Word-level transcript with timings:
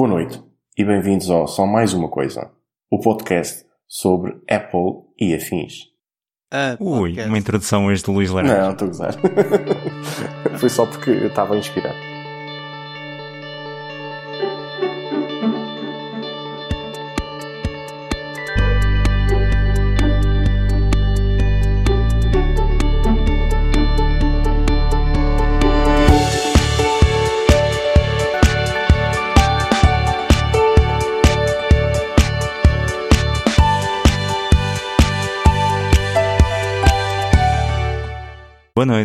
Boa 0.00 0.08
noite 0.08 0.42
e 0.78 0.82
bem-vindos 0.82 1.28
ao 1.28 1.46
Só 1.46 1.66
Mais 1.66 1.92
Uma 1.92 2.08
Coisa, 2.08 2.50
o 2.90 2.98
podcast 2.98 3.66
sobre 3.86 4.32
Apple 4.48 5.02
e 5.20 5.34
afins. 5.34 5.90
Ah, 6.50 6.74
Ui, 6.80 7.22
uma 7.22 7.36
introdução 7.36 7.84
hoje 7.84 8.02
do 8.02 8.12
Luís 8.12 8.30
Laranja. 8.30 8.62
Não, 8.62 8.72
estou 8.72 8.86
a 8.86 8.88
gozar. 8.88 9.14
Foi 10.58 10.70
só 10.70 10.86
porque 10.86 11.10
eu 11.10 11.26
estava 11.26 11.54
inspirado. 11.54 11.98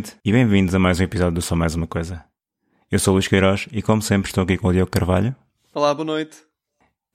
Noite 0.05 0.17
e 0.23 0.31
bem-vindos 0.31 0.75
a 0.75 0.79
mais 0.79 0.99
um 0.99 1.03
episódio 1.03 1.33
do 1.33 1.41
Só 1.41 1.55
Mais 1.55 1.73
Uma 1.73 1.87
Coisa. 1.87 2.23
Eu 2.91 2.99
sou 2.99 3.13
o 3.13 3.15
Luís 3.15 3.27
Queiroz 3.27 3.67
e, 3.71 3.81
como 3.81 4.03
sempre, 4.03 4.29
estou 4.29 4.43
aqui 4.43 4.55
com 4.55 4.67
o 4.67 4.71
Diogo 4.71 4.91
Carvalho 4.91 5.35
Olá, 5.73 5.91
boa 5.95 6.05
noite. 6.05 6.37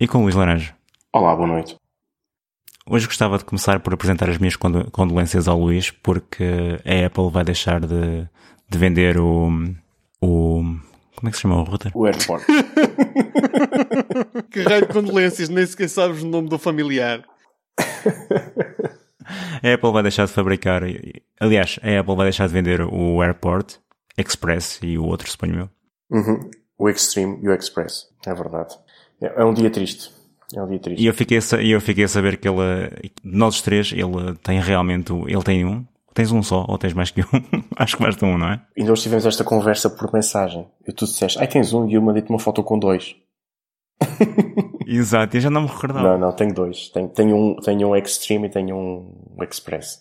e 0.00 0.08
com 0.08 0.18
o 0.18 0.22
Luís 0.22 0.34
Laranja. 0.34 0.74
Olá, 1.12 1.36
boa 1.36 1.46
noite. 1.46 1.76
Hoje 2.88 3.06
gostava 3.06 3.38
de 3.38 3.44
começar 3.44 3.78
por 3.78 3.94
apresentar 3.94 4.28
as 4.28 4.38
minhas 4.38 4.56
condo- 4.56 4.90
condolências 4.90 5.46
ao 5.46 5.60
Luís, 5.60 5.92
porque 5.92 6.42
a 6.84 7.06
Apple 7.06 7.30
vai 7.30 7.44
deixar 7.44 7.78
de, 7.80 8.26
de 8.68 8.78
vender 8.78 9.18
o, 9.18 9.48
o. 10.20 10.62
Como 11.14 11.28
é 11.28 11.30
que 11.30 11.36
se 11.36 11.42
chama 11.42 11.60
o 11.60 11.64
router? 11.64 11.92
O 11.96 12.06
AirPort. 12.06 12.42
Que 14.50 14.62
raio 14.62 14.88
de 14.88 14.92
condolências, 14.92 15.48
nem 15.48 15.64
sequer 15.64 15.88
sabes 15.88 16.24
o 16.24 16.26
nome 16.26 16.48
do 16.48 16.58
familiar. 16.58 17.22
A 19.62 19.74
Apple 19.74 19.92
vai 19.92 20.02
deixar 20.02 20.26
de 20.26 20.32
fabricar. 20.32 20.82
Aliás, 21.38 21.78
a 21.82 22.00
Apple 22.00 22.16
vai 22.16 22.26
deixar 22.26 22.46
de 22.46 22.52
vender 22.52 22.80
o 22.82 23.22
AirPort 23.22 23.76
Express 24.16 24.80
e 24.82 24.98
o 24.98 25.04
outro, 25.04 25.30
suponho 25.30 25.60
eu. 25.60 25.70
Uhum. 26.18 26.50
O 26.78 26.88
Extreme 26.88 27.38
e 27.42 27.48
o 27.48 27.54
Express. 27.54 28.08
É 28.26 28.34
verdade. 28.34 28.74
É, 29.20 29.42
é 29.42 29.44
um 29.44 29.54
dia 29.54 29.70
triste. 29.70 30.10
É 30.54 30.62
um 30.62 30.68
dia 30.68 30.78
triste. 30.78 31.02
E 31.02 31.06
eu 31.06 31.14
fiquei 31.14 31.38
eu 31.38 31.80
fiquei 31.80 32.04
a 32.04 32.08
saber 32.08 32.36
que 32.36 32.48
ele, 32.48 33.12
de 33.22 33.36
nós 33.36 33.56
os 33.56 33.62
três, 33.62 33.92
ele 33.92 34.34
tem 34.42 34.60
realmente, 34.60 35.12
ele 35.12 35.42
tem 35.42 35.64
um. 35.64 35.84
Tens 36.12 36.32
um 36.32 36.42
só 36.42 36.66
ou 36.68 36.76
tens 36.76 36.92
mais 36.92 37.10
que 37.10 37.20
um? 37.22 37.26
Acho 37.76 37.96
que 37.96 38.02
basta 38.02 38.26
um, 38.26 38.36
não 38.36 38.48
é? 38.48 38.60
E 38.76 38.82
nós 38.82 39.00
tivemos 39.02 39.24
esta 39.24 39.44
conversa 39.44 39.88
por 39.88 40.12
mensagem. 40.12 40.66
E 40.86 40.92
tu 40.92 41.04
disseste, 41.04 41.38
ai 41.38 41.46
tens 41.46 41.72
um 41.72 41.88
e 41.88 41.94
eu 41.94 42.02
mandei-te 42.02 42.30
uma 42.30 42.38
foto 42.38 42.64
com 42.64 42.78
dois. 42.78 43.14
Exato, 44.92 45.36
eu 45.36 45.40
já 45.40 45.50
não 45.50 45.62
me 45.62 45.68
recordava. 45.68 46.02
Não, 46.02 46.18
não, 46.18 46.32
tenho 46.32 46.52
dois. 46.52 46.88
Tenho, 46.88 47.08
tenho, 47.08 47.36
um, 47.36 47.56
tenho 47.56 47.88
um 47.88 47.96
Extreme 47.96 48.48
e 48.48 48.50
tenho 48.50 48.76
um 48.76 49.36
Express. 49.42 50.00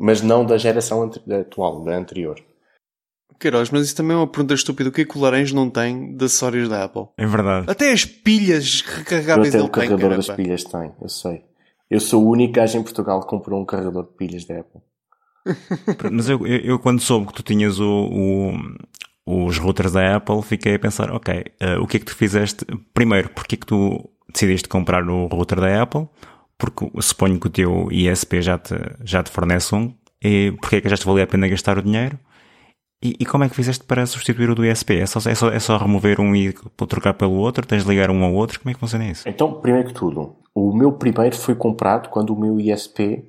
Mas 0.00 0.22
não 0.22 0.44
da 0.46 0.56
geração 0.56 1.10
atual, 1.40 1.84
da 1.84 1.94
anterior. 1.96 2.36
Queiroz, 3.38 3.70
mas 3.70 3.86
isso 3.86 3.96
também 3.96 4.14
é 4.14 4.18
uma 4.20 4.26
pergunta 4.26 4.54
estúpida. 4.54 4.88
O 4.88 4.92
que 4.92 5.02
é 5.02 5.04
que 5.04 5.16
o 5.16 5.20
laranja 5.20 5.54
não 5.54 5.68
tem 5.70 6.14
de 6.16 6.24
acessórios 6.24 6.68
da 6.68 6.84
Apple? 6.84 7.06
É 7.18 7.26
verdade. 7.26 7.70
Até 7.70 7.92
as 7.92 8.04
pilhas 8.04 8.80
recarregáveis 8.82 9.48
até 9.48 9.58
ele 9.58 9.64
o 9.66 9.68
tem, 9.70 9.88
carregador 9.88 10.16
das 10.16 10.28
pilhas 10.30 10.64
tem, 10.64 10.92
eu 11.00 11.08
sei. 11.08 11.42
Eu 11.90 12.00
sou 12.00 12.24
o 12.24 12.30
único 12.30 12.54
gajo 12.54 12.78
em 12.78 12.82
Portugal 12.82 13.20
que 13.20 13.28
comprou 13.28 13.60
um 13.60 13.64
carregador 13.64 14.04
de 14.04 14.12
pilhas 14.16 14.44
da 14.44 14.60
Apple. 14.60 14.80
Mas 16.12 16.28
eu, 16.28 16.46
eu, 16.46 16.58
eu 16.60 16.78
quando 16.78 17.00
soube 17.00 17.26
que 17.28 17.34
tu 17.34 17.42
tinhas 17.42 17.80
o, 17.80 18.54
o- 19.26 19.46
os 19.46 19.58
routers 19.58 19.92
da 19.92 20.16
Apple, 20.16 20.42
fiquei 20.42 20.74
a 20.74 20.78
pensar, 20.78 21.10
ok, 21.10 21.44
eh, 21.60 21.78
o 21.78 21.86
que 21.86 21.96
é 21.96 22.00
que 22.00 22.06
tu 22.06 22.14
fizeste? 22.16 22.64
Primeiro, 22.92 23.30
porque 23.30 23.54
é 23.54 23.58
que 23.58 23.66
tu 23.66 24.08
decidiste 24.32 24.68
comprar 24.68 25.02
o 25.08 25.26
router 25.26 25.60
da 25.60 25.82
Apple? 25.82 26.08
Porque 26.58 26.90
suponho 27.00 27.40
que 27.40 27.46
o 27.46 27.50
teu 27.50 27.88
ISP 27.90 28.42
já 28.42 28.58
te, 28.58 28.74
já 29.04 29.22
te 29.22 29.30
fornece 29.30 29.74
um. 29.74 29.94
E 30.22 30.52
porque 30.60 30.76
é 30.76 30.80
que 30.80 30.88
já 30.88 30.96
te 30.96 31.06
valia 31.06 31.24
a 31.24 31.26
pena 31.26 31.48
gastar 31.48 31.78
o 31.78 31.82
dinheiro? 31.82 32.18
E, 33.02 33.16
e 33.18 33.24
como 33.24 33.44
é 33.44 33.48
que 33.48 33.54
fizeste 33.56 33.82
para 33.84 34.04
substituir 34.04 34.50
o 34.50 34.54
do 34.54 34.64
ISP? 34.64 34.98
É 34.98 35.06
só, 35.06 35.18
é, 35.30 35.34
só, 35.34 35.48
é 35.50 35.58
só 35.58 35.78
remover 35.78 36.20
um 36.20 36.36
e 36.36 36.52
trocar 36.86 37.14
pelo 37.14 37.32
outro? 37.36 37.66
Tens 37.66 37.82
de 37.84 37.88
ligar 37.88 38.10
um 38.10 38.22
ao 38.22 38.34
outro? 38.34 38.60
Como 38.60 38.70
é 38.70 38.74
que 38.74 38.80
funciona 38.80 39.06
isso? 39.10 39.26
Então, 39.26 39.54
primeiro 39.60 39.88
que 39.88 39.94
tudo, 39.94 40.36
o 40.54 40.76
meu 40.76 40.92
primeiro 40.92 41.34
foi 41.34 41.54
comprado 41.54 42.10
quando 42.10 42.34
o 42.34 42.38
meu 42.38 42.60
ISP 42.60 43.24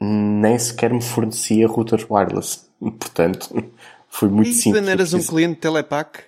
nem 0.00 0.56
sequer 0.58 0.92
me 0.92 1.02
fornecia 1.02 1.66
routers 1.66 2.06
wireless. 2.08 2.68
Portanto, 2.78 3.48
foi 4.08 4.28
muito 4.28 4.50
E 4.50 4.54
simples. 4.54 4.84
não 4.84 4.92
eras 4.92 5.12
um 5.12 5.22
cliente 5.22 5.58
Telepac? 5.58 6.20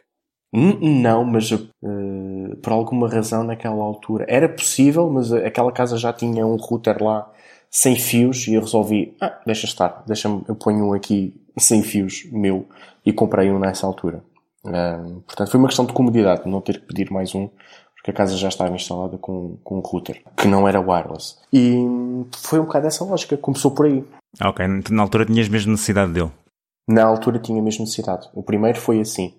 N- 0.52 0.78
Não, 1.02 1.24
mas 1.24 1.50
eh, 1.52 2.54
por 2.62 2.72
alguma 2.72 3.08
razão 3.08 3.44
naquela 3.44 3.82
altura 3.82 4.24
era 4.28 4.48
possível, 4.48 5.08
mas 5.10 5.32
aquela 5.32 5.70
casa 5.72 5.96
já 5.96 6.12
tinha 6.12 6.46
um 6.46 6.56
router 6.56 7.02
lá 7.02 7.30
sem 7.70 7.94
fios 7.96 8.48
e 8.48 8.54
eu 8.54 8.60
resolvi, 8.62 9.14
ah, 9.20 9.38
deixa 9.46 9.66
estar, 9.66 10.02
deixa-me, 10.06 10.42
eu 10.48 10.56
ponho 10.56 10.86
um 10.88 10.92
aqui 10.92 11.32
sem 11.56 11.82
fios 11.82 12.24
meu 12.32 12.66
e 13.06 13.12
comprei 13.12 13.50
um 13.50 13.58
nessa 13.60 13.86
altura. 13.86 14.24
Ah, 14.66 15.04
portanto, 15.26 15.50
foi 15.50 15.58
uma 15.60 15.68
questão 15.68 15.84
de 15.86 15.92
comodidade, 15.92 16.48
não 16.48 16.60
ter 16.60 16.80
que 16.80 16.86
pedir 16.86 17.10
mais 17.12 17.32
um, 17.34 17.48
porque 17.94 18.10
a 18.10 18.14
casa 18.14 18.36
já 18.36 18.48
estava 18.48 18.74
instalada 18.74 19.18
com, 19.18 19.56
com 19.62 19.76
um 19.76 19.80
router, 19.80 20.20
que 20.36 20.48
não 20.48 20.66
era 20.66 20.80
wireless. 20.80 21.36
E 21.52 21.76
foi 22.38 22.58
um 22.58 22.64
bocado 22.64 22.86
essa 22.88 23.04
lógica, 23.04 23.36
começou 23.36 23.70
por 23.70 23.86
aí. 23.86 24.02
Ah, 24.40 24.48
ok, 24.48 24.66
na 24.90 25.02
altura 25.02 25.26
tinhas 25.26 25.48
mesmo 25.48 25.70
necessidade 25.72 26.12
dele. 26.12 26.30
Na 26.88 27.04
altura 27.04 27.38
tinha 27.38 27.62
mesmo 27.62 27.84
necessidade. 27.84 28.28
O 28.34 28.42
primeiro 28.42 28.78
foi 28.80 29.00
assim. 29.00 29.32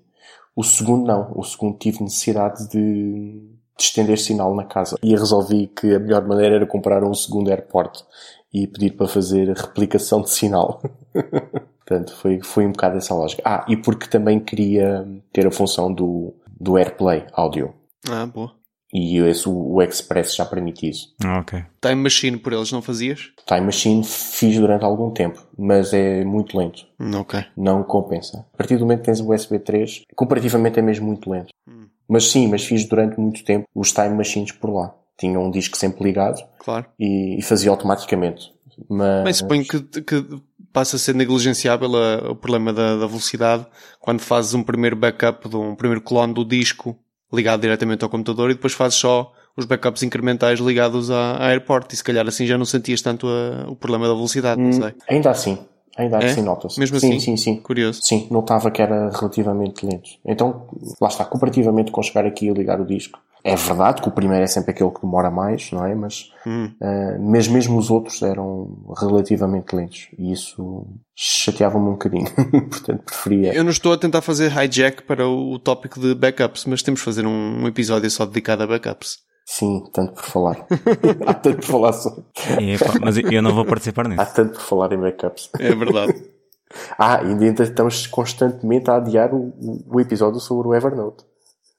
O 0.56 0.64
segundo 0.64 1.06
não. 1.06 1.32
O 1.36 1.44
segundo 1.44 1.78
tive 1.78 2.04
necessidade 2.04 2.68
de, 2.70 3.40
de 3.78 3.84
estender 3.84 4.18
sinal 4.18 4.56
na 4.56 4.66
casa. 4.66 4.98
E 5.02 5.12
resolvi 5.12 5.68
que 5.68 5.94
a 5.96 6.00
melhor 6.00 6.28
maneira 6.28 6.56
era 6.56 6.66
comprar 6.66 7.04
um 7.04 7.14
segundo 7.14 7.50
AirPort 7.50 8.02
e 8.54 8.68
pedir 8.68 8.92
para 8.92 9.08
fazer 9.08 9.50
a 9.50 9.62
replicação 9.62 10.22
de 10.22 10.30
sinal. 10.30 10.82
Portanto, 11.80 12.16
foi, 12.16 12.42
foi 12.42 12.66
um 12.66 12.72
bocado 12.72 12.98
essa 12.98 13.14
lógica. 13.14 13.42
Ah, 13.46 13.66
e 13.68 13.76
porque 13.76 14.08
também 14.08 14.40
queria 14.40 15.08
ter 15.34 15.48
a 15.48 15.52
função 15.52 15.94
do, 15.94 16.34
do 16.60 16.78
AirPlay 16.78 17.26
áudio. 17.34 17.74
Ah, 18.10 18.26
boa. 18.26 18.61
E 18.94 19.18
esse, 19.20 19.48
o, 19.48 19.82
Express 19.82 20.36
já 20.36 20.46
permite 20.46 20.90
isso. 20.90 21.14
Ah, 21.24 21.40
ok. 21.40 21.64
Time 21.82 21.96
Machine 21.96 22.38
por 22.38 22.52
eles 22.52 22.72
não 22.72 22.82
fazias? 22.82 23.32
Time 23.48 23.62
Machine 23.62 24.04
fiz 24.04 24.58
durante 24.58 24.84
algum 24.84 25.12
tempo, 25.12 25.42
mas 25.58 25.94
é 25.94 26.26
muito 26.26 26.58
lento. 26.58 26.86
Hum, 27.00 27.16
Ok. 27.20 27.44
não 27.56 27.84
compensa. 27.84 28.46
A 28.54 28.58
partir 28.58 28.76
do 28.78 28.82
momento 28.82 29.00
que 29.00 29.06
tens 29.06 29.20
o 29.22 29.32
USB 29.34 29.60
3, 29.60 30.02
comparativamente 30.16 30.78
é 30.80 30.82
mesmo 30.82 31.08
muito 31.08 31.30
lento. 31.30 31.54
Mas 32.08 32.26
sim, 32.30 32.48
mas 32.50 32.66
fiz 32.66 32.84
durante 32.86 33.18
muito 33.18 33.44
tempo 33.46 33.66
os 33.74 33.94
time 33.94 34.10
machines 34.10 34.52
por 34.52 34.70
lá. 34.70 34.94
Tinha 35.18 35.40
um 35.40 35.50
disco 35.50 35.78
sempre 35.78 36.04
ligado 36.04 36.44
Claro. 36.60 36.86
e, 37.00 37.38
e 37.40 37.42
fazia 37.42 37.70
automaticamente. 37.72 38.52
Mas, 38.90 39.24
Bem, 39.24 39.34
suponho 39.34 39.66
que, 39.66 40.02
que 40.02 40.42
passa 40.74 40.96
a 40.98 41.00
ser 41.00 41.14
negligenciável 41.16 41.90
a- 41.96 42.32
o 42.32 42.36
problema 42.36 42.74
da, 42.74 42.98
da 42.98 43.06
velocidade 43.08 43.66
quando 44.00 44.20
fazes 44.20 44.54
um 44.54 44.64
primeiro 44.64 44.96
backup 44.98 45.48
de 45.48 45.56
um 45.56 45.76
primeiro 45.76 46.02
clone 46.02 46.34
do 46.34 46.44
disco 46.44 46.98
ligado 47.34 47.62
diretamente 47.62 48.04
ao 48.04 48.10
computador 48.10 48.50
e 48.52 48.54
depois 48.56 48.74
fazes 48.74 48.98
só 48.98 49.32
os 49.56 49.66
backups 49.66 50.04
incrementais 50.04 50.60
ligados 50.60 51.12
à, 51.12 51.38
à 51.38 51.50
AirPort 51.52 51.92
e 51.94 51.96
se 51.98 52.04
calhar 52.04 52.26
assim 52.28 52.46
já 52.46 52.58
não 52.58 52.66
sentias 52.66 53.02
tanto 53.02 53.28
a- 53.28 53.70
o 53.70 53.76
problema 53.76 54.08
da 54.08 54.14
velocidade, 54.14 54.60
não 54.62 54.72
sei. 54.72 54.94
ainda 55.10 55.30
assim, 55.30 55.58
ainda 55.98 56.20
É? 56.20 56.26
assim 56.32 56.42
nota-se. 56.42 56.80
Mesmo 56.80 57.00
sim, 57.00 57.08
assim? 57.10 57.20
sim, 57.20 57.38
sim. 57.38 57.56
Curioso. 57.58 58.00
Sim, 58.04 58.28
notava 58.32 58.72
que 58.72 58.82
era 58.82 59.10
relativamente 59.10 59.86
lento. 59.86 60.10
Então, 60.26 60.68
lá 61.02 61.08
está, 61.10 61.26
comparativamente 61.26 61.92
com 61.92 62.02
chegar 62.02 62.26
aqui 62.26 62.48
e 62.48 62.54
ligar 62.54 62.80
o 62.80 62.86
disco. 62.86 63.20
É 63.44 63.56
verdade 63.56 64.02
que 64.02 64.08
o 64.08 64.12
primeiro 64.12 64.44
é 64.44 64.48
sempre 64.48 64.72
aquele 64.72 64.92
que 64.92 65.02
demora 65.02 65.32
mais, 65.32 65.72
não 65.72 65.86
é? 65.86 65.96
Mas, 65.96 66.32
ah, 66.82 67.18
mas 67.20 67.48
mesmo 67.48 67.78
os 67.78 67.90
outros 67.90 68.22
eram 68.22 68.78
relativamente 69.00 69.76
lentos. 69.76 70.08
E 70.18 70.32
isso 70.32 70.86
chateava-me 71.16 71.88
um 71.88 71.92
bocadinho. 71.94 72.30
Portanto, 72.70 73.04
preferia. 73.04 73.54
Eu 73.54 73.64
não 73.64 73.72
estou 73.72 73.94
a 73.94 73.98
tentar 73.98 74.22
fazer 74.22 74.52
hijack 74.56 75.04
para 75.04 75.28
o, 75.28 75.58
tópico 75.60 76.00
de 76.00 76.14
backups, 76.14 76.66
mas 76.66 76.84
temos 76.84 77.00
de 77.00 77.06
fazer 77.06 77.26
um, 77.26 77.68
episódio 77.68 78.10
só 78.12 78.26
dedicado 78.26 78.64
a 78.64 78.68
backups. 78.68 79.18
Sim, 79.46 79.84
tanto 79.92 80.14
por 80.14 80.24
falar. 80.24 80.66
Há 81.26 81.34
tanto 81.34 81.58
por 81.58 81.66
falar 81.66 81.94
só. 81.94 82.16
Mas 83.02 83.18
eu- 83.18 83.42
não 83.42 83.54
vou 83.54 83.66
participar 83.66 84.06
Há 84.06 84.10
nisso. 84.10 84.36
tanto 84.36 84.54
por 84.54 84.62
falar 84.62 84.94
em 84.94 84.98
backups. 84.98 85.50
É 85.60 85.74
verdade. 85.74 86.14
Ah, 86.98 87.20
ainda 87.20 87.64
estamos 87.64 88.08
constantemente 88.08 88.90
a 88.90 88.96
adiar 88.96 89.34
o, 89.34 89.52
o 89.88 90.00
episódio 90.00 90.40
sobre 90.40 90.70
o 90.70 90.74
Evernote. 90.74 91.26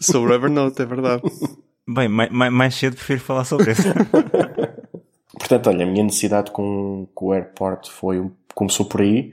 Sobre 0.02 0.34
Evernote, 0.34 0.82
é 0.82 0.86
verdade. 0.86 1.22
Bem, 1.88 2.08
mai- 2.08 2.30
mai- 2.30 2.50
mais 2.50 2.74
cedo 2.74 2.94
prefiro 2.96 3.20
falar 3.20 3.44
sobre 3.44 3.72
isso. 3.72 3.82
Portanto, 5.38 5.66
olha, 5.68 5.84
a 5.84 5.88
minha 5.88 6.04
necessidade 6.04 6.50
com, 6.50 7.06
com 7.14 7.26
o 7.26 7.32
AirPort 7.34 7.88
foi, 7.88 8.30
começou 8.54 8.86
por 8.86 9.00
aí, 9.00 9.32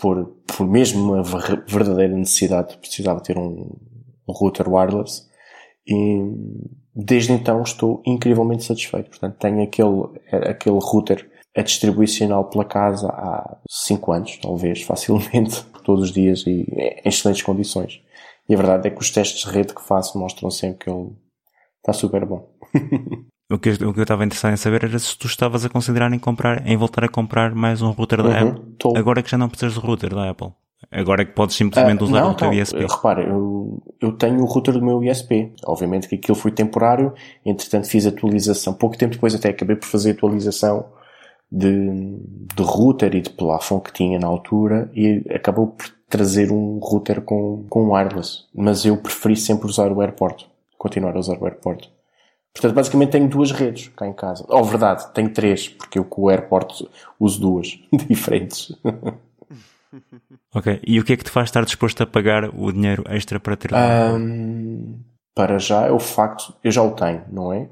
por, 0.00 0.24
por 0.46 0.66
mesmo 0.66 1.12
uma 1.12 1.22
ver- 1.22 1.62
verdadeira 1.66 2.14
necessidade, 2.14 2.76
precisava 2.78 3.20
ter 3.20 3.36
um, 3.36 3.76
um 4.28 4.32
router 4.32 4.68
wireless 4.72 5.28
e 5.86 6.18
desde 6.94 7.32
então 7.32 7.62
estou 7.62 8.02
incrivelmente 8.06 8.64
satisfeito. 8.64 9.10
Portanto, 9.10 9.36
tenho 9.38 9.62
aquele, 9.62 10.48
aquele 10.48 10.78
router 10.80 11.28
a 11.56 11.62
distribuir 11.62 12.08
sinal 12.08 12.44
pela 12.46 12.64
casa 12.64 13.08
há 13.08 13.58
5 13.68 14.12
anos, 14.12 14.38
talvez, 14.38 14.82
facilmente, 14.82 15.62
todos 15.84 16.04
os 16.04 16.12
dias 16.12 16.44
e 16.46 16.64
em 17.04 17.08
excelentes 17.08 17.42
condições. 17.42 18.00
E 18.48 18.54
a 18.54 18.56
verdade 18.56 18.88
é 18.88 18.90
que 18.90 19.00
os 19.00 19.10
testes 19.10 19.44
de 19.44 19.50
rede 19.50 19.74
que 19.74 19.82
faço 19.82 20.18
mostram 20.18 20.50
sempre 20.50 20.84
que 20.84 20.90
ele 20.90 21.10
Está 21.84 21.92
super 21.92 22.24
bom. 22.24 22.48
o, 23.52 23.58
que, 23.58 23.68
eu, 23.68 23.90
o 23.90 23.92
que 23.92 24.00
eu 24.00 24.04
estava 24.04 24.24
interessado 24.24 24.54
em 24.54 24.56
saber 24.56 24.84
era 24.84 24.98
se 24.98 25.18
tu 25.18 25.26
estavas 25.26 25.62
a 25.62 25.68
considerar 25.68 26.10
em 26.10 26.18
comprar, 26.18 26.66
em 26.66 26.78
voltar 26.78 27.04
a 27.04 27.08
comprar 27.10 27.54
mais 27.54 27.82
um 27.82 27.90
router 27.90 28.22
da 28.22 28.30
Uhum, 28.30 28.48
Apple. 28.48 28.74
tô. 28.78 28.96
Agora 28.96 29.22
que 29.22 29.30
já 29.30 29.36
não 29.36 29.50
precisas 29.50 29.74
de 29.74 29.80
router 29.80 30.14
da 30.14 30.30
Apple. 30.30 30.48
Agora 30.90 31.22
é 31.22 31.24
que 31.26 31.32
podes 31.32 31.56
simplesmente 31.56 32.00
Ah, 32.00 32.04
usar 32.04 32.20
não, 32.22 32.30
o 32.30 32.34
teu 32.34 32.46
não, 32.48 32.54
ISP. 32.54 32.78
Repara, 32.86 33.22
eu, 33.22 33.82
eu 34.00 34.12
tenho 34.12 34.40
o 34.40 34.46
router 34.46 34.72
do 34.72 34.82
meu 34.82 35.02
ISP. 35.04 35.52
Obviamente 35.66 36.08
que 36.08 36.14
aquilo 36.14 36.36
foi 36.36 36.52
temporário, 36.52 37.12
entretanto 37.44 37.86
fiz 37.86 38.06
atualização. 38.06 38.72
Pouco 38.72 38.96
tempo 38.96 39.12
depois 39.14 39.34
até 39.34 39.50
acabei 39.50 39.76
por 39.76 39.86
fazer 39.86 40.12
atualização 40.12 40.86
de, 41.52 42.18
de 42.54 42.62
router 42.62 43.14
e 43.14 43.20
de 43.20 43.30
plafond 43.30 43.82
que 43.82 43.92
tinha 43.92 44.18
na 44.18 44.26
altura 44.26 44.90
e 44.94 45.22
acabou 45.34 45.68
por 45.68 45.86
trazer 46.14 46.52
um 46.52 46.78
router 46.78 47.20
com, 47.22 47.66
com 47.68 47.90
wireless. 47.90 48.44
Mas 48.54 48.84
eu 48.84 48.96
preferi 48.96 49.34
sempre 49.34 49.66
usar 49.66 49.90
o 49.90 50.00
AirPort. 50.00 50.44
Continuar 50.78 51.16
a 51.16 51.18
usar 51.18 51.36
o 51.38 51.44
AirPort. 51.44 51.88
Portanto, 52.52 52.72
basicamente 52.72 53.10
tenho 53.10 53.28
duas 53.28 53.50
redes 53.50 53.88
cá 53.88 54.06
em 54.06 54.12
casa. 54.12 54.46
Oh, 54.48 54.62
verdade, 54.62 55.12
tenho 55.12 55.28
três, 55.32 55.68
porque 55.68 55.98
eu 55.98 56.04
com 56.04 56.22
o 56.22 56.30
AirPort 56.30 56.82
uso 57.18 57.40
duas 57.40 57.80
diferentes. 58.08 58.72
Ok. 60.54 60.80
E 60.86 61.00
o 61.00 61.04
que 61.04 61.14
é 61.14 61.16
que 61.16 61.24
te 61.24 61.30
faz 61.32 61.48
estar 61.48 61.64
disposto 61.64 62.00
a 62.00 62.06
pagar 62.06 62.48
o 62.54 62.70
dinheiro 62.70 63.02
extra 63.08 63.40
para 63.40 63.56
ter? 63.56 63.72
Hum, 63.74 65.00
para 65.34 65.58
já 65.58 65.86
é 65.86 65.90
o 65.90 65.98
facto, 65.98 66.54
eu 66.62 66.70
já 66.70 66.80
o 66.80 66.92
tenho, 66.92 67.22
não 67.30 67.52
é? 67.52 67.66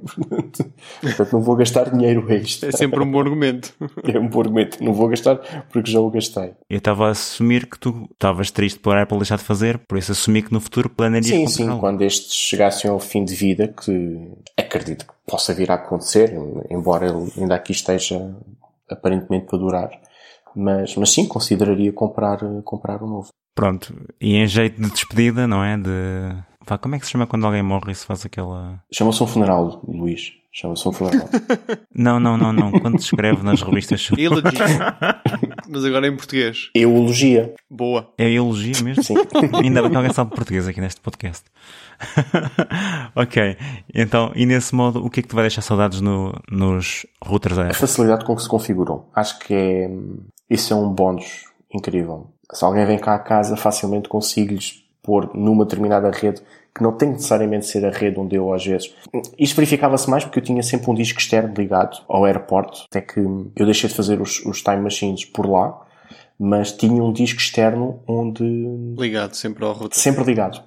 Portanto, 1.00 1.32
não 1.32 1.40
vou 1.40 1.54
gastar 1.54 1.90
dinheiro 1.90 2.26
extra. 2.32 2.70
É 2.70 2.72
sempre 2.72 3.00
um 3.00 3.10
bom 3.10 3.20
argumento. 3.20 3.72
É 4.02 4.18
um 4.18 4.28
bom 4.28 4.40
argumento. 4.40 4.82
Não 4.82 4.92
vou 4.92 5.08
gastar 5.08 5.36
porque 5.70 5.90
já 5.90 6.00
o 6.00 6.10
gastei. 6.10 6.54
Eu 6.68 6.78
estava 6.78 7.06
a 7.06 7.10
assumir 7.10 7.66
que 7.66 7.78
tu 7.78 8.08
estavas 8.12 8.50
triste 8.50 8.80
por 8.80 8.96
a 8.96 9.02
Apple 9.02 9.18
deixar 9.18 9.38
de 9.38 9.44
fazer, 9.44 9.78
por 9.78 9.96
isso 9.96 10.10
assumi 10.10 10.42
que 10.42 10.52
no 10.52 10.60
futuro 10.60 10.90
planeias 10.90 11.26
Sim, 11.26 11.44
comprar 11.44 11.50
sim, 11.52 11.68
algo. 11.68 11.80
quando 11.80 12.02
estes 12.02 12.34
chegassem 12.34 12.90
ao 12.90 12.98
fim 12.98 13.24
de 13.24 13.34
vida, 13.34 13.68
que 13.68 14.28
acredito 14.56 15.06
que 15.06 15.12
possa 15.24 15.54
vir 15.54 15.70
a 15.70 15.74
acontecer, 15.74 16.34
embora 16.68 17.06
ele 17.06 17.32
ainda 17.38 17.54
aqui 17.54 17.70
esteja 17.70 18.34
aparentemente 18.90 19.46
para 19.46 19.58
durar. 19.58 19.90
Mas, 20.54 20.96
mas 20.96 21.10
sim, 21.10 21.26
consideraria 21.26 21.92
comprar, 21.92 22.40
comprar 22.64 23.02
um 23.02 23.08
novo. 23.08 23.28
Pronto. 23.54 23.94
E 24.20 24.34
em 24.34 24.46
jeito 24.46 24.80
de 24.80 24.90
despedida, 24.90 25.46
não 25.46 25.62
é? 25.62 25.76
De... 25.76 26.51
Vá, 26.66 26.78
como 26.78 26.94
é 26.94 26.98
que 26.98 27.06
se 27.06 27.12
chama 27.12 27.26
quando 27.26 27.46
alguém 27.46 27.62
morre 27.62 27.92
e 27.92 27.94
se 27.94 28.06
faz 28.06 28.24
aquela... 28.24 28.82
Chama-se 28.92 29.22
um 29.22 29.26
funeral, 29.26 29.82
Luís. 29.86 30.32
Chama-se 30.54 30.86
um 30.86 30.92
funeral. 30.92 31.28
Não, 31.94 32.20
não, 32.20 32.36
não, 32.36 32.52
não. 32.52 32.72
Quando 32.72 32.98
se 32.98 33.06
escreve 33.06 33.42
nas 33.42 33.62
revistas. 33.62 34.10
Elegy. 34.16 34.56
Mas 35.68 35.84
agora 35.84 36.06
em 36.06 36.16
português. 36.16 36.70
Eologia. 36.74 37.54
Boa. 37.70 38.12
É 38.18 38.30
elogio 38.30 38.84
mesmo? 38.84 39.02
Sim. 39.02 39.14
Ainda 39.62 39.80
bem 39.80 39.90
que 39.90 39.96
alguém 39.96 40.12
sabe 40.12 40.34
português 40.34 40.68
aqui 40.68 40.80
neste 40.80 41.00
podcast. 41.00 41.44
ok. 43.14 43.56
Então, 43.94 44.32
e 44.34 44.44
nesse 44.44 44.74
modo, 44.74 45.04
o 45.04 45.08
que 45.08 45.20
é 45.20 45.22
que 45.22 45.28
te 45.28 45.34
vai 45.34 45.44
deixar 45.44 45.62
saudades 45.62 46.00
no, 46.00 46.34
nos 46.50 47.06
routers 47.22 47.56
A 47.56 47.72
facilidade 47.72 48.24
com 48.24 48.34
que 48.36 48.42
se 48.42 48.48
configuram. 48.48 49.06
Acho 49.14 49.38
que 49.38 49.54
é, 49.54 49.90
isso 50.50 50.72
é 50.72 50.76
um 50.76 50.90
bónus 50.90 51.44
incrível. 51.72 52.30
Se 52.52 52.64
alguém 52.64 52.84
vem 52.84 52.98
cá 52.98 53.14
a 53.14 53.18
casa, 53.18 53.56
facilmente 53.56 54.08
consigo-lhes 54.08 54.81
pôr 55.02 55.30
numa 55.34 55.64
determinada 55.64 56.10
rede 56.10 56.40
que 56.74 56.82
não 56.82 56.92
tem 56.92 57.10
necessariamente 57.10 57.66
ser 57.66 57.84
a 57.84 57.90
rede 57.90 58.18
onde 58.18 58.34
eu 58.36 58.52
às 58.52 58.64
vezes. 58.64 58.94
Isto 59.38 59.56
verificava-se 59.56 60.08
mais 60.08 60.24
porque 60.24 60.38
eu 60.38 60.42
tinha 60.42 60.62
sempre 60.62 60.90
um 60.90 60.94
disco 60.94 61.18
externo 61.18 61.52
ligado 61.56 61.98
ao 62.08 62.24
aeroporto, 62.24 62.84
até 62.88 63.00
que 63.00 63.20
eu 63.20 63.66
deixei 63.66 63.88
de 63.90 63.94
fazer 63.94 64.20
os, 64.22 64.44
os 64.46 64.62
time 64.62 64.78
machines 64.80 65.24
por 65.24 65.46
lá, 65.46 65.78
mas 66.38 66.72
tinha 66.72 67.02
um 67.02 67.12
disco 67.12 67.40
externo 67.40 68.00
onde 68.08 68.42
Ligado 68.98 69.34
sempre 69.34 69.64
ao 69.64 69.72
router. 69.72 69.98
sempre 69.98 70.24
ligado. 70.24 70.62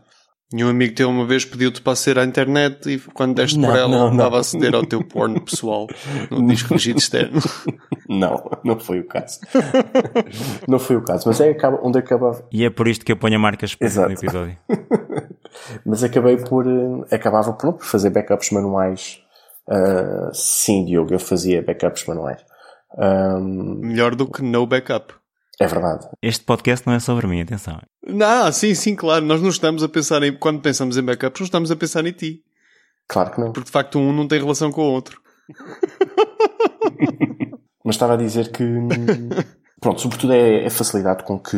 Nenhum 0.54 0.70
amigo 0.70 0.94
teu 0.94 1.10
uma 1.10 1.26
vez 1.26 1.44
pediu-te 1.44 1.82
para 1.82 1.96
ser 1.96 2.20
à 2.20 2.24
internet 2.24 2.88
e 2.88 3.00
quando 3.00 3.34
deste 3.34 3.58
Não, 3.58 3.68
por 3.70 3.78
ela 3.78 3.88
não, 3.90 4.06
não. 4.06 4.12
estava 4.12 4.38
a 4.38 4.40
aceder 4.42 4.76
ao 4.76 4.86
teu 4.86 5.04
porno 5.04 5.42
pessoal 5.42 5.88
no 6.30 6.46
disco 6.48 6.74
regido 6.76 7.00
externo. 7.00 7.42
Não, 8.07 8.50
não 8.63 8.80
foi 8.80 9.00
o 9.00 9.07
caso. 9.07 9.40
não 10.68 10.78
foi 10.80 10.96
o 10.96 11.02
caso, 11.04 11.28
mas 11.28 11.40
é 11.42 11.56
onde 11.81 11.98
acabava, 12.00 12.46
E 12.52 12.63
é 12.66 12.69
por 12.69 12.88
isto 12.88 13.04
que 13.06 13.12
eu 13.12 13.18
ponho 13.18 13.36
a 13.36 13.40
marca 13.40 13.66
expressa 13.66 14.06
no 14.06 14.12
Exato. 14.12 14.25
episódio. 14.25 14.57
Mas 15.86 16.04
acabei 16.04 16.36
por. 16.38 16.68
eh, 16.68 17.16
Acabava 17.16 17.54
por, 17.54 17.81
fazer 17.81 18.10
backups 18.10 18.52
manuais. 18.52 19.22
Ah, 19.69 20.30
sim, 20.34 20.84
Diogo, 20.86 21.13
eu 21.13 21.19
fazia 21.19 21.62
backups 21.63 22.06
manuais. 22.06 22.44
Ahm, 22.98 23.80
Melhor 23.81 24.16
do 24.16 24.28
que 24.30 24.42
no 24.44 24.68
backup. 24.68 25.13
é 25.60 25.66
verdade. 25.66 26.08
Este 26.22 26.44
podcast 26.44 26.86
não 26.86 26.94
é 26.94 27.00
sobre 27.00 27.25
mim, 27.28 27.42
atenção. 27.42 27.80
Não, 28.06 28.51
sim, 28.51 28.75
sim, 28.75 28.96
claro. 28.96 29.25
Nós 29.25 29.42
não 29.42 29.50
estamos 29.50 29.81
a 29.81 29.88
pensar 29.90 30.22
em. 30.24 30.34
Quando 30.38 30.62
pensamos 30.62 30.98
em 30.98 31.01
backups, 31.04 31.40
não 31.40 31.46
estamos 31.46 31.72
a 31.72 31.75
pensar 31.75 32.06
em 32.06 32.12
ti. 32.12 32.44
Claro 33.08 33.31
que 33.31 33.40
não. 33.40 33.54
Porque 33.54 33.66
de 33.68 33.72
facto 33.72 33.98
um 33.98 34.12
não 34.12 34.28
tem 34.28 34.40
relação 34.40 34.72
com 34.72 34.81
o 34.81 34.92
outro. 34.92 35.22
Mas 37.86 37.96
estava 37.96 38.16
a 38.16 38.18
dizer 38.18 38.52
que. 38.52 38.64
hum, 38.64 39.30
Pronto, 39.80 40.02
sobretudo 40.02 40.34
é 40.34 40.66
a 40.66 40.72
facilidade 40.72 41.24
com 41.24 41.38
que, 41.38 41.58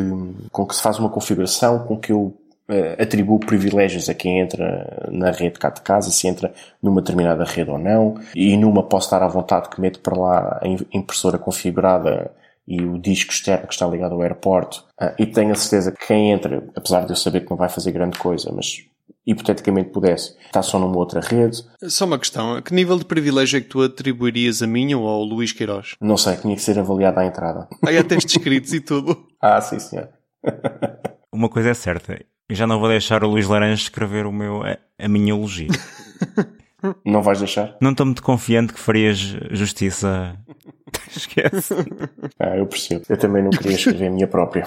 com 0.52 0.66
que 0.66 0.76
se 0.76 0.82
faz 0.82 1.00
uma 1.00 1.10
configuração, 1.10 1.80
com 1.86 1.98
que 1.98 2.12
eu 2.12 2.36
eh, 2.68 3.02
atribuo 3.02 3.40
privilégios 3.40 4.10
a 4.10 4.14
quem 4.14 4.40
entra 4.40 5.08
na 5.12 5.32
rede 5.32 5.58
cá 5.60 5.70
de 5.70 5.82
casa, 5.82 6.10
se 6.12 6.28
entra 6.28 6.54
numa 6.84 7.00
determinada 7.02 7.46
rede 7.46 7.70
ou 7.72 7.78
não, 7.78 8.16
e 8.36 8.58
numa 8.58 8.84
posso 8.84 9.08
estar 9.08 9.24
à 9.24 9.28
vontade 9.28 9.70
que 9.70 9.80
meto 9.80 10.00
para 10.02 10.20
lá 10.20 10.60
a 10.62 10.68
im- 10.68 10.86
impressora 10.94 11.38
configurada 11.38 12.32
e 12.68 12.82
o 12.82 12.98
disco 12.98 13.32
externo 13.32 13.66
que 13.68 13.74
está 13.74 13.88
ligado 13.88 14.14
ao 14.14 14.22
aeroporto, 14.22 14.84
Ah, 15.00 15.14
e 15.18 15.26
tenho 15.26 15.52
a 15.54 15.56
certeza 15.56 15.92
que 15.94 16.06
quem 16.08 16.32
entra, 16.32 16.64
apesar 16.76 17.06
de 17.06 17.12
eu 17.12 17.16
saber 17.16 17.42
que 17.46 17.50
não 17.50 17.56
vai 17.58 17.70
fazer 17.70 17.92
grande 17.94 18.18
coisa, 18.20 18.52
mas 18.54 18.84
hipoteticamente 19.28 19.90
pudesse, 19.90 20.36
está 20.46 20.64
só 20.64 20.80
numa 20.80 20.98
outra 20.98 21.20
rede, 21.20 21.62
Só 21.84 22.06
uma 22.06 22.18
questão. 22.18 22.56
A 22.56 22.62
que 22.62 22.74
nível 22.74 22.98
de 22.98 23.04
privilégio 23.06 23.58
é 23.58 23.62
que 23.62 23.68
tu 23.68 23.82
atribuirias 23.82 24.64
a 24.64 24.68
mim 24.68 24.94
ou 24.94 25.06
ao 25.08 25.22
Luís 25.22 25.52
Queiroz? 25.52 25.96
não 26.02 26.16
sei, 26.18 26.38
tinha 26.38 26.56
que 26.56 26.62
ser 26.62 26.80
avaliada 26.80 27.20
à 27.22 27.26
entrada. 27.26 27.68
Aí 27.86 27.98
há 27.98 28.04
testes 28.04 28.36
escritos 28.38 28.72
e 28.74 28.80
tudo. 28.80 29.28
Ah, 29.40 29.62
sim 29.62 29.78
senhor. 29.78 30.10
Uma 31.32 31.48
coisa 31.48 31.70
é 31.70 31.74
certa. 31.76 32.20
Eu 32.50 32.56
já 32.56 32.66
não 32.66 32.80
vou 32.80 32.90
deixar 32.90 33.24
o 33.24 33.28
Luís 33.28 33.46
Laranja 33.48 33.84
escrever 33.84 34.26
o 34.26 34.32
meu, 34.32 34.64
a, 34.64 34.78
a 34.98 35.08
minha 35.08 35.32
elogia. 35.32 35.68
Não 37.04 37.22
vais 37.24 37.40
deixar? 37.40 37.76
Não 37.82 37.92
estou 37.92 38.06
muito 38.06 38.22
confiante 38.24 38.72
que 38.72 38.80
farias 38.80 39.18
justiça. 39.52 40.38
Esquece. 41.10 41.74
Ah, 42.40 42.56
eu 42.56 42.68
percebo. 42.68 43.04
Eu 43.10 43.18
também 43.18 43.44
não 43.44 43.50
queria 43.50 43.76
escrever 43.76 44.08
a 44.08 44.12
minha 44.12 44.28
própria. 44.28 44.64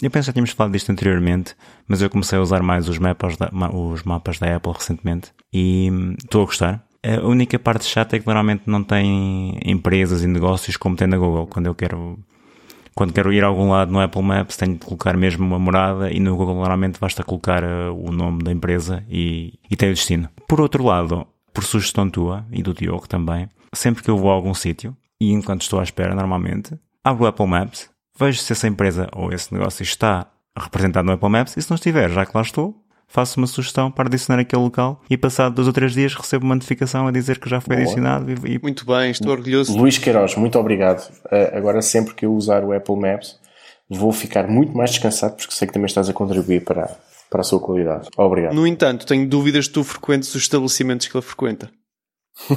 Eu 0.00 0.10
penso 0.10 0.26
que 0.26 0.26
já 0.28 0.32
tínhamos 0.32 0.50
falado 0.52 0.72
disto 0.72 0.92
anteriormente, 0.92 1.56
mas 1.88 2.00
eu 2.00 2.08
comecei 2.08 2.38
a 2.38 2.40
usar 2.40 2.62
mais 2.62 2.88
os 2.88 2.98
mapas 2.98 3.36
da, 3.36 3.50
os 3.74 4.04
mapas 4.04 4.38
da 4.38 4.54
Apple 4.54 4.72
recentemente 4.72 5.32
e 5.52 5.88
hum, 5.90 6.14
estou 6.16 6.42
a 6.42 6.44
gostar. 6.44 6.84
A 7.04 7.26
única 7.26 7.58
parte 7.58 7.84
chata 7.84 8.14
é 8.16 8.20
que 8.20 8.26
normalmente 8.26 8.62
não 8.66 8.84
tem 8.84 9.58
empresas 9.64 10.22
e 10.22 10.28
negócios 10.28 10.76
como 10.76 10.94
tem 10.94 11.08
na 11.08 11.16
Google. 11.16 11.48
Quando 11.48 11.66
eu 11.66 11.74
quero, 11.74 12.16
quando 12.94 13.12
quero 13.12 13.32
ir 13.32 13.42
a 13.42 13.48
algum 13.48 13.70
lado 13.70 13.90
no 13.90 14.00
Apple 14.00 14.22
Maps, 14.22 14.56
tenho 14.56 14.74
de 14.74 14.84
colocar 14.84 15.16
mesmo 15.16 15.44
uma 15.44 15.58
morada 15.58 16.12
e 16.12 16.20
no 16.20 16.36
Google 16.36 16.54
normalmente 16.54 17.00
basta 17.00 17.24
colocar 17.24 17.64
eh, 17.64 17.90
o 17.90 18.12
nome 18.12 18.44
da 18.44 18.52
empresa 18.52 19.04
e, 19.08 19.58
e 19.68 19.76
tem 19.76 19.90
o 19.90 19.94
destino. 19.94 20.28
Por 20.46 20.60
outro 20.60 20.84
lado, 20.84 21.26
por 21.52 21.64
sugestão 21.64 22.08
tua 22.08 22.46
e 22.52 22.62
do 22.62 22.72
Diogo 22.72 23.08
também, 23.08 23.48
sempre 23.74 24.04
que 24.04 24.10
eu 24.10 24.16
vou 24.16 24.30
a 24.30 24.34
algum 24.34 24.54
sítio 24.54 24.96
e 25.20 25.32
enquanto 25.32 25.62
estou 25.62 25.80
à 25.80 25.82
espera 25.82 26.14
normalmente, 26.14 26.78
abro 27.02 27.24
o 27.24 27.26
Apple 27.26 27.46
Maps, 27.46 27.90
vejo 28.18 28.40
se 28.40 28.52
essa 28.52 28.66
empresa 28.66 29.08
ou 29.12 29.32
esse 29.32 29.52
negócio 29.52 29.82
está 29.82 30.26
representado 30.56 31.06
no 31.06 31.12
Apple 31.12 31.28
Maps 31.28 31.56
e 31.56 31.62
se 31.62 31.70
não 31.70 31.76
estiver, 31.76 32.10
já 32.10 32.26
que 32.26 32.32
lá 32.34 32.42
estou, 32.42 32.74
faço 33.06 33.38
uma 33.38 33.46
sugestão 33.46 33.90
para 33.90 34.08
adicionar 34.08 34.40
aquele 34.40 34.62
local 34.62 35.00
e 35.08 35.16
passado 35.16 35.54
dois 35.54 35.66
ou 35.66 35.72
três 35.72 35.92
dias 35.92 36.14
recebo 36.14 36.44
uma 36.44 36.54
notificação 36.54 37.06
a 37.06 37.10
dizer 37.12 37.38
que 37.38 37.48
já 37.48 37.60
foi 37.60 37.76
Boa. 37.76 37.84
adicionado 37.84 38.30
e, 38.30 38.56
e 38.56 38.58
Muito 38.60 38.84
bem, 38.84 39.10
estou 39.10 39.32
orgulhoso. 39.32 39.76
Luís 39.76 39.98
Queiroz, 39.98 40.34
muito 40.36 40.58
obrigado. 40.58 41.10
Ah, 41.30 41.56
agora, 41.56 41.80
sempre 41.80 42.14
que 42.14 42.26
eu 42.26 42.32
usar 42.34 42.64
o 42.64 42.72
Apple 42.72 42.96
Maps, 42.96 43.38
vou 43.88 44.12
ficar 44.12 44.46
muito 44.48 44.76
mais 44.76 44.90
descansado 44.90 45.36
porque 45.36 45.52
sei 45.54 45.66
que 45.66 45.72
também 45.72 45.86
estás 45.86 46.08
a 46.08 46.12
contribuir 46.12 46.64
para, 46.64 46.96
para 47.30 47.40
a 47.40 47.44
sua 47.44 47.60
qualidade. 47.60 48.08
Obrigado. 48.16 48.54
No 48.54 48.66
entanto, 48.66 49.06
tenho 49.06 49.28
dúvidas 49.28 49.68
que 49.68 49.74
tu 49.74 49.84
frequentes 49.84 50.34
os 50.34 50.42
estabelecimentos 50.42 51.06
que 51.06 51.16
ele 51.16 51.22
frequenta. 51.22 51.70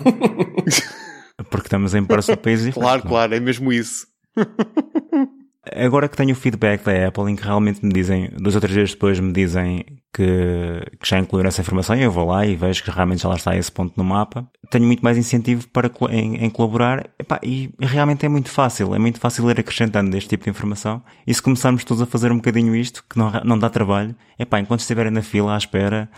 porque 1.50 1.68
estamos 1.68 1.96
em 1.96 2.04
para 2.04 2.22
Claro, 2.22 2.42
diferentes, 2.42 2.76
não 2.76 2.94
é? 2.94 3.02
claro, 3.02 3.36
é 3.36 3.40
mesmo 3.40 3.72
isso. 3.72 4.08
Agora 5.76 6.10
que 6.10 6.18
tenho 6.18 6.32
o 6.32 6.36
feedback 6.36 6.84
da 6.84 7.08
Apple 7.08 7.32
em 7.32 7.36
que 7.36 7.44
realmente 7.44 7.84
me 7.86 7.94
dizem, 7.94 8.30
dois 8.38 8.56
ou 8.56 8.62
três 8.62 8.74
dias 8.74 8.92
depois 8.92 9.20
me 9.20 9.32
dizem 9.32 9.86
que, 10.14 10.98
que 11.00 11.10
já 11.10 11.18
incluíram 11.20 11.48
essa 11.48 11.62
informação 11.62 11.96
e 11.96 12.04
eu 12.04 12.12
vou 12.12 12.26
lá 12.26 12.46
e 12.46 12.56
vejo 12.56 12.84
que 12.84 12.92
realmente 12.92 13.22
já 13.22 13.30
lá 13.30 13.36
está 13.36 13.56
esse 13.56 13.72
ponto 13.72 13.94
no 13.96 14.04
mapa, 14.04 14.46
tenho 14.70 14.86
muito 14.86 15.02
mais 15.02 15.18
incentivo 15.18 15.68
para, 15.70 15.90
em, 16.10 16.44
em 16.44 16.50
colaborar. 16.50 17.10
Epá, 17.18 17.40
e 17.42 17.74
realmente 17.80 18.26
é 18.26 18.30
muito 18.30 18.50
fácil, 18.50 18.94
é 18.94 19.00
muito 19.00 19.20
fácil 19.20 19.50
ir 19.50 19.60
acrescentando 19.60 20.16
este 20.18 20.30
tipo 20.30 20.44
de 20.44 20.50
informação. 20.50 21.02
E 21.26 21.34
se 21.34 21.42
começarmos 21.42 21.84
todos 21.84 22.02
a 22.02 22.06
fazer 22.06 22.32
um 22.32 22.38
bocadinho 22.38 22.76
isto, 22.76 23.04
que 23.10 23.18
não, 23.18 23.32
não 23.46 23.58
dá 23.58 23.70
trabalho, 23.70 24.16
epá, 24.38 24.60
enquanto 24.60 24.82
estiverem 24.82 25.12
na 25.12 25.22
fila 25.22 25.54
à 25.54 25.58
espera, 25.58 26.10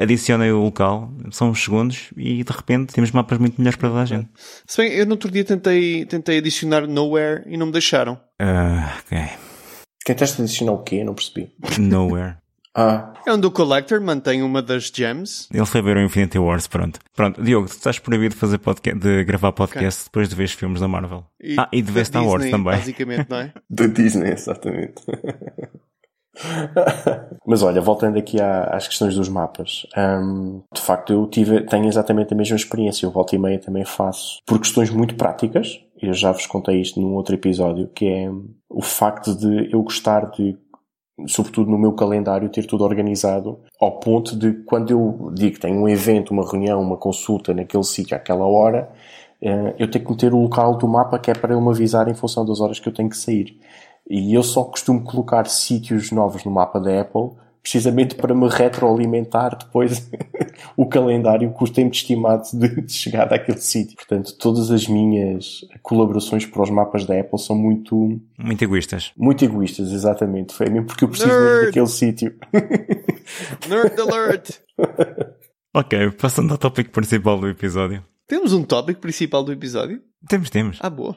adicionem 0.00 0.50
o 0.52 0.62
local, 0.62 1.12
são 1.30 1.50
uns 1.50 1.62
segundos 1.62 2.10
e 2.16 2.42
de 2.44 2.52
repente 2.52 2.92
temos 2.94 3.10
mapas 3.10 3.38
muito 3.38 3.58
melhores 3.58 3.76
para 3.76 3.88
toda 3.88 4.02
a 4.02 4.06
gente. 4.06 4.28
Se 4.66 4.80
bem, 4.82 4.92
eu 4.92 5.04
no 5.06 5.12
outro 5.12 5.30
dia 5.30 5.44
tentei, 5.44 6.04
tentei 6.06 6.38
adicionar 6.38 6.86
Nowhere 6.86 7.42
e 7.46 7.56
não 7.56 7.66
me 7.66 7.72
deixaram. 7.72 8.18
Ah, 8.40 8.98
ok. 9.04 9.18
Tentaste 10.04 10.40
adicionar 10.42 10.72
o 10.72 10.82
quê? 10.82 11.04
Não 11.04 11.14
percebi. 11.14 11.52
Nowhere. 11.78 12.36
Ah, 12.80 13.12
É 13.26 13.32
onde 13.32 13.44
o 13.44 13.50
Collector 13.50 14.00
mantém 14.00 14.40
uma 14.40 14.62
das 14.62 14.92
gems. 14.94 15.48
Ele 15.52 15.66
foi 15.66 15.82
ver 15.82 15.96
o 15.96 16.00
Infinity 16.00 16.38
Wars, 16.38 16.68
pronto. 16.68 17.00
Pronto, 17.16 17.42
Diogo, 17.42 17.66
tu 17.66 17.72
estás 17.72 17.98
proibido 17.98 18.34
de, 18.34 18.40
fazer 18.40 18.58
podcast, 18.58 19.00
de 19.00 19.24
gravar 19.24 19.50
podcast 19.50 20.04
depois 20.04 20.28
de 20.28 20.36
ver 20.36 20.44
os 20.44 20.52
filmes 20.52 20.80
da 20.80 20.86
Marvel. 20.86 21.24
ah, 21.58 21.68
e 21.72 21.82
de 21.82 21.90
ver 21.90 22.06
Star 22.06 22.24
Wars 22.24 22.44
Disney, 22.44 22.50
também. 22.52 22.78
Basicamente, 22.78 23.28
não 23.28 23.38
é? 23.38 23.52
da 23.68 23.86
Disney, 23.88 24.30
exatamente. 24.30 25.02
Mas 27.46 27.62
olha, 27.62 27.80
voltando 27.80 28.18
aqui 28.18 28.40
à- 28.40 28.64
às 28.64 28.86
questões 28.86 29.14
dos 29.14 29.28
mapas, 29.28 29.86
hum, 29.96 30.62
de 30.72 30.80
facto 30.80 31.12
eu 31.12 31.26
tive, 31.26 31.62
tenho 31.62 31.86
exatamente 31.86 32.32
a 32.32 32.36
mesma 32.36 32.56
experiência. 32.56 33.06
Eu 33.06 33.10
volta 33.10 33.34
e 33.34 33.38
meia 33.38 33.58
também 33.58 33.84
faço 33.84 34.38
por 34.46 34.58
questões 34.58 34.90
muito 34.90 35.14
práticas. 35.16 35.80
Eu 36.00 36.12
já 36.12 36.30
vos 36.32 36.46
contei 36.46 36.80
isto 36.80 37.00
num 37.00 37.14
outro 37.14 37.34
episódio, 37.34 37.88
que 37.88 38.06
é 38.06 38.30
o 38.70 38.82
facto 38.82 39.34
de 39.34 39.72
eu 39.72 39.82
gostar 39.82 40.30
de, 40.30 40.56
sobretudo 41.26 41.70
no 41.70 41.78
meu 41.78 41.92
calendário, 41.92 42.48
ter 42.48 42.66
tudo 42.66 42.84
organizado 42.84 43.58
ao 43.80 43.98
ponto 43.98 44.36
de 44.36 44.52
quando 44.64 44.90
eu 44.90 45.32
digo 45.34 45.54
que 45.54 45.60
tenho 45.60 45.80
um 45.82 45.88
evento, 45.88 46.30
uma 46.32 46.48
reunião, 46.48 46.80
uma 46.80 46.96
consulta 46.96 47.52
naquele 47.52 47.82
sítio 47.84 48.16
àquela 48.16 48.46
hora, 48.46 48.88
eh, 49.42 49.74
eu 49.78 49.90
tenho 49.90 50.04
que 50.04 50.10
meter 50.12 50.32
o 50.32 50.38
local 50.42 50.76
do 50.76 50.86
mapa 50.86 51.18
que 51.18 51.30
é 51.30 51.34
para 51.34 51.52
ele 51.54 51.62
me 51.62 51.70
avisar 51.70 52.06
em 52.08 52.14
função 52.14 52.44
das 52.44 52.60
horas 52.60 52.78
que 52.78 52.88
eu 52.88 52.92
tenho 52.94 53.08
que 53.08 53.16
sair. 53.16 53.58
E 54.08 54.32
eu 54.34 54.42
só 54.42 54.64
costumo 54.64 55.02
colocar 55.02 55.46
sítios 55.46 56.10
novos 56.10 56.44
no 56.44 56.50
mapa 56.50 56.80
da 56.80 57.00
Apple 57.00 57.30
precisamente 57.60 58.14
para 58.14 58.34
me 58.34 58.48
retroalimentar 58.48 59.58
depois 59.58 60.08
o 60.74 60.86
calendário 60.88 61.50
com 61.52 61.64
o 61.66 61.70
tempo 61.70 61.92
estimado 61.94 62.44
de, 62.54 62.80
de 62.82 62.92
chegada 62.92 63.34
àquele 63.34 63.58
sítio. 63.58 63.96
Portanto, 63.96 64.38
todas 64.38 64.70
as 64.70 64.86
minhas 64.88 65.60
colaborações 65.82 66.46
para 66.46 66.62
os 66.62 66.70
mapas 66.70 67.04
da 67.04 67.20
Apple 67.20 67.38
são 67.38 67.54
muito, 67.54 68.18
Muito 68.38 68.62
egoístas. 68.64 69.12
muito 69.14 69.44
egoístas, 69.44 69.92
exatamente. 69.92 70.54
Foi 70.54 70.70
mesmo 70.70 70.86
porque 70.86 71.04
eu 71.04 71.08
preciso 71.08 71.28
Nerd! 71.30 71.44
mesmo 71.50 71.66
daquele 71.66 71.86
sítio. 71.88 72.34
Nerd 73.68 74.00
Alert! 74.00 74.50
Ok, 75.74 76.10
passando 76.12 76.52
ao 76.52 76.58
tópico 76.58 76.90
principal 76.90 77.38
do 77.38 77.48
episódio. 77.48 78.02
Temos 78.26 78.52
um 78.54 78.62
tópico 78.62 79.00
principal 79.00 79.44
do 79.44 79.52
episódio? 79.52 80.00
Temos, 80.26 80.48
temos. 80.48 80.78
Ah, 80.80 80.88
boa. 80.88 81.16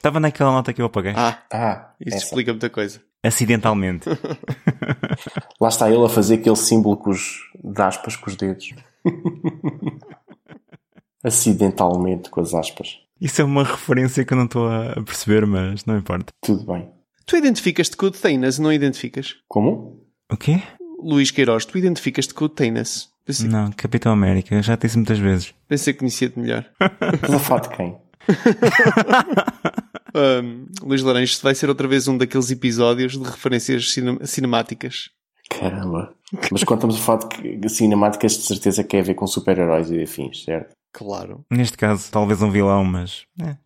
Estava 0.00 0.18
naquela 0.18 0.50
nota 0.50 0.72
que 0.72 0.80
eu 0.80 0.86
apaguei. 0.86 1.12
Ah, 1.14 1.38
Ah, 1.52 1.90
isso 2.00 2.16
essa. 2.16 2.24
explica 2.24 2.52
muita 2.52 2.70
coisa. 2.70 3.02
Acidentalmente. 3.22 4.08
Lá 5.60 5.68
está 5.68 5.90
ele 5.90 6.02
a 6.02 6.08
fazer 6.08 6.36
aquele 6.36 6.56
símbolo 6.56 6.96
com 6.96 7.10
os, 7.10 7.34
de 7.62 7.82
aspas 7.82 8.16
com 8.16 8.30
os 8.30 8.36
dedos. 8.36 8.70
Acidentalmente 11.22 12.30
com 12.30 12.40
as 12.40 12.54
aspas. 12.54 12.96
Isso 13.20 13.42
é 13.42 13.44
uma 13.44 13.62
referência 13.62 14.24
que 14.24 14.32
eu 14.32 14.38
não 14.38 14.46
estou 14.46 14.66
a 14.70 14.94
perceber, 15.04 15.44
mas 15.46 15.84
não 15.84 15.98
importa. 15.98 16.32
Tudo 16.40 16.64
bem. 16.72 16.88
Tu 17.26 17.36
identificas-te 17.36 17.94
com 17.94 18.06
o 18.06 18.10
Teinas, 18.10 18.58
não 18.58 18.72
identificas? 18.72 19.36
Como? 19.46 20.02
O 20.32 20.36
quê? 20.38 20.62
Luís 21.02 21.30
Queiroz, 21.30 21.66
tu 21.66 21.76
identificas-te 21.76 22.32
com 22.32 22.46
o 22.46 22.48
Teinas? 22.48 23.10
Pensei, 23.26 23.46
Não, 23.48 23.70
Capitão 23.72 24.12
América, 24.12 24.62
já 24.62 24.78
te 24.78 24.82
disse 24.86 24.96
muitas 24.96 25.18
vezes. 25.18 25.54
pensei 25.68 25.92
que 25.92 25.98
conhecia-te 25.98 26.38
melhor. 26.38 26.64
Estás 27.14 27.34
a 27.34 27.38
falar 27.38 27.60
de 27.60 27.68
quem? 27.76 27.98
Ahm, 30.14 30.66
Luís 30.82 31.02
Laranja, 31.02 31.24
isto 31.32 31.42
vai 31.42 31.54
ser 31.54 31.68
outra 31.68 31.86
vez 31.88 32.08
um 32.08 32.16
daqueles 32.18 32.50
episódios 32.50 33.12
de 33.18 33.24
referências 33.24 33.92
cine- 33.92 34.18
cinemáticas. 34.26 35.10
Caramba. 35.48 36.12
Mas 36.52 36.62
quando 36.64 36.78
estamos 36.78 36.96
a 36.96 36.98
falar 37.00 37.18
de 37.20 37.26
que- 37.28 37.68
cinemáticas, 37.68 38.32
de 38.32 38.42
certeza 38.42 38.84
que 38.84 38.96
é 38.96 39.00
a 39.00 39.02
ver 39.04 39.14
com 39.14 39.26
super-heróis 39.26 39.90
e 39.90 40.02
afins, 40.02 40.44
certo? 40.44 40.72
Claro. 40.92 41.44
Neste 41.50 41.76
caso, 41.76 42.10
talvez 42.10 42.40
um 42.42 42.50
vilão, 42.50 42.84
mas. 42.84 43.24
é. 43.42 43.56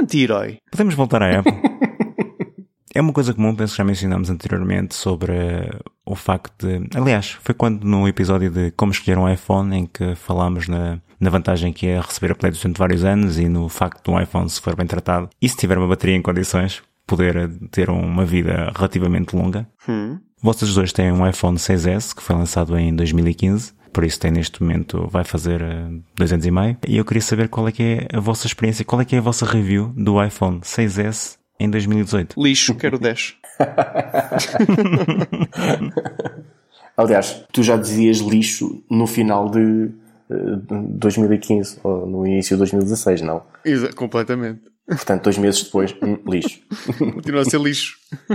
Anti-herói. 0.00 0.58
Podemos 0.70 0.94
voltar 0.94 1.22
à 1.22 1.38
Apple. 1.38 1.52
é 2.94 3.00
uma 3.00 3.12
coisa 3.12 3.32
comum, 3.34 3.54
penso 3.54 3.72
que 3.74 3.78
já 3.78 3.84
mencionámos 3.84 4.30
anteriormente, 4.30 4.94
sobre 4.94 5.32
eh, 5.32 5.78
o 6.04 6.14
facto 6.16 6.66
de. 6.66 6.88
Aliás, 6.96 7.30
foi 7.42 7.54
quando 7.54 7.84
no 7.84 8.06
episódio 8.08 8.50
de 8.50 8.70
como 8.72 8.92
escolher 8.92 9.18
um 9.18 9.28
iPhone, 9.32 9.76
em 9.76 9.86
que 9.86 10.14
falámos 10.14 10.66
na, 10.68 11.00
na 11.24 11.30
vantagem 11.30 11.72
que 11.72 11.86
é 11.86 11.98
receber 11.98 12.32
updates 12.32 12.60
durante 12.60 12.76
vários 12.76 13.02
anos 13.02 13.38
e 13.38 13.48
no 13.48 13.66
facto 13.70 14.04
de 14.04 14.10
um 14.10 14.20
iPhone, 14.20 14.50
se 14.50 14.60
for 14.60 14.76
bem 14.76 14.86
tratado, 14.86 15.30
e 15.40 15.48
se 15.48 15.56
tiver 15.56 15.78
uma 15.78 15.88
bateria 15.88 16.14
em 16.14 16.20
condições, 16.20 16.82
poder 17.06 17.50
ter 17.70 17.88
uma 17.88 18.26
vida 18.26 18.70
relativamente 18.76 19.34
longa. 19.34 19.66
Hum. 19.88 20.18
Vocês 20.42 20.74
dois 20.74 20.92
têm 20.92 21.10
um 21.10 21.26
iPhone 21.26 21.56
6S 21.56 22.14
que 22.14 22.22
foi 22.22 22.36
lançado 22.36 22.78
em 22.78 22.94
2015, 22.94 23.72
por 23.90 24.04
isso 24.04 24.20
tem 24.20 24.30
neste 24.30 24.62
momento, 24.62 25.08
vai 25.08 25.24
fazer 25.24 25.62
eh, 25.62 25.88
dois 26.14 26.30
anos 26.30 26.44
e 26.44 26.50
meio. 26.50 26.76
E 26.86 26.98
eu 26.98 27.06
queria 27.06 27.22
saber 27.22 27.48
qual 27.48 27.66
é 27.68 27.72
que 27.72 27.82
é 27.82 28.06
a 28.14 28.20
vossa 28.20 28.46
experiência, 28.46 28.84
qual 28.84 29.00
é 29.00 29.06
que 29.06 29.14
é 29.14 29.18
a 29.18 29.22
vossa 29.22 29.46
review 29.46 29.94
do 29.96 30.22
iPhone 30.22 30.60
6S 30.60 31.38
em 31.58 31.70
2018. 31.70 32.38
Lixo, 32.38 32.74
quero 32.74 32.98
10. 32.98 33.36
Aliás, 36.98 37.46
tu 37.50 37.62
já 37.62 37.78
dizias 37.78 38.18
lixo 38.18 38.84
no 38.90 39.06
final 39.06 39.48
de 39.48 40.03
2015, 40.28 41.80
ou 41.82 42.06
no 42.06 42.26
início 42.26 42.56
de 42.56 42.58
2016, 42.58 43.20
não? 43.22 43.42
Exa- 43.64 43.92
completamente. 43.92 44.62
Portanto, 44.86 45.24
dois 45.24 45.38
meses 45.38 45.62
depois, 45.62 45.94
hum, 46.02 46.18
lixo. 46.26 46.60
Continua 46.98 47.40
a 47.40 47.44
ser 47.44 47.60
lixo. 47.60 47.96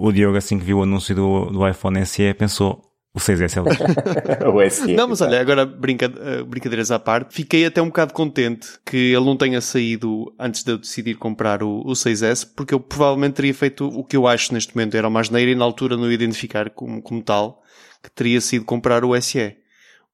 O 0.00 0.12
Diogo, 0.12 0.36
assim 0.36 0.60
que 0.60 0.64
viu 0.64 0.78
o 0.78 0.82
anúncio 0.84 1.12
do, 1.12 1.46
do 1.46 1.68
iPhone 1.68 2.06
SE, 2.06 2.32
pensou, 2.34 2.80
o 3.12 3.18
6S 3.18 3.56
é 3.56 3.68
lixo. 3.68 3.82
o 4.54 4.70
SE. 4.70 4.94
Não, 4.94 5.08
mas 5.08 5.20
olha, 5.20 5.40
agora 5.40 5.66
brinca, 5.66 6.04
eh, 6.06 6.44
brincadeiras 6.44 6.92
à 6.92 7.00
parte, 7.00 7.34
fiquei 7.34 7.66
até 7.66 7.82
um 7.82 7.86
bocado 7.88 8.12
contente 8.14 8.68
que 8.86 8.96
ele 8.96 9.24
não 9.24 9.36
tenha 9.36 9.60
saído 9.60 10.32
antes 10.38 10.62
de 10.62 10.70
eu 10.70 10.78
decidir 10.78 11.16
comprar 11.16 11.64
o, 11.64 11.80
o 11.80 11.94
6S, 11.94 12.46
porque 12.54 12.72
eu 12.72 12.78
provavelmente 12.78 13.34
teria 13.34 13.52
feito 13.52 13.88
o 13.88 14.04
que 14.04 14.16
eu 14.16 14.28
acho 14.28 14.54
neste 14.54 14.72
momento 14.76 14.96
era 14.96 15.08
uma 15.08 15.18
asneira 15.18 15.50
e 15.50 15.56
na 15.56 15.64
altura 15.64 15.96
não 15.96 16.04
o 16.04 16.12
identificar 16.12 16.70
como, 16.70 17.02
como 17.02 17.20
tal, 17.20 17.60
que 18.00 18.08
teria 18.12 18.40
sido 18.40 18.64
comprar 18.64 19.04
o 19.04 19.20
SE. 19.20 19.56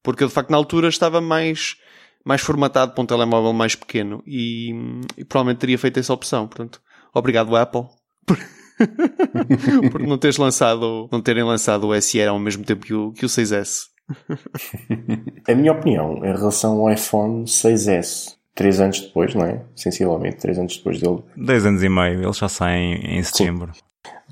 Porque 0.04 0.23
eu 0.23 0.28
de 0.28 0.34
facto 0.34 0.50
na 0.50 0.56
altura 0.56 0.88
estava 0.88 1.20
mais, 1.20 1.76
mais 2.25 2.40
formatado 2.40 2.92
para 2.92 3.02
um 3.02 3.06
telemóvel 3.06 3.52
mais 3.52 3.75
pequeno 3.75 4.23
e, 4.25 4.70
e 5.16 5.25
provavelmente 5.25 5.58
teria 5.58 5.78
feito 5.78 5.99
essa 5.99 6.12
opção. 6.12 6.46
Portanto, 6.46 6.80
obrigado 7.12 7.56
Apple. 7.56 7.87
por- 8.26 9.90
por 9.90 10.00
não 10.02 10.18
teres 10.18 10.37
lançado, 10.37 11.08
não 11.11 11.20
terem 11.20 11.42
lançado 11.42 11.88
o 11.88 12.00
SE 12.00 12.23
ao 12.23 12.38
mesmo 12.38 12.64
tempo 12.64 12.84
que 12.87 12.94
o, 12.94 13.12
que 13.12 13.25
o 13.25 13.28
6S. 13.28 13.87
A 15.49 15.54
minha 15.54 15.73
opinião 15.73 16.16
em 16.25 16.32
relação 16.32 16.78
ao 16.80 16.92
iPhone 16.92 17.44
6S, 17.44 18.34
três 18.54 18.80
anos 18.80 19.00
depois, 19.00 19.34
não 19.34 19.44
é? 19.44 19.64
Sensivelmente, 19.75 20.37
três 20.37 20.58
anos 20.58 20.76
depois 20.76 21.00
dele, 21.00 21.23
Dois 21.37 21.64
anos 21.64 21.82
e 21.82 21.88
meio, 21.88 22.23
ele 22.23 22.32
já 22.32 22.49
sai 22.49 22.76
em, 22.76 23.18
em 23.18 23.23
setembro. 23.23 23.73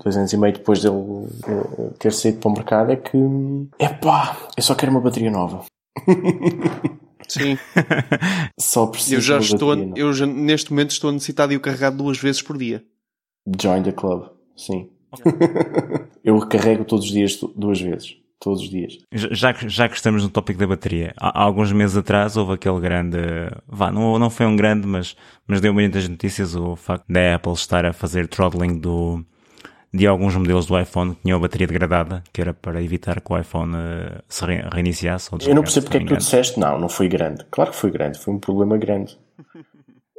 Dois 0.01 0.15
anos 0.17 0.31
e 0.33 0.37
meio 0.37 0.53
depois 0.53 0.81
dele 0.81 0.95
eh, 1.47 1.89
ter 1.99 2.13
saído 2.13 2.39
para 2.39 2.49
o 2.49 2.53
mercado, 2.53 2.91
é 2.91 2.95
que, 2.95 3.17
epá, 3.79 4.37
eu 4.57 4.63
só 4.63 4.73
quero 4.75 4.91
uma 4.91 5.01
bateria 5.01 5.31
nova. 5.31 5.63
Sim. 7.27 7.57
Só 8.59 8.85
preciso 8.87 9.15
Eu 9.15 9.21
já 9.21 9.37
de 9.39 9.45
uma 9.49 9.53
estou, 9.55 9.69
bateria 9.75 9.93
eu 9.95 10.13
já, 10.13 10.25
neste 10.25 10.71
momento 10.71 10.91
estou 10.91 11.09
a 11.09 11.13
necessitar 11.13 11.47
de 11.47 11.55
o 11.55 11.59
carregar 11.59 11.89
duas 11.89 12.17
vezes 12.17 12.41
por 12.41 12.57
dia. 12.57 12.83
Join 13.61 13.81
the 13.81 13.91
club, 13.93 14.27
sim. 14.57 14.89
eu 16.23 16.37
carrego 16.47 16.83
todos 16.85 17.05
os 17.05 17.11
dias, 17.11 17.39
duas 17.55 17.79
vezes. 17.79 18.17
Todos 18.39 18.61
os 18.61 18.69
dias. 18.69 18.97
Já, 19.13 19.29
já 19.31 19.53
que- 19.53 19.69
já 19.69 19.87
que 19.87 19.95
estamos 19.95 20.21
no 20.21 20.29
tópico 20.29 20.59
da 20.59 20.67
bateria, 20.67 21.13
há, 21.17 21.39
há 21.39 21.43
alguns 21.43 21.71
meses 21.71 21.95
atrás 21.95 22.35
houve 22.35 22.53
aquele 22.53 22.79
grande, 22.81 23.17
vá, 23.65 23.89
não, 23.89 24.19
não 24.19 24.29
foi 24.29 24.45
um 24.45 24.55
grande, 24.55 24.85
mas, 24.85 25.15
mas 25.47 25.61
deu 25.61 25.73
muitas 25.73 26.07
notícias 26.09 26.53
o 26.53 26.75
facto 26.75 27.05
da 27.07 27.35
Apple 27.35 27.53
estar 27.53 27.85
a 27.85 27.93
fazer 27.93 28.27
throttling 28.27 28.77
do, 28.79 29.25
de 29.93 30.07
alguns 30.07 30.35
modelos 30.35 30.65
do 30.65 30.79
iPhone 30.79 31.13
que 31.13 31.21
tinham 31.21 31.37
a 31.37 31.41
bateria 31.41 31.67
degradada, 31.67 32.23
que 32.33 32.41
era 32.41 32.53
para 32.53 32.81
evitar 32.81 33.21
que 33.21 33.31
o 33.31 33.37
iPhone 33.37 33.75
eh, 33.75 34.21
se 34.27 34.43
re- 34.45 34.65
reiniciasse. 34.71 35.29
Ou 35.31 35.39
Eu 35.41 35.53
não 35.53 35.61
percebo 35.61 35.85
porque 35.85 35.97
é 35.97 35.99
que 36.01 36.07
tu 36.07 36.17
disseste, 36.17 36.59
não, 36.59 36.79
não 36.79 36.89
foi 36.89 37.07
grande. 37.07 37.45
Claro 37.51 37.71
que 37.71 37.77
foi 37.77 37.91
grande, 37.91 38.19
foi 38.19 38.33
um 38.33 38.39
problema 38.39 38.77
grande. 38.77 39.17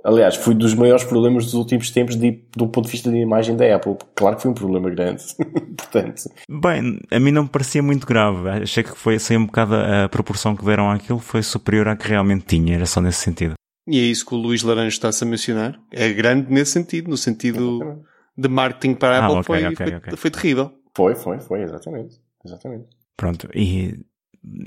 Aliás, 0.04 0.36
foi 0.36 0.54
dos 0.54 0.74
maiores 0.74 1.02
problemas 1.02 1.46
dos 1.46 1.54
últimos 1.54 1.90
tempos 1.90 2.14
de, 2.14 2.42
do 2.54 2.68
ponto 2.68 2.84
de 2.84 2.90
vista 2.92 3.10
da 3.10 3.16
imagem 3.16 3.56
da 3.56 3.74
Apple. 3.74 3.96
Claro 4.14 4.36
que 4.36 4.42
foi 4.42 4.50
um 4.50 4.54
problema 4.54 4.90
grande. 4.90 5.22
Portanto. 5.78 6.24
Bem, 6.46 7.00
a 7.10 7.18
mim 7.18 7.30
não 7.30 7.44
me 7.44 7.48
parecia 7.48 7.82
muito 7.82 8.06
grave. 8.06 8.50
Achei 8.50 8.82
que 8.82 8.94
foi 8.94 9.14
assim 9.14 9.38
um 9.38 9.46
bocado 9.46 9.74
a, 9.74 10.06
proporção 10.10 10.54
que 10.54 10.62
deram 10.64 10.90
àquilo 10.90 11.18
foi 11.18 11.42
superior 11.42 11.88
à 11.88 11.96
que 11.96 12.06
realmente 12.06 12.44
tinha, 12.44 12.74
era 12.74 12.84
só 12.84 13.00
nesse 13.00 13.20
sentido. 13.22 13.54
E 13.88 13.98
é 13.98 14.02
isso 14.02 14.26
que 14.26 14.34
o 14.34 14.38
Luís 14.38 14.62
Laranja 14.62 14.88
está-se 14.88 15.24
a 15.24 15.26
mencionar. 15.26 15.80
É 15.90 16.12
grande 16.12 16.52
nesse 16.52 16.72
sentido, 16.72 17.08
no 17.08 17.16
sentido 17.16 18.04
de 18.36 18.48
marketing 18.48 18.94
para 18.94 19.18
a 19.18 19.20
Ah, 19.20 19.24
Apple 19.26 19.38
ok, 19.38 19.44
foi, 19.44 19.66
ok, 19.66 19.76
foi, 19.86 19.96
ok. 19.96 20.16
foi 20.16 20.30
terrível. 20.30 20.72
foi, 20.96 21.14
foi, 21.14 21.40
foi, 21.40 21.62
exatamente. 21.62 22.20
Exatamente. 22.44 22.86
Pronto, 23.16 23.48
e 23.54 23.94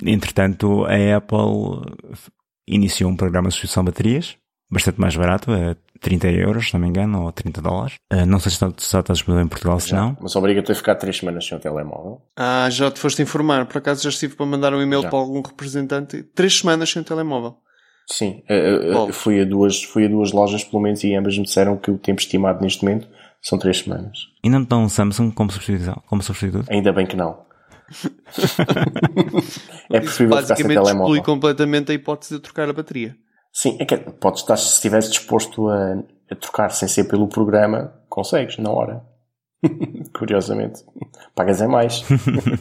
entretanto 0.06 0.86
a 0.86 1.18
Apple 1.18 1.96
iniciou 2.68 3.10
um 3.12 3.16
programa 3.16 3.50
de 3.50 3.54
substituição 3.54 3.84
de 3.84 3.92
baterias, 3.92 4.38
bastante 4.70 5.00
mais 5.00 5.16
barato, 5.16 5.52
a 5.52 5.76
30 6.00 6.28
euros, 6.30 6.68
se 6.68 6.74
não 6.74 6.82
me 6.82 6.88
engano, 6.88 7.24
ou 7.24 7.32
30 7.32 7.62
dólares. 7.62 7.96
Ah, 8.10 8.26
não 8.26 8.40
sei 8.40 8.52
se 8.52 8.56
está, 8.56 8.70
se 8.78 8.98
está 8.98 9.14
disponível 9.14 9.46
em 9.46 9.50
Portugal, 9.50 9.80
se 9.80 9.94
não. 9.94 10.18
Mas 10.20 10.36
obriga-te 10.36 10.72
a 10.72 10.76
ficar 10.76 10.96
três 10.96 11.18
semanas 11.18 11.46
sem 11.48 11.58
o 11.58 11.62
telemóvel. 11.62 12.22
Ah, 12.36 12.68
já 12.70 12.90
te 12.92 13.00
foste 13.00 13.22
informar. 13.22 13.66
Por 13.66 13.78
acaso 13.78 14.04
já 14.04 14.10
estive 14.10 14.36
para 14.36 14.46
mandar 14.46 14.74
um 14.74 14.82
e-mail 14.82 15.02
Já. 15.02 15.10
para 15.10 15.20
algum 15.20 15.42
representante. 15.42 16.24
Três 16.24 16.60
semanas 16.60 16.90
sem 16.90 17.04
telemóvel. 17.04 17.58
Sim, 18.10 18.42
Bom. 18.94 19.12
fui, 19.12 19.42
a 19.42 19.44
duas, 19.46 19.84
fui 19.84 20.06
a 20.06 20.08
duas 20.08 20.32
lojas 20.32 20.64
pelo 20.64 20.82
menos 20.82 21.04
e 21.04 21.14
ambas 21.14 21.38
me 21.38 21.44
disseram 21.44 21.76
que 21.76 21.92
o 21.92 21.98
tempo 21.98 22.22
estimado 22.22 22.62
neste 22.62 22.82
momento 22.86 23.06
são 23.42 23.58
três 23.58 23.80
semanas. 23.80 24.18
E 24.44 24.50
não 24.50 24.64
estão 24.64 24.84
um 24.84 24.90
Samsung 24.90 25.32
como 25.32 25.52
substituição, 25.52 26.02
como 26.08 26.22
substituto? 26.22 26.70
Ainda 26.72 26.92
bem 26.92 27.06
que 27.06 27.16
não. 27.16 27.46
é 29.90 30.00
preferível 30.00 30.42
ficar 30.42 30.56
sem 30.56 30.68
Basicamente 30.68 30.90
exclui 30.90 31.22
completamente 31.22 31.92
a 31.92 31.96
hipótese 31.96 32.36
de 32.36 32.42
trocar 32.42 32.70
a 32.70 32.74
bateria. 32.74 33.16
Sim, 33.54 33.78
é 33.80 33.86
que 33.86 33.98
podes 33.98 34.42
estar, 34.42 34.58
se 34.58 34.74
estiveres 34.74 35.10
disposto 35.10 35.68
a, 35.70 36.04
a 36.30 36.36
trocar 36.36 36.70
sem 36.70 36.88
ser 36.88 37.06
pelo 37.06 37.28
programa, 37.28 37.94
consegues, 38.10 38.58
na 38.58 38.70
hora. 38.70 39.04
Curiosamente. 40.18 40.84
Pagas 41.34 41.62
é 41.62 41.68
mais. 41.68 42.04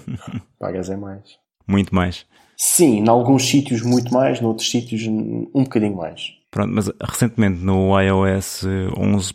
Pagas 0.58 0.88
é 0.88 0.96
mais. 0.96 1.24
Muito 1.68 1.94
mais. 1.94 2.24
Sim, 2.56 3.00
em 3.00 3.08
alguns 3.08 3.46
sítios 3.46 3.82
muito 3.82 4.14
mais, 4.14 4.40
noutros 4.40 4.70
sítios 4.70 5.06
um 5.06 5.64
bocadinho 5.64 5.96
mais. 5.96 6.30
Pronto, 6.56 6.72
mas 6.74 6.90
recentemente 7.02 7.62
no 7.62 8.00
iOS 8.00 8.64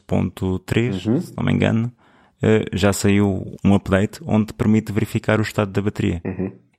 11.3, 0.10 1.22
se 1.22 1.34
não 1.38 1.44
me 1.44 1.52
engano, 1.54 1.92
eh, 2.42 2.66
já 2.74 2.92
saiu 2.92 3.56
um 3.64 3.74
update 3.76 4.20
onde 4.26 4.48
te 4.48 4.54
permite 4.54 4.92
verificar 4.92 5.40
o 5.40 5.44
estado 5.44 5.72
da 5.72 5.82
bateria. 5.82 6.22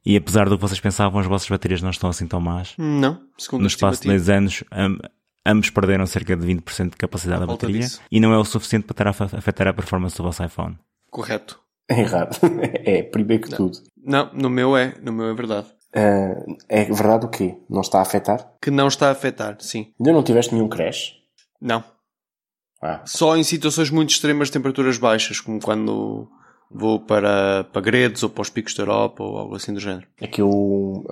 E 0.05 0.17
apesar 0.17 0.49
do 0.49 0.57
que 0.57 0.61
vocês 0.63 0.81
pensavam, 0.81 1.21
as 1.21 1.27
vossas 1.27 1.49
baterias 1.49 1.81
não 1.81 1.91
estão 1.91 2.11
assim 2.11 2.27
tão 2.27 2.41
más. 2.41 2.75
Não, 2.77 3.21
segundo 3.39 3.61
No 3.63 3.67
espaço 3.69 4.03
de 4.03 4.09
estimativa. 4.09 4.25
10 4.27 4.29
anos, 4.37 4.65
am- 4.73 4.99
ambos 5.47 5.71
perderam 5.71 6.07
cerca 6.07 6.37
de 6.37 6.45
20% 6.45 6.91
de 6.91 6.97
capacidade 6.97 7.41
da 7.41 7.47
bateria 7.47 7.79
disso. 7.81 8.01
e 8.11 8.19
não 8.19 8.33
é 8.33 8.39
o 8.39 8.45
suficiente 8.45 8.85
para 8.85 8.95
estar 8.95 9.09
a 9.09 9.13
fa- 9.29 9.37
afetar 9.39 9.69
a 9.69 9.73
performance 9.73 10.17
do 10.17 10.25
vosso 10.25 10.43
iPhone. 10.45 10.77
Correto. 11.11 11.61
É 11.89 12.01
errado. 12.01 12.37
É, 12.85 13.03
primeiro 13.05 13.45
que 13.45 13.51
tudo. 13.55 13.79
Não, 14.05 14.29
no 14.35 14.51
meu 14.51 14.77
é, 14.77 14.95
no 15.03 15.13
meu 15.13 15.27
é 15.27 15.35
verdade. 15.35 15.69
Ah, 15.95 16.43
é 16.69 16.85
verdade 16.85 17.27
o 17.27 17.29
quê? 17.29 17.57
Não 17.69 17.81
está 17.83 17.99
a 17.99 18.03
afetar? 18.03 18.53
Que 18.61 18.71
não 18.71 18.89
está 18.89 19.09
a 19.09 19.13
afetar, 19.13 19.57
sim. 19.61 19.93
Ainda 20.01 20.13
não 20.13 20.23
tiveste 20.23 20.55
nenhum 20.55 20.69
crash? 20.69 21.15
Não. 21.61 21.85
Ah, 22.83 23.03
Só 23.05 23.37
em 23.37 23.43
situações 23.45 23.91
muito 23.91 24.11
extremas 24.11 24.49
de 24.49 24.53
temperaturas 24.55 24.99
baixas, 24.99 25.39
como 25.41 25.61
quando 25.61 26.29
vou 26.71 26.99
para, 27.01 27.65
para 27.65 27.81
Gredos 27.83 28.23
ou 28.23 28.31
para 28.31 28.43
os 28.43 28.51
picos 28.51 28.75
da 28.75 28.83
Europa 28.83 29.23
ou 29.23 29.39
algo 29.39 29.55
assim 29.55 29.73
do 29.73 29.79
género. 29.81 30.07
é 30.21 30.27
que 30.27 30.41
eu, 30.43 31.05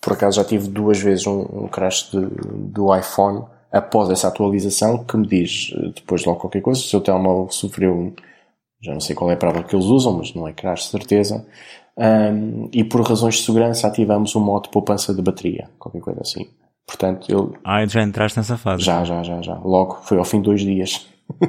por 0.00 0.14
acaso, 0.14 0.36
já 0.36 0.44
tive 0.44 0.68
duas 0.68 0.98
vezes 0.98 1.26
um, 1.26 1.42
um 1.64 1.68
crash 1.68 2.10
de- 2.10 2.26
do 2.72 2.94
iPhone 2.96 3.44
após 3.70 4.08
essa 4.10 4.28
atualização 4.28 5.04
que 5.04 5.16
me 5.16 5.26
diz 5.26 5.70
eh, 5.76 5.92
depois 5.94 6.24
logo 6.24 6.40
qualquer 6.40 6.62
coisa. 6.62 6.80
Se 6.80 6.96
o 6.96 7.00
telemóvel 7.00 7.50
sofreu, 7.52 7.92
um- 7.94 8.14
já 8.80 8.92
não 8.92 9.00
sei 9.00 9.14
qual 9.14 9.30
é 9.30 9.34
a 9.34 9.36
palavra 9.36 9.62
que 9.64 9.76
eles 9.76 9.86
usam, 9.86 10.14
mas 10.14 10.34
não 10.34 10.48
é 10.48 10.52
crash 10.52 10.86
certeza. 10.86 11.46
Ahm, 11.98 12.68
e 12.72 12.84
por 12.84 13.00
razões 13.00 13.36
de 13.36 13.42
segurança 13.44 13.86
ativamos 13.86 14.34
o 14.34 14.40
modo 14.40 14.64
de 14.64 14.70
poupança 14.70 15.14
de 15.14 15.22
bateria, 15.22 15.70
qualquer 15.78 16.00
coisa 16.00 16.20
assim. 16.20 16.46
Portanto, 16.86 17.26
eu 17.30 17.54
Ah, 17.64 17.84
já 17.86 18.02
entraste 18.02 18.38
nessa 18.38 18.56
fase. 18.56 18.82
já, 18.82 19.02
já, 19.04 19.22
já, 19.22 19.40
já. 19.42 19.54
Logo, 19.58 19.98
foi 20.02 20.18
ao 20.18 20.24
fim 20.24 20.38
de 20.38 20.44
dois 20.44 20.60
dias. 20.60 21.06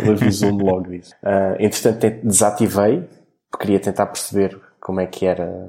Ele 0.00 0.10
avisou-me 0.12 0.62
logo 0.62 0.88
disso. 0.88 1.14
Ah, 1.22 1.56
entretanto, 1.58 2.26
desativei, 2.26 3.02
porque 3.50 3.64
queria 3.64 3.80
tentar 3.80 4.06
perceber 4.06 4.60
como 4.80 5.00
é 5.00 5.06
que 5.06 5.26
era 5.26 5.68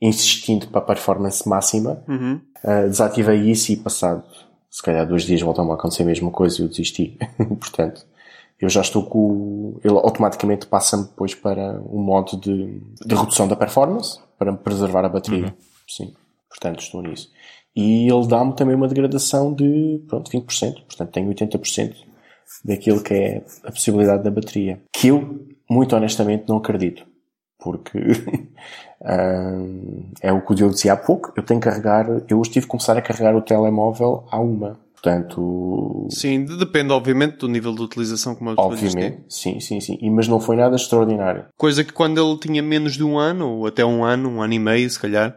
insistindo 0.00 0.68
para 0.68 0.80
a 0.80 0.84
performance 0.84 1.48
máxima. 1.48 2.02
Uhum. 2.08 2.40
Ah, 2.64 2.82
desativei 2.82 3.50
isso 3.50 3.72
e 3.72 3.76
passado, 3.76 4.22
se 4.70 4.82
calhar 4.82 5.06
dois 5.06 5.24
dias 5.24 5.40
voltam 5.40 5.70
a 5.70 5.74
acontecer 5.74 6.02
a 6.02 6.06
mesma 6.06 6.30
coisa 6.30 6.60
e 6.60 6.64
eu 6.64 6.68
desisti. 6.68 7.18
Portanto, 7.58 8.06
eu 8.60 8.68
já 8.68 8.82
estou 8.82 9.04
com. 9.04 9.78
Ele 9.82 9.94
automaticamente 9.94 10.66
passa-me 10.66 11.04
depois 11.04 11.34
para 11.34 11.80
um 11.90 12.02
modo 12.02 12.36
de, 12.36 12.80
de 13.04 13.14
redução 13.14 13.48
da 13.48 13.56
performance, 13.56 14.18
para 14.38 14.52
preservar 14.52 15.04
a 15.04 15.08
bateria. 15.08 15.54
Sim. 15.88 16.14
Portanto, 16.48 16.80
estou 16.80 17.02
nisso. 17.02 17.30
E 17.74 18.10
ele 18.10 18.26
dá-me 18.26 18.54
também 18.54 18.74
uma 18.74 18.88
degradação 18.88 19.52
de, 19.52 20.02
pronto, 20.08 20.30
20%. 20.30 20.74
Portanto, 20.84 21.10
tenho 21.10 21.32
80% 21.32 21.94
daquilo 22.64 23.02
que 23.02 23.14
é 23.14 23.44
a 23.64 23.70
possibilidade 23.70 24.24
da 24.24 24.30
bateria. 24.30 24.82
Que 24.92 25.08
eu, 25.08 25.46
muito 25.68 25.94
honestamente, 25.96 26.48
não 26.48 26.58
acredito. 26.58 27.06
Porque 27.58 27.98
hum, 29.00 30.10
é 30.20 30.32
o 30.32 30.44
que 30.44 30.52
o 30.52 30.54
Diogo 30.54 30.74
dizia 30.74 30.92
há 30.92 30.96
pouco. 30.96 31.32
Eu 31.36 31.42
tenho 31.42 31.60
que 31.60 31.68
carregar, 31.68 32.06
eu 32.28 32.40
hoje 32.40 32.50
tive 32.50 32.66
que 32.66 32.70
começar 32.70 32.96
a 32.96 33.02
carregar 33.02 33.34
o 33.36 33.42
telemóvel 33.42 34.24
à 34.30 34.38
uma. 34.38 34.78
Portanto, 35.02 36.06
Sim, 36.10 36.44
de- 36.44 36.56
depende 36.58 36.92
obviamente 36.92 37.38
do 37.38 37.48
nível 37.48 37.74
de 37.74 37.80
utilização 37.82 38.34
como 38.34 38.54
obviamente, 38.56 39.24
sim, 39.30 39.58
sim, 39.58 39.80
sim. 39.80 39.98
E, 40.00 40.10
mas 40.10 40.28
não 40.28 40.38
foi 40.38 40.56
nada 40.56 40.76
extraordinário. 40.76 41.46
Coisa 41.56 41.82
que 41.82 41.92
quando 41.92 42.20
ele 42.20 42.38
tinha 42.38 42.62
menos 42.62 42.94
de 42.94 43.02
um 43.04 43.18
ano, 43.18 43.48
ou 43.48 43.66
até 43.66 43.84
um 43.84 44.04
ano, 44.04 44.28
um 44.28 44.42
ano 44.42 44.52
e 44.52 44.58
meio 44.58 44.88
se 44.90 44.98
calhar, 45.00 45.36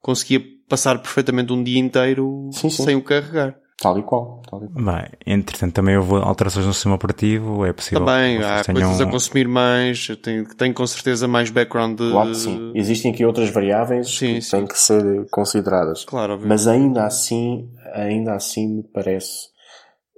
conseguia 0.00 0.42
passar 0.66 0.98
perfeitamente 0.98 1.52
um 1.52 1.62
dia 1.62 1.78
inteiro 1.78 2.48
Sim, 2.52 2.70
sim. 2.70 2.84
sem 2.84 2.96
o 2.96 3.02
carregar. 3.02 3.54
Tal 3.82 3.98
e 3.98 4.02
qual. 4.02 4.40
Tal 4.48 4.64
e 4.64 4.68
qual. 4.68 4.84
Bem, 4.84 5.06
entretanto 5.26 5.72
também 5.74 5.96
houve 5.96 6.14
alterações 6.14 6.64
no 6.64 6.72
sistema 6.72 6.94
operativo, 6.94 7.66
é 7.66 7.72
possível 7.72 8.04
Também 8.04 8.38
há 8.42 8.62
tenham... 8.62 8.80
coisas 8.80 9.00
a 9.00 9.10
consumir 9.10 9.48
mais, 9.48 10.06
tenho, 10.22 10.46
tenho 10.54 10.72
com 10.72 10.86
certeza 10.86 11.26
mais 11.26 11.50
background 11.50 11.98
de... 11.98 12.10
Claro 12.10 12.30
que 12.30 12.36
sim. 12.36 12.72
Existem 12.76 13.12
aqui 13.12 13.24
outras 13.24 13.50
variáveis 13.50 14.08
Sim, 14.08 14.34
que 14.34 14.42
sim. 14.42 14.50
têm 14.56 14.66
que 14.66 14.78
ser 14.78 15.26
consideradas. 15.30 16.04
Claro, 16.04 16.34
obviamente. 16.34 16.48
Mas 16.48 16.68
ainda 16.68 17.04
assim, 17.04 17.68
ainda 17.92 18.34
assim 18.34 18.76
me 18.76 18.82
parece 18.84 19.50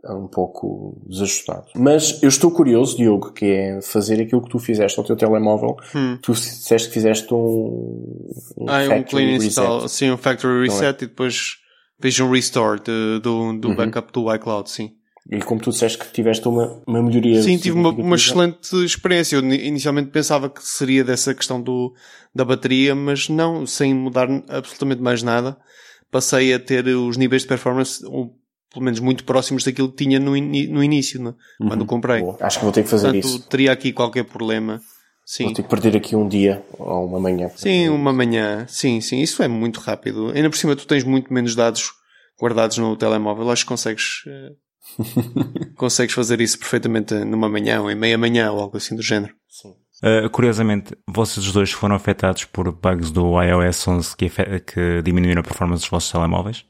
um 0.06 0.28
pouco 0.28 1.02
desajustado. 1.08 1.64
Mas 1.74 2.22
eu 2.22 2.28
estou 2.28 2.50
curioso, 2.50 2.98
Diogo, 2.98 3.32
que 3.32 3.46
é 3.46 3.80
fazer 3.80 4.20
aquilo 4.20 4.42
que 4.42 4.50
tu 4.50 4.58
fizeste 4.58 4.98
ao 5.00 5.06
teu 5.06 5.16
telemóvel. 5.16 5.76
Hum. 5.94 6.18
Tu 6.20 6.32
disseste 6.32 6.88
que 6.88 6.94
fizeste 6.94 7.32
um, 7.32 8.28
um 8.58 8.66
Ah, 8.68 8.82
é 8.82 8.88
um 8.90 9.02
clean 9.02 9.32
reset. 9.32 9.46
install, 9.46 9.88
sim, 9.88 10.10
um 10.10 10.18
factory 10.18 10.68
é? 10.68 10.70
reset 10.70 11.04
e 11.04 11.06
depois 11.08 11.63
fiz 12.04 12.20
um 12.20 12.30
restore 12.30 12.80
de- 12.80 13.20
do, 13.22 13.52
do 13.58 13.68
Uhum. 13.68 13.74
backup 13.76 14.12
do 14.12 14.34
iCloud, 14.34 14.70
sim. 14.70 14.92
E 15.30 15.38
como 15.38 15.58
tu 15.58 15.70
disseste 15.70 15.96
que 15.98 16.12
tiveste 16.12 16.46
uma, 16.46 16.82
uma 16.86 17.02
melhoria. 17.02 17.40
Sim, 17.42 17.56
tive 17.56 17.78
uma, 17.78 17.88
uma 17.88 18.14
excelente 18.16 18.74
experiência. 18.84 19.36
Eu 19.36 19.40
ni- 19.42 19.66
inicialmente 19.66 20.10
pensava 20.10 20.50
que 20.50 20.62
seria 20.62 21.02
dessa 21.02 21.34
questão 21.34 21.62
do, 21.62 21.94
da 22.34 22.44
bateria, 22.44 22.94
mas 22.94 23.30
não, 23.30 23.66
sem 23.66 23.94
mudar 23.94 24.28
absolutamente 24.50 25.00
mais 25.00 25.22
nada. 25.22 25.56
Passei 26.10 26.52
a 26.52 26.58
ter 26.60 26.86
os 26.88 27.16
níveis 27.16 27.40
de 27.42 27.48
performance, 27.48 28.02
pelo 28.02 28.84
menos 28.84 29.00
muito 29.00 29.24
próximos 29.24 29.64
daquilo 29.64 29.90
que 29.90 30.04
tinha 30.04 30.20
no, 30.20 30.36
ini- 30.36 30.66
no 30.68 30.84
início, 30.84 31.22
né? 31.22 31.32
quando 31.58 31.80
o 31.82 31.86
comprei. 31.86 32.20
Boa. 32.20 32.36
Acho 32.40 32.58
que 32.58 32.64
vou 32.64 32.72
ter 32.72 32.82
que 32.82 32.90
fazer 32.90 33.06
Portanto, 33.12 33.24
isso. 33.26 33.48
teria 33.48 33.72
aqui 33.72 33.92
qualquer 33.94 34.24
problema. 34.24 34.78
Sim. 35.24 35.44
Vou 35.44 35.54
ter 35.54 35.62
que 35.62 35.68
perder 35.68 35.96
aqui 35.96 36.14
um 36.14 36.28
dia 36.28 36.62
ou 36.78 37.06
uma 37.06 37.18
manhã. 37.18 37.48
Sim, 37.56 37.88
uma 37.88 38.12
manhã. 38.12 38.66
Sim, 38.68 39.00
sim. 39.00 39.20
Isso 39.20 39.42
é 39.42 39.48
muito 39.48 39.80
rápido. 39.80 40.30
Ainda 40.34 40.50
por 40.50 40.56
cima 40.56 40.76
tu 40.76 40.86
tens 40.86 41.02
muito 41.02 41.32
menos 41.32 41.54
dados 41.54 41.92
guardados 42.40 42.76
no 42.78 42.96
telemóvel. 42.96 43.50
Acho 43.50 43.64
que 43.64 43.68
consegues, 43.68 44.22
eh, 44.26 44.52
consegues 45.76 46.14
fazer 46.14 46.40
isso 46.40 46.58
perfeitamente 46.58 47.14
numa 47.14 47.48
manhã 47.48 47.80
ou 47.80 47.90
em 47.90 47.94
meia 47.94 48.18
manhã 48.18 48.52
ou 48.52 48.60
algo 48.60 48.76
assim 48.76 48.94
do 48.94 49.02
género. 49.02 49.34
Sim. 49.48 49.74
Uh, 50.02 50.28
curiosamente, 50.28 50.94
vocês 51.08 51.50
dois 51.52 51.70
foram 51.70 51.94
afetados 51.94 52.44
por 52.44 52.70
bugs 52.70 53.10
do 53.10 53.40
iOS 53.40 53.88
11 53.88 54.16
que, 54.16 54.28
que 54.28 55.02
diminuíram 55.02 55.40
a 55.40 55.44
performance 55.44 55.82
dos 55.82 55.90
vossos 55.90 56.10
telemóveis, 56.10 56.66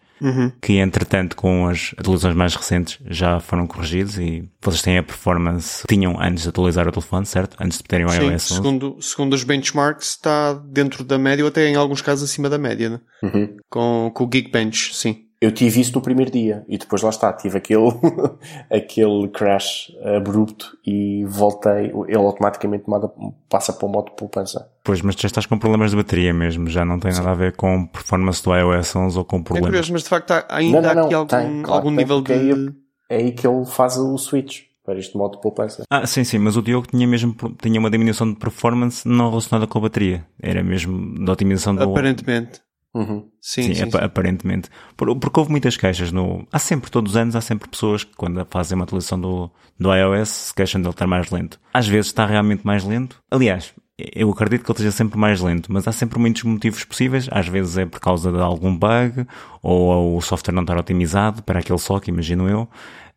que 0.61 0.75
entretanto 0.75 1.37
com 1.37 1.67
as 1.67 1.95
atualizações 1.99 2.37
mais 2.37 2.55
recentes 2.55 2.99
já 3.07 3.41
foram 3.41 3.67
corrigidos 3.67 4.19
e 4.19 4.49
vocês 4.61 4.83
têm 4.83 4.99
a 4.99 5.03
performance 5.03 5.83
que 5.87 5.95
tinham 5.95 6.21
antes 6.21 6.45
de 6.45 6.49
atualizar 6.49 6.89
o 6.89 6.93
telefone, 6.93 7.27
certo? 7.27 7.57
Antes 7.61 7.79
de 7.79 7.85
terem 7.85 8.07
o 8.07 8.09
Sim, 8.09 8.31
iOS 8.31 8.51
11. 8.51 8.55
segundo, 8.55 8.97
segundo 9.01 9.33
os 9.35 9.45
benchmarks 9.45 10.11
está 10.11 10.55
dentro 10.55 11.05
da 11.05 11.19
média 11.19 11.45
ou 11.45 11.49
até 11.49 11.69
em 11.69 11.77
alguns 11.77 12.01
casos 12.01 12.29
acima 12.31 12.49
da 12.49 12.59
média, 12.59 12.89
né? 12.91 13.01
Uhum. 13.23 13.57
com, 13.71 14.11
com 14.15 14.25
o 14.25 14.29
Geekbench, 14.29 14.95
sim. 14.95 15.24
Eu 15.41 15.53
tive 15.53 15.81
isso 15.81 15.93
no 15.95 16.01
primeiro 16.01 16.31
dia 16.31 16.65
e 16.69 16.79
depois 16.79 17.03
lá 17.03 17.11
está, 17.11 17.33
tive 17.33 17.59
aquele, 17.59 17.91
aquele 18.71 19.29
crash 19.29 19.93
abrupto 20.17 20.77
e 20.87 21.25
voltei, 21.27 21.93
ele 22.09 22.17
automaticamente 22.17 22.85
manda, 22.89 23.11
passa 23.49 23.73
para 23.73 23.87
o 23.87 23.89
modo 23.89 24.07
de 24.11 24.17
poupança. 24.17 24.71
Pois, 24.83 25.03
mas 25.03 25.15
tu 25.17 25.23
já 25.23 25.27
estás 25.27 25.47
com 25.47 25.59
problemas 25.59 25.91
de 25.91 25.97
bateria 25.97 26.33
mesmo, 26.33 26.69
já 26.69 26.85
não 26.85 26.99
tem 26.99 27.13
nada 27.13 27.31
a 27.31 27.35
ver 27.35 27.57
com 27.57 27.87
performance 27.87 28.43
do 28.43 28.55
iOS 28.55 28.97
11 28.97 29.19
ou 29.19 29.25
com 29.25 29.37
É 29.37 29.43
problemas. 29.43 29.69
curioso, 29.69 29.93
mas 29.93 30.03
de 30.03 30.09
facto 30.09 30.31
há, 30.31 30.47
ainda 30.49 30.81
Não, 30.81 30.83
não, 30.83 30.89
há 30.89 31.05
aqui 31.05 31.13
não, 31.13 31.19
algum, 31.21 31.29
tem, 31.29 31.63
claro 31.63 31.79
algum 31.79 31.89
tem, 31.91 31.97
nível 31.99 32.23
de... 32.23 32.33
aí 32.33 32.75
É 33.11 33.17
aí 33.17 33.33
que 33.33 33.47
ele 33.47 33.65
faz 33.67 33.97
o 33.97 34.17
switch 34.17 34.63
para 34.85 34.99
este 34.99 35.17
modo 35.17 35.37
de 35.37 35.41
poupança. 35.41 35.83
Ah, 35.91 36.07
sim, 36.07 36.25
sim, 36.25 36.39
mas 36.39 36.57
o 36.57 36.63
Diogo 36.63 36.87
tinha 36.87 37.07
mesmo 37.07 37.35
tinha 37.61 37.81
uma 37.81 37.91
diminuição 37.91 38.31
de 38.31 38.39
performance 38.39 39.07
não 39.09 39.31
relacionada 39.31 39.67
com 39.67 39.79
a 39.79 39.83
bateria. 39.83 40.27
Era 40.43 40.63
mesmo 40.63 41.25
de 41.25 41.31
otimização 41.31 41.75
do, 41.75 41.83
Aparentemente. 41.85 42.61
Uhum. 42.95 43.29
Sim, 43.41 43.63
Sim, 43.63 43.75
sim, 43.75 43.91
sim. 43.91 43.99
aparentemente. 44.01 44.71
Por- 44.97 45.15
Porque 45.19 45.41
houve 45.41 45.51
muitas 45.51 45.77
queixas 45.77 46.13
no. 46.13 46.47
Há 46.53 46.59
sempre, 46.61 46.91
todos 46.91 47.13
os 47.13 47.17
anos, 47.17 47.35
há 47.35 47.41
sempre 47.41 47.69
pessoas 47.69 48.05
que, 48.05 48.15
quando 48.17 48.47
fazem 48.49 48.77
uma 48.77 48.85
atualização 48.85 49.21
do, 49.21 49.51
do 49.79 49.93
iOS, 49.95 50.29
se 50.29 50.55
queixam 50.55 50.81
dele 50.81 50.93
estar 50.95 51.07
mais 51.07 51.29
lento. 51.31 51.59
Às 51.73 51.89
vezes 51.89 52.07
está 52.07 52.25
realmente 52.25 52.65
mais 52.65 52.85
lento. 52.85 53.21
Aliás, 53.31 53.73
eu 53.99 54.31
acredito 54.31 54.63
que 54.65 54.71
ele 54.71 54.75
esteja 54.77 54.93
sempre 54.93 55.19
mais 55.19 55.41
lento, 55.41 55.73
mas 55.73 55.87
há 55.89 55.93
sempre 55.93 56.19
muitos 56.21 56.45
motivos 56.45 56.85
possíveis. 56.85 57.29
Às 57.33 57.49
vezes 57.49 57.77
é 57.79 57.85
por 57.85 57.99
causa 58.01 58.31
de 58.31 58.39
algum 58.39 58.77
bug, 58.77 59.27
ou 59.61 60.17
o 60.17 60.21
software 60.23 60.55
não 60.55 60.63
estar 60.63 60.79
otimizado 60.79 61.43
para 61.43 61.59
aquele 61.59 61.79
sock, 61.79 62.09
imagino 62.09 62.49
eu. 62.49 62.69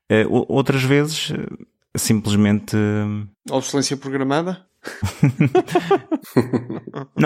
Eh, 0.09 0.25
Outras 0.27 0.81
vezes, 0.83 1.31
eh, 1.31 1.45
simplesmente. 1.95 2.75
eh, 2.75 3.27
Obsolência 3.51 3.95
programada? 3.97 4.65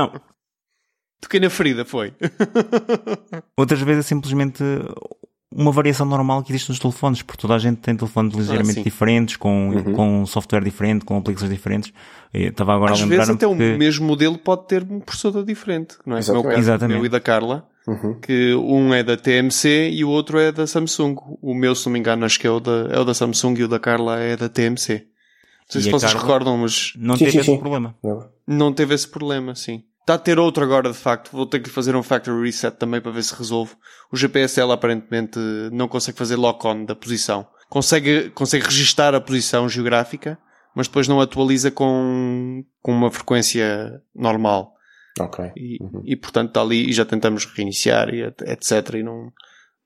uma 5.53 5.71
variação 5.71 6.05
normal 6.05 6.41
que 6.43 6.51
existe 6.51 6.69
nos 6.69 6.79
telefones, 6.79 7.21
porque 7.21 7.41
toda 7.41 7.55
a 7.55 7.59
gente 7.59 7.77
tem 7.79 7.95
telefones 7.95 8.33
ligeiramente 8.33 8.75
sim. 8.75 8.83
diferentes, 8.83 9.35
com, 9.35 9.83
com 9.93 10.25
software 10.25 10.63
diferente, 10.63 11.03
com 11.03 11.17
aplicações 11.17 11.51
diferentes. 11.51 11.91
Eu 12.33 12.49
estava 12.49 12.73
agora 12.73 12.93
Às 12.93 13.01
a 13.01 13.05
vezes 13.05 13.27
lembrar-me 13.27 13.35
até 13.35 13.47
o 13.47 13.77
mesmo 13.77 14.07
modelo 14.07 14.37
pode 14.37 14.67
ter 14.67 14.83
um 14.89 15.01
processador 15.01 15.43
diferente, 15.43 15.97
não 16.05 16.15
é? 16.15 16.21
É 16.21 16.31
o 16.31 16.43
caso 16.43 16.57
Exatamente. 16.57 16.97
meu 16.97 17.05
e 17.05 17.09
da 17.09 17.19
Carla, 17.19 17.67
que 18.21 18.53
um 18.55 18.93
é 18.93 19.03
da 19.03 19.17
TMC 19.17 19.89
e 19.91 20.05
o 20.05 20.09
outro 20.09 20.39
é 20.39 20.51
da 20.53 20.65
Samsung. 20.65 21.15
O 21.41 21.53
meu, 21.53 21.75
se 21.75 21.85
não 21.85 21.93
me 21.93 21.99
engano, 21.99 22.25
acho 22.25 22.39
que 22.39 22.47
é 22.47 22.51
o 22.51 22.61
da, 22.61 22.87
é 22.89 22.99
o 22.99 23.03
da 23.03 23.13
Samsung 23.13 23.55
e 23.59 23.63
o 23.63 23.67
da 23.67 23.79
Carla 23.79 24.19
é 24.19 24.37
da 24.37 24.47
TMC. 24.47 24.93
Não 24.93 25.67
sei 25.67 25.81
E 25.81 25.83
se 25.83 25.91
vocês 25.91 26.13
Carla? 26.13 26.27
recordam, 26.27 26.57
mas 26.57 26.93
Não 26.97 27.15
Sim, 27.15 27.25
teve 27.25 27.31
sim, 27.31 27.39
esse 27.39 27.51
sim. 27.51 27.57
problema. 27.57 27.95
Não. 28.01 28.29
não 28.47 28.73
teve 28.73 28.93
esse 28.93 29.07
problema, 29.07 29.53
sim. 29.55 29.83
Está 30.01 30.15
a 30.15 30.17
ter 30.19 30.39
outro 30.39 30.63
agora, 30.63 30.89
de 30.91 30.97
facto. 30.97 31.31
Vou 31.31 31.45
ter 31.45 31.59
que 31.61 31.69
fazer 31.69 31.95
um 31.95 32.03
factory 32.03 32.43
reset 32.45 32.75
também 32.77 32.99
para 32.99 33.11
ver 33.11 33.23
se 33.23 33.35
resolve. 33.35 33.73
O 34.11 34.17
GPSL 34.17 34.71
aparentemente 34.71 35.39
não 35.71 35.87
consegue 35.87 36.17
fazer 36.17 36.35
lock-on 36.35 36.85
da 36.85 36.95
posição. 36.95 37.47
Consegue, 37.69 38.29
consegue 38.31 38.65
registar 38.65 39.13
a 39.15 39.21
posição 39.21 39.69
geográfica, 39.69 40.37
mas 40.75 40.87
depois 40.87 41.07
não 41.07 41.21
atualiza 41.21 41.71
com, 41.71 42.65
com 42.81 42.91
uma 42.91 43.11
frequência 43.11 44.01
normal. 44.13 44.73
Ok. 45.19 45.51
E, 45.55 45.77
e 46.05 46.15
portanto 46.15 46.49
está 46.49 46.61
ali 46.61 46.89
e 46.89 46.93
já 46.93 47.05
tentamos 47.05 47.45
reiniciar 47.45 48.09
e 48.13 48.21
et- 48.23 48.41
etc. 48.41 48.95
E 48.95 49.03
não, 49.03 49.31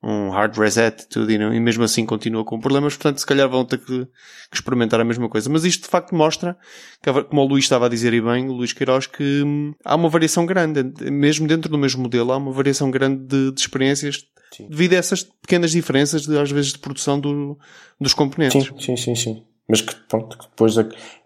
um 0.02 0.30
hard 0.30 0.56
reset 0.56 1.02
e 1.02 1.08
tudo 1.08 1.32
e, 1.32 1.38
não- 1.38 1.52
e 1.54 1.58
mesmo 1.58 1.82
assim 1.82 2.04
continua 2.06 2.44
com 2.44 2.60
problemas. 2.60 2.94
Portanto, 2.94 3.18
se 3.18 3.26
calhar 3.26 3.48
vão 3.48 3.64
ter 3.64 3.78
que, 3.78 4.04
que 4.04 4.54
experimentar 4.54 5.00
a 5.00 5.04
mesma 5.04 5.28
coisa. 5.28 5.48
Mas 5.50 5.64
isto 5.64 5.82
de 5.84 5.88
facto 5.88 6.14
mostra, 6.14 6.56
que, 7.02 7.10
como 7.24 7.42
o 7.42 7.46
Luís 7.46 7.64
estava 7.64 7.86
a 7.86 7.88
dizer 7.88 8.12
e 8.14 8.20
bem, 8.20 8.48
o 8.48 8.52
Luís 8.52 8.72
Queiroz, 8.72 9.06
que 9.06 9.42
hum, 9.44 9.72
há 9.84 9.94
uma 9.96 10.08
variação 10.08 10.44
grande, 10.46 10.82
mesmo 11.10 11.46
dentro 11.48 11.70
do 11.70 11.78
mesmo 11.78 12.02
modelo, 12.02 12.32
há 12.32 12.36
uma 12.36 12.52
variação 12.52 12.90
grande 12.90 13.24
de, 13.26 13.52
de 13.52 13.60
experiências 13.60 14.24
Sim. 14.52 14.68
devido 14.68 14.92
a 14.92 14.96
essas 14.96 15.22
pequenas 15.24 15.70
diferenças, 15.72 16.22
de, 16.22 16.38
às 16.38 16.50
vezes, 16.50 16.72
de 16.72 16.78
produção 16.78 17.18
do- 17.18 17.58
dos 18.00 18.14
componentes. 18.14 18.66
Sim, 18.66 18.78
sim, 18.78 18.96
sim, 18.96 19.14
sim. 19.14 19.44
Mas 19.68 19.80
que, 19.80 19.94
pronto, 20.08 20.38
que 20.38 20.44
depois 20.44 20.76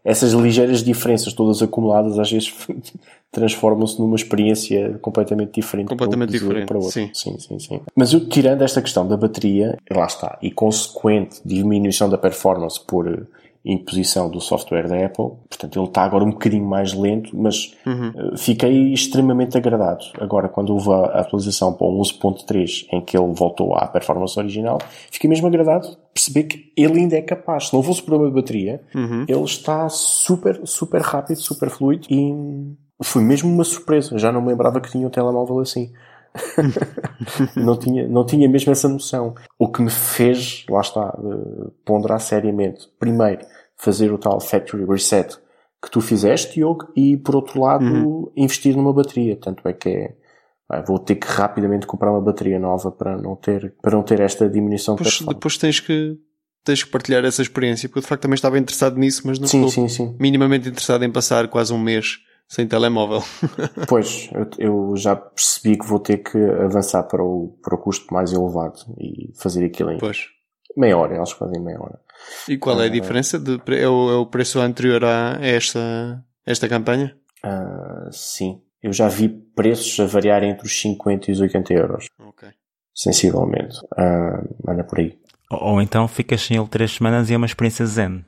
essas 0.05 0.33
ligeiras 0.33 0.83
diferenças 0.83 1.33
todas 1.33 1.63
acumuladas 1.63 2.19
às 2.19 2.31
vezes 2.31 2.55
transformam-se 3.31 4.01
numa 4.01 4.17
experiência 4.17 4.99
completamente 5.03 5.61
diferente. 5.61 5.89
Completamente 5.89 6.33
diferente, 6.33 6.67
para 6.67 6.79
outro. 6.79 6.93
sim. 6.93 7.11
sim, 7.13 7.39
sim, 7.39 7.59
sim. 7.59 7.81
Mas 7.95 8.13
eu, 8.13 8.27
tirando 8.29 8.63
esta 8.63 8.81
questão 8.81 9.07
da 9.07 9.17
bateria, 9.17 9.77
lá 9.91 10.07
está, 10.07 10.39
e 10.41 10.51
consequente 10.51 11.41
diminuição 11.45 12.09
da 12.09 12.17
performance 12.17 12.81
por 12.81 13.27
imposição 13.65 14.31
do 14.31 14.41
software 14.41 14.89
da 14.89 15.05
Apple, 15.05 15.33
portanto 15.49 15.79
ele 15.79 15.87
está 15.87 16.03
agora 16.03 16.25
um 16.25 16.31
bocadinho 16.31 16.65
mais 16.65 16.95
lento, 16.95 17.37
mas 17.37 17.77
eh, 17.87 18.37
fiquei 18.37 18.93
extremamente 18.93 19.57
agradado. 19.57 20.05
Agora, 20.19 20.49
quando 20.49 20.73
houve 20.73 20.91
a 20.91 21.21
atualização 21.21 21.73
para 21.75 21.87
o 21.87 22.01
11.3, 22.01 22.87
em 22.91 23.01
que 23.03 23.17
ele 23.17 23.33
voltou 23.35 23.75
à 23.75 23.87
performance 23.87 24.39
original, 24.39 24.79
fiquei 25.11 25.29
mesmo 25.29 25.47
agradado 25.47 25.89
perceber 26.15 26.45
que 26.45 26.73
ele 26.77 27.01
ainda 27.01 27.17
é 27.17 27.23
capaz. 27.23 27.69
Se 27.69 27.75
não 27.75 27.83
fosse 27.83 28.01
o 28.01 28.05
problema 28.05 28.31
de 28.31 28.41
bateria, 28.41 28.81
ele 29.29 29.45
está 29.45 29.89
super, 29.89 30.61
super 30.65 31.01
rápido, 31.03 31.41
super 31.41 31.71
fluido 31.71 32.07
e 32.11 32.35
foi 33.03 33.23
mesmo 33.23 33.53
uma 33.53 33.65
surpresa. 33.65 34.19
Já 34.19 34.33
não 34.33 34.43
me 34.43 34.49
lembrava 34.49 34.81
que 34.81 34.91
tinha 34.91 35.07
um 35.07 35.11
telemóvel 35.11 35.61
assim. 35.61 35.93
não, 37.57 37.77
tinha, 37.77 38.07
não 38.09 38.25
tinha 38.25 38.49
mesmo 38.49 38.73
essa 38.73 38.89
noção. 38.89 39.35
O 39.59 39.69
que 39.71 39.83
me 39.83 39.91
fez, 39.91 40.65
lá 40.69 40.81
está, 40.81 41.17
eh, 41.19 41.71
ponderar 41.85 42.21
seriamente. 42.21 42.89
Primeiro, 42.99 43.45
fazer 43.77 44.13
o 44.13 44.19
tal 44.19 44.41
factory 44.41 44.85
reset 44.85 45.37
que 45.83 45.91
tu 45.91 46.01
fizeste, 46.01 46.55
Diogo, 46.55 46.89
e 46.95 47.17
por 47.17 47.37
outro 47.37 47.61
lado, 47.61 48.31
investir 48.37 48.77
numa 48.77 48.93
bateria. 48.93 49.35
Tanto 49.37 49.67
é 49.67 49.73
que 49.73 49.89
é, 49.89 50.15
vou 50.87 50.99
ter 50.99 51.17
que 51.17 51.27
rapidamente 51.27 51.87
comprar 51.87 52.11
uma 52.11 52.21
bateria 52.21 52.59
nova 52.59 52.93
para 52.93 53.17
não 53.17 53.35
ter, 53.35 53.75
para 53.81 53.97
não 53.97 54.03
ter 54.03 54.21
esta 54.21 54.49
diminuição 54.49 54.95
de 54.95 54.99
Depois, 54.99 55.15
performance. 55.17 55.37
depois 55.39 55.57
tens 55.57 55.81
que 55.81 56.19
tens 56.63 56.85
que 56.85 56.91
partilhar 56.91 57.25
essa 57.25 57.41
experiência, 57.41 57.89
porque 57.89 58.01
eu 58.01 58.03
de 58.03 58.09
facto 58.09 58.21
também 58.21 58.35
estava 58.35 58.59
interessado 58.59 58.99
nisso, 58.99 59.23
mas 59.25 59.39
não 59.39 59.49
Sim, 59.49 59.65
estou 59.65 59.89
sim, 59.89 59.89
sim. 59.89 60.17
minimamente 60.21 60.69
interessado 60.69 61.03
em 61.03 61.11
passar 61.11 61.49
quase 61.49 61.73
um 61.73 61.79
mês 61.79 62.19
sem 62.51 62.67
telemóvel. 62.67 63.23
Pois, 63.89 64.29
eu, 64.59 64.95
já 64.97 65.15
percebi 65.15 65.79
que 65.79 65.87
vou 65.87 66.01
ter 66.01 66.19
que 66.19 66.37
avançar 66.37 67.05
para 67.05 67.23
o, 67.23 67.57
para 67.63 67.77
o 67.77 67.79
custo 67.79 68.13
mais 68.13 68.33
elevado 68.33 68.81
e 68.99 69.33
fazer 69.41 69.65
aquilo 69.65 69.93
em 69.93 69.99
pois. 69.99 70.27
meia 70.77 70.99
hora. 70.99 71.17
Eles 71.17 71.31
fazem 71.31 71.63
meia 71.63 71.81
hora. 71.81 72.01
E 72.49 72.59
qual 72.59 72.83
é 72.83 72.87
a 72.87 72.91
diferença? 72.91 73.39
De, 73.39 73.61
é, 73.69 73.89
o, 73.89 74.11
é 74.11 74.17
o 74.17 74.27
preço 74.27 74.59
anterior 74.59 75.05
a 75.05 75.39
esta, 75.41 76.25
esta 76.45 76.69
campanha? 76.69 77.17
Ah, 77.43 78.09
sim. 78.11 78.61
Eu 78.83 78.93
já 78.93 79.09
vi 79.09 79.29
preços 79.29 80.01
a 80.01 80.07
variar 80.07 80.43
entre 80.43 80.67
os 80.67 80.81
50 80.81 81.31
e 81.31 81.35
os 81.35 81.41
80 81.41 81.73
euros. 81.73 82.07
Ok. 82.19 82.49
Sensivelmente. 82.93 83.77
Ah, 83.97 84.43
anda 84.69 84.83
por 84.83 84.99
aí. 84.99 85.17
Ou, 85.51 85.75
ou 85.75 85.83
então 85.83 86.09
ficas 86.09 86.43
sem 86.43 86.57
ele 86.57 86.69
três 86.69 86.91
semanas 86.93 87.31
e 87.31 87.35
é 87.35 87.37
uma 87.37 87.47
experiência 87.47 87.87
zen. 87.87 88.25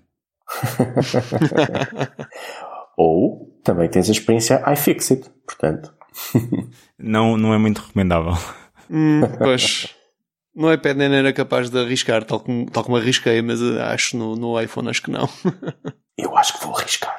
Ou 2.97 3.52
também 3.63 3.89
tens 3.89 4.09
a 4.09 4.13
experiência 4.13 4.63
iFixit. 4.73 5.31
Portanto, 5.47 5.93
Não, 6.99 7.37
não 7.37 7.55
é 7.55 7.59
muito 7.59 7.81
recomendável. 7.81 8.35
Hum, 8.91 9.21
pois. 9.39 9.95
No 10.55 10.73
iPad 10.73 10.97
nem 10.99 11.15
era 11.15 11.33
capaz 11.33 11.71
de 11.71 11.79
arriscar, 11.79 12.25
tal 12.25 12.41
como, 12.41 12.71
tal 12.71 12.85
como 12.85 12.97
arrisquei, 12.97 13.41
mas 13.41 13.61
eh, 13.63 13.81
acho 13.83 14.19
no, 14.19 14.37
no 14.37 14.61
iPhone 14.61 14.91
acho 14.91 15.03
que 15.03 15.11
não. 15.11 15.27
eu 16.19 16.37
acho 16.37 16.59
que 16.59 16.65
vou 16.67 16.77
arriscar. 16.77 17.19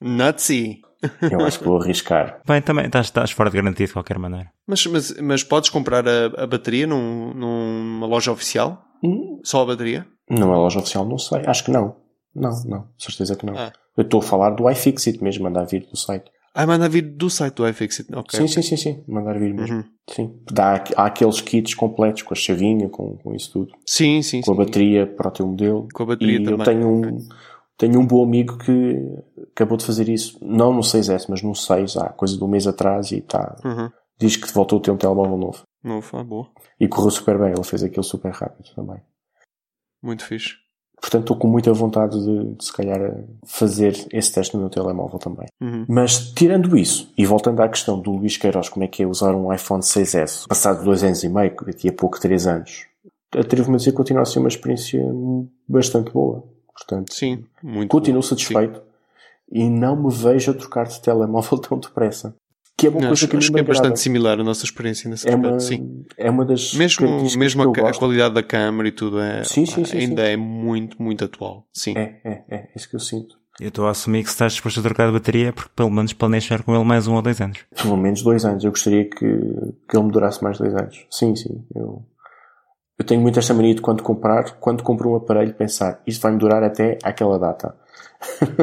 Nazi. 0.00 0.80
Eu 1.22 1.44
acho 1.44 1.58
que 1.58 1.64
vou 1.64 1.80
arriscar. 1.80 2.40
Bem, 2.46 2.62
também 2.62 2.86
estás, 2.86 3.06
estás 3.06 3.30
fora 3.32 3.50
de 3.50 3.56
garantia 3.56 3.86
de 3.86 3.92
qualquer 3.92 4.18
maneira. 4.18 4.52
Mas, 4.68 4.86
mas, 4.86 5.20
mas 5.20 5.42
podes 5.42 5.70
comprar 5.70 6.06
a, 6.06 6.26
a 6.44 6.46
bateria 6.46 6.86
num, 6.86 7.34
numa 7.34 8.06
loja 8.06 8.30
oficial? 8.30 8.84
Hum, 9.02 9.40
Só 9.42 9.62
a 9.62 9.66
bateria? 9.66 10.06
Não 10.28 10.52
é 10.52 10.56
loja 10.56 10.78
oficial, 10.78 11.04
não 11.04 11.18
sei. 11.18 11.42
Acho 11.44 11.64
que 11.64 11.72
não. 11.72 11.96
Não, 12.34 12.50
não. 12.66 12.88
Certeza 12.96 13.34
que 13.34 13.46
não. 13.46 13.58
Ah. 13.58 13.72
Eu 14.00 14.04
estou 14.04 14.20
a 14.20 14.22
falar 14.22 14.50
do 14.50 14.68
iFixit 14.70 15.22
mesmo, 15.22 15.44
mandar 15.44 15.64
vir 15.64 15.86
do 15.86 15.96
site. 15.96 16.30
Ah, 16.54 16.66
manda 16.66 16.88
vir 16.88 17.02
do 17.02 17.28
site 17.28 17.54
do 17.56 17.68
iFixit. 17.68 18.08
Ok. 18.14 18.40
Sim, 18.40 18.48
sim, 18.48 18.62
sim, 18.62 18.76
sim. 18.76 19.04
Mandar 19.06 19.38
vir 19.38 19.52
mesmo. 19.54 19.76
Uhum. 19.76 19.84
Sim. 20.08 20.40
Dá, 20.50 20.82
há 20.96 21.04
aqueles 21.04 21.40
kits 21.40 21.74
completos 21.74 22.22
com 22.22 22.32
a 22.32 22.36
chavinha, 22.36 22.88
com, 22.88 23.16
com 23.18 23.34
isso 23.34 23.52
tudo. 23.52 23.72
Sim, 23.86 24.22
sim, 24.22 24.40
Com 24.40 24.52
a 24.52 24.54
sim. 24.54 24.58
bateria 24.64 25.06
para 25.06 25.28
o 25.28 25.30
teu 25.30 25.46
modelo. 25.46 25.86
Com 25.92 26.02
a 26.02 26.06
bateria 26.06 26.40
e 26.40 26.42
também. 26.44 26.58
eu 26.58 26.64
tenho 26.64 26.88
um, 26.88 27.18
tenho 27.76 28.00
um 28.00 28.06
bom 28.06 28.24
amigo 28.24 28.56
que 28.58 28.96
acabou 29.52 29.76
de 29.76 29.84
fazer 29.84 30.08
isso. 30.08 30.38
Não 30.42 30.72
no 30.72 30.80
6S, 30.80 31.26
mas 31.28 31.42
no 31.42 31.54
6, 31.54 31.96
há 31.98 32.08
coisa 32.08 32.36
de 32.36 32.42
um 32.42 32.48
mês 32.48 32.66
atrás 32.66 33.12
e 33.12 33.20
tá, 33.20 33.54
Uhum. 33.64 33.90
diz 34.18 34.36
que 34.36 34.50
voltou 34.52 34.78
a 34.78 34.82
ter 34.82 34.90
um 34.90 34.96
telemóvel 34.96 35.36
novo. 35.36 35.62
Novo, 35.84 36.16
ah, 36.16 36.24
boa. 36.24 36.48
E 36.80 36.88
correu 36.88 37.10
super 37.10 37.38
bem. 37.38 37.52
Ele 37.52 37.62
fez 37.64 37.84
aquilo 37.84 38.02
super 38.02 38.32
rápido 38.32 38.74
também. 38.74 39.00
Muito 40.02 40.24
fixe. 40.24 40.54
Portanto, 41.00 41.22
estou 41.22 41.36
com 41.36 41.48
muita 41.48 41.72
vontade 41.72 42.22
de, 42.22 42.54
de, 42.54 42.64
se 42.64 42.72
calhar, 42.72 43.00
fazer 43.44 44.06
esse 44.12 44.32
teste 44.32 44.54
no 44.54 44.60
meu 44.60 44.70
telemóvel 44.70 45.18
também. 45.18 45.46
Uhum. 45.60 45.86
Mas, 45.88 46.30
tirando 46.32 46.76
isso, 46.76 47.10
e 47.16 47.24
voltando 47.24 47.60
à 47.60 47.68
questão 47.68 47.98
do 47.98 48.12
Luís 48.12 48.36
Queiroz, 48.36 48.68
como 48.68 48.84
é 48.84 48.88
que 48.88 49.02
é 49.02 49.06
usar 49.06 49.34
um 49.34 49.52
iPhone 49.52 49.82
6S, 49.82 50.46
passado 50.46 50.84
dois 50.84 51.02
anos 51.02 51.24
e 51.24 51.28
meio, 51.28 51.54
daqui 51.64 51.88
a 51.88 51.92
pouco 51.92 52.20
três 52.20 52.46
anos, 52.46 52.86
atrevo-me 53.34 53.76
a 53.76 53.78
dizer 53.78 53.92
que 53.92 53.96
continua 53.96 54.22
a 54.22 54.26
ser 54.26 54.40
uma 54.40 54.48
experiência 54.48 55.02
bastante 55.66 56.12
boa. 56.12 56.44
Portanto, 56.74 57.14
Sim, 57.14 57.44
muito 57.62 57.90
continuo 57.90 58.22
satisfeito 58.22 58.82
e 59.50 59.68
não 59.68 59.96
me 59.96 60.12
vejo 60.12 60.50
a 60.50 60.54
trocar 60.54 60.86
de 60.86 61.00
telemóvel 61.00 61.58
tão 61.60 61.78
depressa. 61.78 62.34
Que 62.80 62.86
é 62.86 62.90
uma 62.90 63.06
coisa 63.08 63.28
que 63.28 63.36
acho 63.36 63.48
me 63.48 63.54
que 63.54 63.60
é 63.60 63.62
agrada. 63.62 63.78
bastante 63.80 64.00
similar 64.00 64.40
a 64.40 64.44
nossa 64.44 64.64
experiência 64.64 65.10
nesse 65.10 65.28
É 65.28 65.34
aspecto, 65.34 65.50
uma, 65.52 65.60
sim. 65.60 66.04
é 66.16 66.30
uma 66.30 66.44
das 66.44 66.72
Mesmo, 66.74 67.06
mesmo 67.36 67.62
a, 67.62 67.90
a 67.90 67.92
qualidade 67.92 68.34
da 68.34 68.42
câmera 68.42 68.88
e 68.88 68.92
tudo 68.92 69.20
é, 69.20 69.44
Sim, 69.44 69.66
sim, 69.66 69.84
sim, 69.84 69.98
ainda 69.98 70.24
sim. 70.24 70.32
é 70.32 70.36
muito, 70.36 71.00
muito 71.02 71.24
atual. 71.24 71.66
Sim. 71.72 71.94
É, 71.96 72.20
é, 72.24 72.30
é, 72.48 72.54
é 72.56 72.68
isso 72.74 72.88
que 72.88 72.96
eu 72.96 73.00
sinto. 73.00 73.38
Eu 73.60 73.68
estou 73.68 73.86
a 73.86 73.90
assumir 73.90 74.22
que 74.22 74.28
se 74.30 74.34
estás 74.36 74.52
disposto 74.54 74.80
a 74.80 74.82
trocar 74.82 75.06
de 75.08 75.12
bateria 75.12 75.52
porque 75.52 75.70
pelo 75.76 75.90
menos 75.90 76.14
planeias 76.14 76.44
ficar 76.44 76.62
com 76.62 76.74
ele 76.74 76.84
mais 76.84 77.06
um 77.06 77.14
ou 77.16 77.20
dois 77.22 77.38
anos. 77.42 77.58
Pelo 77.82 77.96
menos 77.96 78.22
dois 78.22 78.44
anos. 78.46 78.64
Eu 78.64 78.70
gostaria 78.70 79.04
que, 79.04 79.16
que 79.18 79.96
ele 79.96 80.04
me 80.04 80.10
durasse 80.12 80.42
mais 80.42 80.56
dois 80.56 80.74
anos. 80.74 81.04
Sim, 81.10 81.36
sim. 81.36 81.62
Eu, 81.74 82.02
eu 82.98 83.04
tenho 83.04 83.20
muito 83.20 83.38
esta 83.38 83.52
mania 83.52 83.74
de 83.74 83.82
quando 83.82 84.02
comprar, 84.02 84.52
quando 84.60 84.82
compro 84.82 85.10
um 85.10 85.16
aparelho, 85.16 85.52
pensar 85.52 86.00
isto 86.06 86.22
vai 86.22 86.32
me 86.32 86.38
durar 86.38 86.62
até 86.62 86.96
aquela 87.02 87.38
data. 87.38 87.74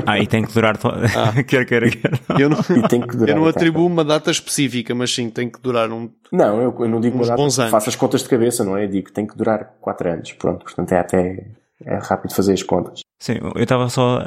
Ah, 0.06 0.20
e 0.20 0.28
tem 0.28 0.46
que 0.46 0.54
durar. 0.54 0.78
To... 0.78 0.90
quer, 1.48 1.66
quer, 1.66 1.90
quer. 1.90 2.12
Eu 2.40 2.50
não, 2.50 2.60
E 2.60 2.88
tem 2.88 3.02
que 3.02 3.16
durar 3.16 3.36
eu 3.36 3.42
não 3.42 3.48
atribuo 3.48 3.86
uma 3.86 4.04
data 4.04 4.30
específica, 4.32 4.94
mas 4.94 5.14
sim, 5.14 5.30
tem 5.30 5.50
que 5.50 5.60
durar 5.62 5.92
um. 5.92 6.10
Não, 6.32 6.62
eu, 6.62 6.76
eu 6.80 6.88
não 6.88 7.00
digo 7.00 7.16
uma 7.16 7.24
Uns 7.24 7.28
data. 7.28 7.42
bons 7.42 7.60
anos. 7.60 7.72
Faço 7.72 7.90
as 7.90 7.96
contas 7.96 8.24
de 8.24 8.30
cabeça, 8.30 8.64
não 8.64 8.78
é? 8.78 8.86
Eu 8.86 8.90
digo 8.90 9.08
que 9.08 9.14
tem 9.14 9.26
que 9.26 9.36
durar 9.36 9.76
quatro 9.82 10.10
anos. 10.12 10.32
Pronto, 10.34 10.64
portanto 10.64 10.92
é 10.92 11.00
até 11.00 11.48
é 11.86 11.98
rápido 11.98 12.34
fazer 12.34 12.54
as 12.54 12.64
contas. 12.64 13.02
Sim, 13.20 13.40
eu 13.56 13.64
estava 13.64 13.90
só 13.90 14.24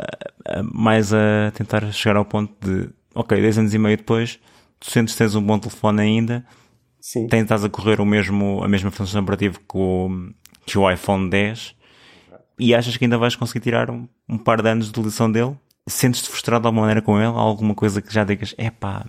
mais 0.72 1.12
a 1.12 1.50
tentar 1.54 1.90
chegar 1.92 2.16
ao 2.16 2.24
ponto 2.24 2.52
de, 2.64 2.88
ok, 3.14 3.40
10 3.40 3.58
anos 3.58 3.74
e 3.74 3.78
meio 3.78 3.96
depois, 3.96 4.38
tu 4.78 4.90
sentes 4.90 5.14
que 5.14 5.18
tens 5.18 5.34
um 5.34 5.42
bom 5.42 5.58
telefone 5.58 6.00
ainda, 6.00 6.44
Sim. 7.00 7.26
tens, 7.28 7.42
estás 7.42 7.64
a 7.64 7.68
correr 7.68 8.00
o 8.00 8.06
mesmo, 8.06 8.62
a 8.62 8.68
mesma 8.68 8.90
função 8.90 9.22
operativa 9.22 9.58
que 9.58 9.76
o, 9.78 10.08
que 10.66 10.78
o 10.78 10.90
iPhone 10.90 11.30
10 11.30 11.74
e 12.60 12.74
achas 12.74 12.96
que 12.96 13.04
ainda 13.04 13.18
vais 13.18 13.34
conseguir 13.34 13.60
tirar 13.60 13.90
um, 13.90 14.06
um 14.28 14.38
par 14.38 14.62
de 14.62 14.68
anos 14.68 14.86
de 14.86 14.90
utilização 14.90 15.30
dele? 15.30 15.56
Sentes-te 15.88 16.28
frustrado 16.28 16.62
de 16.62 16.66
alguma 16.66 16.82
maneira 16.82 17.02
com 17.02 17.16
ele? 17.16 17.26
Há 17.26 17.40
alguma 17.40 17.74
coisa 17.74 18.00
que 18.00 18.12
já 18.12 18.22
digas, 18.22 18.54
epá, 18.58 19.06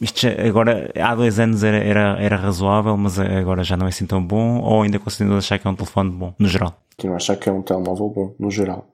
isto 0.00 0.20
já, 0.20 0.30
agora, 0.46 0.90
há 1.00 1.14
dois 1.14 1.38
anos 1.38 1.62
era, 1.62 1.76
era, 1.76 2.16
era 2.20 2.36
razoável, 2.36 2.96
mas 2.96 3.18
agora 3.18 3.62
já 3.62 3.76
não 3.76 3.86
é 3.86 3.90
assim 3.90 4.04
tão 4.06 4.24
bom, 4.24 4.60
ou 4.60 4.82
ainda 4.82 4.98
continuas 4.98 5.36
a 5.36 5.38
achar 5.38 5.58
que 5.58 5.66
é 5.66 5.70
um 5.70 5.76
telefone 5.76 6.10
bom, 6.10 6.34
no 6.38 6.48
geral? 6.48 6.76
Continuo 6.96 7.14
a 7.14 7.16
achar 7.18 7.36
que 7.36 7.48
é 7.48 7.52
um 7.52 7.62
telemóvel 7.62 8.08
bom, 8.08 8.34
no 8.38 8.50
geral. 8.50 8.88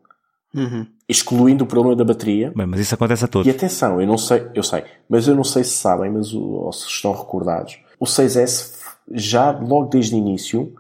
Uhum. 0.55 0.87
Excluindo 1.09 1.65
o 1.65 1.67
problema 1.67 1.97
da 1.97 2.05
bateria. 2.05 2.53
Bem, 2.55 2.67
mas 2.67 2.81
isso 2.81 2.95
acontece 2.95 3.25
a 3.25 3.29
todos. 3.29 3.47
E 3.47 3.51
atenção, 3.51 4.01
eu 4.01 4.07
não 4.07 4.19
sei, 4.19 4.49
eu 4.55 4.63
sei, 4.63 4.85
mas 5.09 5.27
eu 5.27 5.35
não 5.35 5.45
sei 5.45 5.65
se 5.65 5.73
sabem, 5.73 6.11
mas 6.11 6.35
o, 6.35 6.43
ou 6.43 6.73
se 6.73 6.87
estão 6.87 7.13
recordados. 7.13 7.79
O 7.99 8.05
6S 8.05 8.75
já 9.13 9.51
logo 9.51 9.87
desde 9.87 10.15
o 10.15 10.19
início 10.19 10.75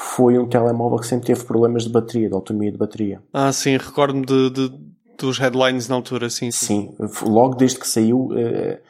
foi 0.00 0.38
um 0.38 0.46
telemóvel 0.46 0.98
que 1.00 1.08
sempre 1.08 1.26
teve 1.26 1.44
problemas 1.44 1.82
de 1.82 1.90
bateria, 1.90 2.28
de 2.28 2.34
autonomia 2.34 2.70
de 2.70 2.78
bateria. 2.78 3.20
Ah, 3.32 3.52
sim, 3.52 3.76
recordo-me 3.76 4.24
de, 4.24 4.50
de, 4.50 4.72
dos 5.18 5.38
headlines 5.38 5.88
na 5.88 5.96
altura, 5.96 6.30
sim. 6.30 6.52
Sim, 6.52 6.94
logo 7.22 7.56
desde 7.56 7.80
que 7.80 7.88
saiu, 7.88 8.28
eh, 8.36 8.80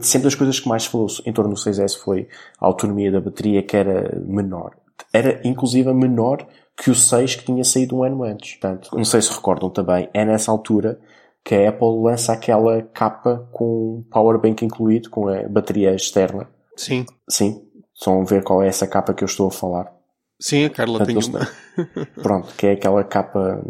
sempre 0.00 0.28
as 0.28 0.36
coisas 0.36 0.60
que 0.60 0.68
mais 0.68 0.86
falou 0.86 1.08
em 1.26 1.32
torno 1.32 1.52
do 1.52 1.60
6S 1.60 1.98
foi 1.98 2.28
a 2.60 2.66
autonomia 2.66 3.10
da 3.10 3.20
bateria 3.20 3.60
que 3.60 3.76
era 3.76 4.20
menor. 4.24 4.76
Era 5.12 5.40
inclusive 5.44 5.92
menor 5.92 6.46
que 6.76 6.92
o 6.92 6.94
6 6.94 7.34
que 7.34 7.44
tinha 7.44 7.64
saído 7.64 7.96
um 7.96 8.04
ano 8.04 8.22
antes. 8.22 8.52
Portanto, 8.52 8.90
não 8.96 9.04
sei 9.04 9.20
se 9.20 9.32
recordam 9.32 9.68
também, 9.68 10.08
é 10.14 10.24
nessa 10.24 10.52
altura 10.52 11.00
que 11.44 11.56
a 11.56 11.70
Apple 11.70 12.02
lança 12.02 12.32
aquela 12.32 12.82
capa 12.82 13.48
com 13.50 14.04
power 14.12 14.38
bank 14.38 14.64
incluído, 14.64 15.10
com 15.10 15.28
a 15.28 15.42
bateria 15.48 15.92
externa. 15.92 16.48
Sim. 16.76 17.04
Sim. 17.28 17.66
A 18.06 18.24
ver 18.24 18.44
qual 18.44 18.62
é 18.62 18.68
essa 18.68 18.86
capa 18.86 19.12
que 19.12 19.24
eu 19.24 19.26
estou 19.26 19.48
a 19.48 19.50
falar. 19.50 19.99
Sim, 20.40 20.64
a 20.64 20.70
Carla 20.70 20.98
Portanto, 20.98 21.20
tem 21.20 21.30
uma. 21.30 22.06
Pronto, 22.22 22.54
que 22.56 22.66
é 22.66 22.72
aquela 22.72 23.04
capa. 23.04 23.62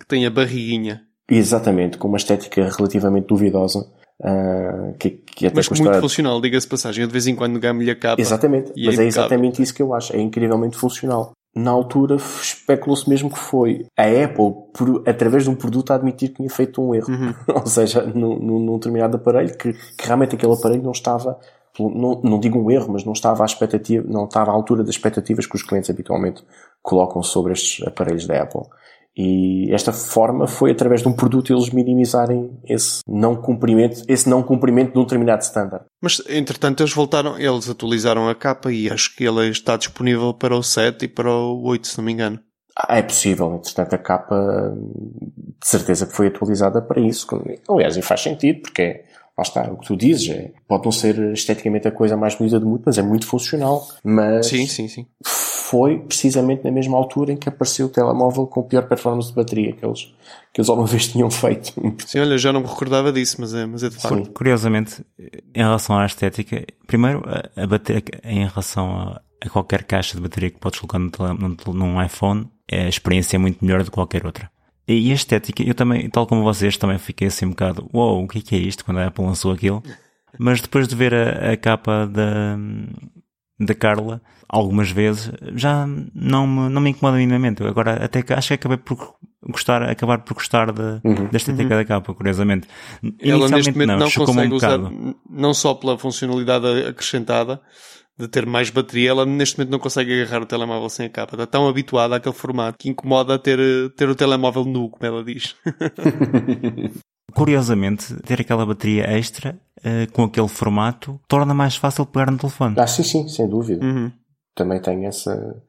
que 0.00 0.06
tem 0.06 0.24
a 0.26 0.30
barriguinha. 0.30 1.02
Exatamente, 1.28 1.98
com 1.98 2.08
uma 2.08 2.16
estética 2.16 2.68
relativamente 2.76 3.26
duvidosa. 3.26 3.80
Uh, 4.20 4.96
que, 4.98 5.10
que 5.10 5.46
até 5.46 5.56
Mas 5.56 5.68
muito 5.68 6.00
funcional, 6.00 6.40
diga-se 6.40 6.66
passagem. 6.68 7.02
Eu 7.02 7.08
de 7.08 7.12
vez 7.12 7.26
em 7.26 7.34
quando 7.34 7.58
ganho-lhe 7.58 7.90
a 7.90 7.96
capa. 7.96 8.20
Exatamente, 8.20 8.70
é 8.70 8.86
mas 8.86 8.98
é 8.98 9.04
exatamente 9.04 9.60
isso 9.62 9.74
que 9.74 9.82
eu 9.82 9.92
acho. 9.92 10.14
É 10.14 10.20
incrivelmente 10.20 10.76
funcional. 10.76 11.32
Na 11.54 11.70
altura 11.70 12.16
especulou-se 12.16 13.08
mesmo 13.08 13.30
que 13.30 13.38
foi 13.38 13.86
a 13.96 14.02
Apple, 14.02 14.52
por- 14.72 15.02
através 15.06 15.44
de 15.44 15.50
um 15.50 15.54
produto, 15.54 15.92
a 15.92 15.94
admitir 15.94 16.30
que 16.30 16.36
tinha 16.36 16.50
feito 16.50 16.82
um 16.82 16.94
erro. 16.94 17.08
Uhum. 17.08 17.34
Ou 17.54 17.66
seja, 17.66 18.02
num, 18.02 18.38
num, 18.38 18.58
num 18.58 18.74
determinado 18.74 19.16
aparelho, 19.16 19.56
que, 19.56 19.72
que 19.72 20.06
realmente 20.06 20.34
aquele 20.34 20.52
aparelho 20.52 20.82
não 20.82 20.92
estava, 20.92 21.38
não, 21.78 22.20
não 22.22 22.40
digo 22.40 22.58
um 22.58 22.70
erro, 22.70 22.92
mas 22.92 23.04
não 23.04 23.12
estava 23.12 23.42
à 23.42 23.46
expectativa, 23.46 24.04
não 24.08 24.24
estava 24.24 24.50
à 24.50 24.54
altura 24.54 24.82
das 24.82 24.94
expectativas 24.94 25.46
que 25.46 25.56
os 25.56 25.62
clientes 25.62 25.90
habitualmente 25.90 26.44
colocam 26.82 27.22
sobre 27.22 27.52
estes 27.52 27.86
aparelhos 27.86 28.26
da 28.26 28.42
Apple. 28.42 28.62
E 29.16 29.72
esta 29.72 29.92
forma 29.92 30.48
foi 30.48 30.72
através 30.72 31.00
de 31.00 31.08
um 31.08 31.12
produto 31.12 31.52
eles 31.52 31.70
minimizarem 31.70 32.58
esse 32.64 33.00
não 33.06 33.36
cumprimento, 33.36 34.02
esse 34.08 34.28
não 34.28 34.42
cumprimento 34.42 34.92
de 34.92 34.98
um 34.98 35.02
determinado 35.04 35.42
standard. 35.42 35.84
Mas, 36.02 36.20
entretanto, 36.28 36.82
eles 36.82 36.92
voltaram, 36.92 37.38
eles 37.38 37.70
atualizaram 37.70 38.28
a 38.28 38.34
capa 38.34 38.72
e 38.72 38.90
acho 38.90 39.14
que 39.14 39.24
ele 39.24 39.48
está 39.48 39.76
disponível 39.76 40.34
para 40.34 40.56
o 40.56 40.62
7 40.62 41.04
e 41.04 41.08
para 41.08 41.30
o 41.30 41.62
8, 41.62 41.86
se 41.86 41.98
não 41.98 42.04
me 42.04 42.12
engano. 42.12 42.40
Ah, 42.76 42.98
é 42.98 43.02
possível, 43.02 43.54
entretanto 43.54 43.94
a 43.94 43.98
capa 43.98 44.74
de 44.74 45.66
certeza 45.66 46.06
que 46.06 46.12
foi 46.12 46.26
atualizada 46.26 46.82
para 46.82 47.00
isso. 47.00 47.28
Aliás, 47.68 47.96
e 47.96 48.02
faz 48.02 48.20
sentido, 48.20 48.62
porque 48.62 48.82
é, 48.82 49.04
lá 49.36 49.42
está, 49.42 49.70
o 49.70 49.76
que 49.78 49.86
tu 49.86 49.96
dizes, 49.96 50.30
é, 50.30 50.52
pode 50.68 50.84
não 50.84 50.92
ser 50.92 51.18
esteticamente 51.32 51.88
a 51.88 51.90
coisa 51.90 52.16
mais 52.16 52.34
bonita 52.36 52.60
do 52.60 52.66
mundo, 52.66 52.82
mas 52.86 52.98
é 52.98 53.02
muito 53.02 53.26
funcional. 53.26 53.86
Mas 54.04 54.46
Sim, 54.46 54.66
sim, 54.66 54.86
sim. 54.86 55.06
foi 55.24 55.98
precisamente 55.98 56.62
na 56.62 56.70
mesma 56.70 56.96
altura 56.96 57.32
em 57.32 57.36
que 57.36 57.48
apareceu 57.48 57.86
o 57.86 57.88
telemóvel 57.88 58.46
com 58.46 58.62
pior 58.62 58.86
performance 58.88 59.28
de 59.30 59.34
bateria 59.34 59.72
que 59.72 59.84
eles, 59.84 60.14
que 60.52 60.60
eles 60.60 60.68
alguma 60.68 60.86
vez 60.88 61.08
tinham 61.08 61.30
feito. 61.30 61.74
Sim, 62.06 62.20
olha, 62.20 62.38
já 62.38 62.52
não 62.52 62.60
me 62.60 62.66
recordava 62.66 63.12
disso, 63.12 63.36
mas 63.40 63.52
é, 63.52 63.66
mas 63.66 63.82
é 63.82 63.88
de 63.88 63.96
facto. 63.96 64.30
Curiosamente, 64.32 65.04
em 65.18 65.62
relação 65.62 65.98
à 65.98 66.06
estética, 66.06 66.64
primeiro, 66.86 67.24
a, 67.26 67.62
a 67.62 67.66
bateria, 67.66 68.02
em 68.22 68.46
relação 68.46 68.92
a, 68.92 69.20
a 69.44 69.48
qualquer 69.48 69.82
caixa 69.82 70.16
de 70.16 70.22
bateria 70.22 70.50
que 70.50 70.58
podes 70.58 70.78
colocar 70.78 71.00
num, 71.00 71.56
num 71.74 72.02
iPhone, 72.02 72.48
a 72.70 72.88
experiência 72.88 73.36
é 73.36 73.38
muito 73.38 73.64
melhor 73.64 73.82
do 73.82 73.90
que 73.90 73.94
qualquer 73.94 74.24
outra. 74.24 74.53
E 74.86 75.10
a 75.10 75.14
estética, 75.14 75.62
eu 75.62 75.74
também, 75.74 76.08
tal 76.10 76.26
como 76.26 76.42
vocês, 76.42 76.76
também 76.76 76.98
fiquei 76.98 77.28
assim 77.28 77.46
um 77.46 77.50
bocado, 77.50 77.88
uou, 77.92 78.22
o 78.22 78.28
que 78.28 78.38
é 78.38 78.42
que 78.42 78.54
é 78.54 78.58
isto 78.58 78.84
quando 78.84 78.98
a 78.98 79.06
Apple 79.06 79.24
lançou 79.24 79.52
aquilo? 79.52 79.82
Mas 80.38 80.60
depois 80.60 80.86
de 80.86 80.94
ver 80.94 81.14
a, 81.14 81.52
a 81.52 81.56
capa 81.56 82.06
da, 82.06 82.58
da 83.58 83.74
Carla, 83.74 84.20
algumas 84.48 84.90
vezes, 84.90 85.30
já 85.54 85.86
não 86.14 86.46
me, 86.46 86.68
não 86.68 86.80
me 86.80 86.90
incomoda 86.90 87.16
minimamente. 87.16 87.62
Eu 87.62 87.68
Agora, 87.68 88.04
até 88.04 88.22
que 88.22 88.32
acho 88.32 88.48
que 88.48 88.54
acabei 88.54 88.76
por 88.76 89.14
gostar, 89.48 89.82
acabar 89.82 90.18
por 90.18 90.34
gostar 90.34 90.72
da, 90.72 91.00
da 91.30 91.36
estética 91.36 91.76
da 91.76 91.84
capa, 91.84 92.12
curiosamente. 92.12 92.68
Ela 93.20 93.48
neste 93.48 93.72
momento 93.72 93.88
não, 93.88 93.98
não, 93.98 94.10
consegue 94.10 94.52
um 94.52 94.56
usar, 94.56 94.78
não 95.30 95.54
só 95.54 95.74
pela 95.74 95.98
funcionalidade 95.98 96.66
acrescentada 96.86 97.60
de 98.18 98.28
ter 98.28 98.46
mais 98.46 98.70
bateria, 98.70 99.10
ela 99.10 99.26
neste 99.26 99.58
momento 99.58 99.72
não 99.72 99.78
consegue 99.78 100.22
agarrar 100.22 100.42
o 100.42 100.46
telemóvel 100.46 100.88
sem 100.88 101.06
a 101.06 101.10
capa. 101.10 101.34
Está 101.34 101.46
tão 101.46 101.68
habituada 101.68 102.16
àquele 102.16 102.34
formato 102.34 102.78
que 102.78 102.88
incomoda 102.88 103.38
ter, 103.38 103.58
ter 103.96 104.08
o 104.08 104.14
telemóvel 104.14 104.64
nu, 104.64 104.88
como 104.88 105.04
ela 105.04 105.24
diz. 105.24 105.56
Curiosamente, 107.34 108.14
ter 108.22 108.40
aquela 108.40 108.64
bateria 108.64 109.04
extra 109.10 109.58
eh, 109.82 110.06
com 110.12 110.22
aquele 110.22 110.46
formato 110.46 111.20
torna 111.26 111.52
mais 111.52 111.74
fácil 111.74 112.06
pegar 112.06 112.30
no 112.30 112.38
telefone. 112.38 112.76
Ah, 112.78 112.86
sim, 112.86 113.02
sim, 113.02 113.26
sem 113.28 113.48
dúvida. 113.48 113.84
Uhum. 113.84 114.12
Também 114.54 114.80
tenho 114.80 115.04
essa, 115.06 115.60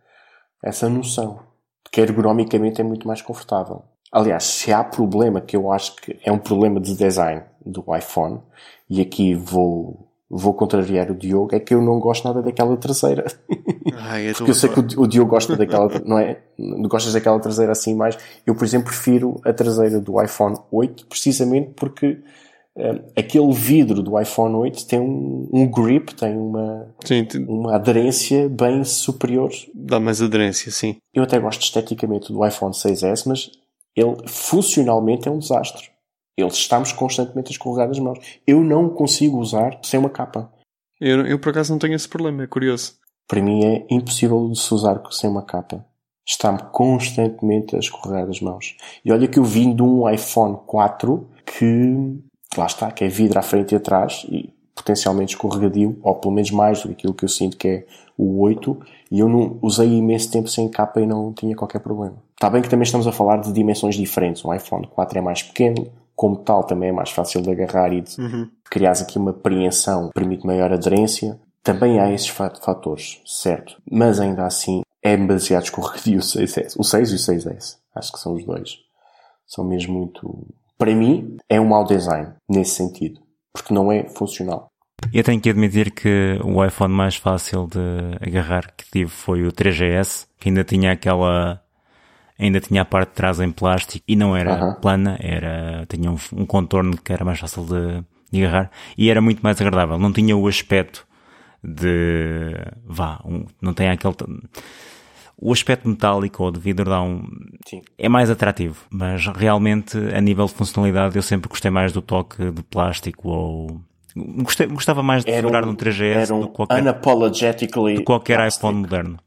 essa 0.64 0.88
noção 0.88 1.40
de 1.84 1.92
que 1.92 2.02
ergonomicamente 2.02 2.80
é 2.80 2.84
muito 2.84 3.08
mais 3.08 3.24
confortável. 3.24 3.84
Aliás, 4.12 4.44
se 4.44 4.72
há 4.72 4.84
problema 4.84 5.42
que 5.42 5.58
eu 5.58 5.72
acho 5.72 5.96
que 5.96 6.20
é 6.24 6.32
um 6.32 6.38
problema 6.38 6.80
de 6.80 6.96
design 6.96 7.44
do 7.66 7.84
iPhone, 7.96 8.42
e 8.90 9.02
aqui 9.02 9.34
vou, 9.34 10.05
vou 10.30 10.54
contrariar 10.54 11.12
o 11.12 11.16
Diogo, 11.16 11.56
é 11.56 11.60
que 11.60 11.74
eu 11.74 11.82
não 11.82 12.00
gosto 12.00 12.26
nada 12.28 12.42
daquela 12.42 12.76
traseira. 12.78 13.26
Ai, 13.96 14.28
é 14.30 14.34
Porque 14.34 14.50
eu 14.52 14.56
sei 14.56 14.70
que 14.70 14.80
o, 14.80 14.84
Di- 14.84 15.00
o 15.00 15.08
Diogo 15.08 15.30
gosta 15.30 15.56
daquela, 15.56 15.90
não 16.06 16.18
é? 16.20 16.40
Gostas 16.90 17.14
daquela 17.14 17.40
traseira 17.40 17.72
assim 17.72 17.94
mais. 17.96 18.18
Eu, 18.46 18.56
por 18.56 18.66
exemplo, 18.66 18.88
prefiro 18.88 19.40
a 19.46 19.54
traseira 19.54 20.00
do 20.00 20.22
iPhone 20.22 20.58
8, 20.72 21.06
precisamente 21.08 21.72
porque 21.76 22.18
eh, 22.78 23.02
aquele 23.16 23.54
vidro 23.54 24.02
do 24.02 24.20
iPhone 24.20 24.56
8 24.56 24.86
tem 24.88 25.00
um, 25.00 25.48
um 25.54 25.68
grip, 25.70 26.14
tem 26.16 26.36
uma, 26.36 26.88
Sim, 27.06 27.24
te- 27.26 27.38
uma 27.38 27.76
aderência 27.76 28.50
bem 28.50 28.84
superior. 28.84 29.52
dá 29.74 30.00
mais 30.00 30.22
aderência, 30.22 30.72
sim. 30.72 30.98
Eu 31.14 31.24
até 31.24 31.40
gosto 31.40 31.62
esteticamente 31.62 32.34
do 32.34 32.46
iPhone 32.46 32.74
6S, 32.74 33.24
mas 33.28 33.52
ele 33.96 34.16
funcionalmente 34.28 35.28
é 35.28 35.32
um 35.32 35.40
desastre. 35.40 35.90
Ele 36.38 36.50
estamos 36.50 36.92
constantemente 36.92 37.50
a 37.50 37.52
escorregar 37.52 37.90
as 37.90 38.00
mãos. 38.00 38.20
Eu 38.46 38.62
não 38.62 38.90
consigo 38.90 39.40
usar 39.40 39.80
sem 39.84 40.00
uma 40.00 40.10
capa. 40.10 40.52
Eu, 41.00 41.26
eu 41.26 41.40
por 41.40 41.50
acaso 41.50 41.72
não 41.72 41.80
tenho 41.80 41.96
esse 41.96 42.08
problema, 42.08 42.44
é 42.44 42.48
curioso. 42.48 42.96
Para 43.28 43.42
mim 43.42 43.64
é 43.66 43.86
impossível 43.90 44.50
de 44.50 44.60
se 44.60 44.74
usar 44.74 45.02
sem 45.12 45.30
uma 45.30 45.44
capa. 45.44 45.86
Está-me 46.28 46.60
constantemente 46.72 47.76
a 47.76 47.80
escorregar 47.80 48.28
as 48.30 48.42
mãos. 48.42 48.76
E 49.04 49.12
olha 49.12 49.28
que 49.28 49.40
eu 49.40 49.44
vim 49.44 49.76
de 49.76 49.82
um 49.82 50.10
iPhone 50.10 50.58
4 50.66 51.30
que, 51.46 52.20
lá 52.58 52.66
está, 52.66 52.92
que 52.92 53.04
é 53.04 53.08
vidro 53.08 53.40
à 53.40 53.42
frente 53.42 53.74
e 53.74 53.76
atrás 53.76 54.26
e 54.30 54.54
potencialmente 54.76 55.34
escorregadio, 55.34 55.98
ou 56.04 56.16
pelo 56.16 56.34
menos 56.34 56.52
mais 56.52 56.82
do 56.82 56.90
que 56.90 56.94
aquilo 56.94 57.14
que 57.14 57.24
eu 57.24 57.30
sinto 57.30 57.56
que 57.56 57.68
é 57.68 57.86
o 58.18 58.42
8, 58.42 58.78
e 59.10 59.20
eu 59.20 59.30
não 59.30 59.58
usei 59.62 59.88
imenso 59.88 60.30
tempo 60.32 60.50
sem 60.50 60.70
capa 60.70 61.00
e 61.00 61.08
não 61.08 61.34
tinha 61.34 61.56
qualquer 61.56 61.80
problema. 61.80 62.18
Está 62.34 62.50
bem 62.50 62.62
que 62.62 62.70
também 62.70 62.84
estamos 62.84 63.08
a 63.08 63.12
falar 63.12 63.38
de 63.38 63.54
dimensões 63.54 63.96
diferentes. 63.96 64.44
O 64.44 64.54
iPhone 64.54 64.86
4 64.88 65.18
é 65.18 65.22
mais 65.22 65.42
pequeno, 65.42 65.88
como 66.16 66.38
tal 66.38 66.64
também 66.64 66.90
é 66.90 66.92
mais 66.94 67.12
fácil 67.12 67.42
de 67.42 67.52
agarrar 67.52 67.92
e 67.94 68.02
de 68.02 68.20
Uhum. 68.22 68.50
criares 68.70 69.02
aqui 69.02 69.18
uma 69.18 69.32
apreensão 69.32 70.08
que 70.08 70.14
permite 70.14 70.46
maior 70.46 70.72
aderência. 70.72 71.40
Também 71.64 72.00
há 72.00 72.12
esses 72.12 72.28
fat- 72.30 72.64
fatores, 72.64 73.20
certo? 73.26 73.78
Mas 73.92 74.20
ainda 74.20 74.46
assim 74.46 74.82
é 75.04 75.16
demasiado 75.18 75.64
escorregadio 75.64 76.20
o 76.20 76.22
6S. 76.22 76.76
O 76.78 76.84
6 76.84 77.12
e 77.12 77.16
o 77.16 77.18
6S. 77.20 77.78
Acho 77.96 78.12
que 78.14 78.20
são 78.20 78.34
os 78.34 78.46
dois. 78.46 78.78
São 79.48 79.64
mesmo 79.66 79.94
muito... 79.98 80.48
Para 80.78 80.94
mim, 80.94 81.38
é 81.50 81.60
um 81.60 81.68
mau 81.68 81.84
design, 81.86 82.34
nesse 82.50 82.72
sentido. 82.76 83.20
Porque 83.54 83.74
não 83.74 83.92
é 83.92 84.04
funcional. 84.10 84.68
Eu 85.14 85.24
tenho 85.24 85.40
que 85.40 85.50
admitir 85.50 85.92
que 85.92 86.38
o 86.44 86.64
iPhone 86.66 86.94
mais 86.94 87.16
fácil 87.16 87.68
de 87.68 87.80
agarrar 88.28 88.74
que 88.76 88.90
tive 88.92 89.10
foi 89.10 89.44
o 89.48 89.52
3GS, 89.52 90.28
que 90.40 90.50
ainda 90.50 90.64
tinha 90.64 90.92
aquela, 90.92 91.62
ainda 92.40 92.60
tinha 92.60 92.82
a 92.82 92.86
parte 92.86 93.10
de 93.10 93.16
trás 93.16 93.40
em 93.40 93.52
plástico 93.52 94.04
e 94.08 94.16
não 94.16 94.36
era 94.36 94.74
plana, 94.76 95.18
era, 95.22 95.86
tinha 95.88 96.12
um, 96.12 96.18
um 96.34 96.46
contorno 96.46 96.98
que 96.98 97.12
era 97.14 97.24
mais 97.26 97.40
fácil 97.40 97.66
de, 97.66 98.04
de 98.32 98.46
agarrar 98.46 98.72
e 98.98 99.10
era 99.10 99.22
muito 99.22 99.42
mais 99.42 99.60
agradável. 99.62 99.98
Não 99.98 100.12
tinha 100.12 100.36
o 100.36 100.48
aspecto 100.48 101.06
de, 101.64 102.54
vá, 102.86 103.20
um- 103.26 103.46
não 103.62 103.74
tem 103.74 103.90
aquele, 103.90 104.14
o 105.38 105.52
aspecto 105.52 105.88
metálico 105.90 106.44
ou 106.44 106.52
de 106.52 106.60
vidro 106.60 106.86
dá 106.90 107.02
um, 107.02 107.24
Sim. 107.68 107.82
é 107.98 108.08
mais 108.08 108.30
atrativo, 108.30 108.86
mas 108.90 109.26
realmente 109.28 109.98
a 109.98 110.22
nível 110.22 110.46
de 110.46 110.54
funcionalidade 110.54 111.16
eu 111.16 111.22
sempre 111.24 111.50
gostei 111.50 111.72
mais 111.72 111.92
do 111.92 112.02
toque 112.02 112.52
de 112.52 112.64
plástico 112.64 113.30
ou 113.30 113.82
gostei, 114.44 114.68
gostava 114.68 115.02
mais 115.04 115.26
de 115.26 115.32
Era 115.32 115.48
um, 115.48 115.52
no 115.72 115.76
3GS 115.76 116.04
era 116.04 116.26
do 116.28 116.36
um 116.36 116.48
que 116.48 116.54
qualquer, 116.54 116.82
unapologetically 116.82 117.94
do 117.96 118.00
que 118.00 118.06
qualquer 118.06 118.38
plastic. 118.38 118.60
iPhone 118.60 118.78
moderno. 118.80 119.18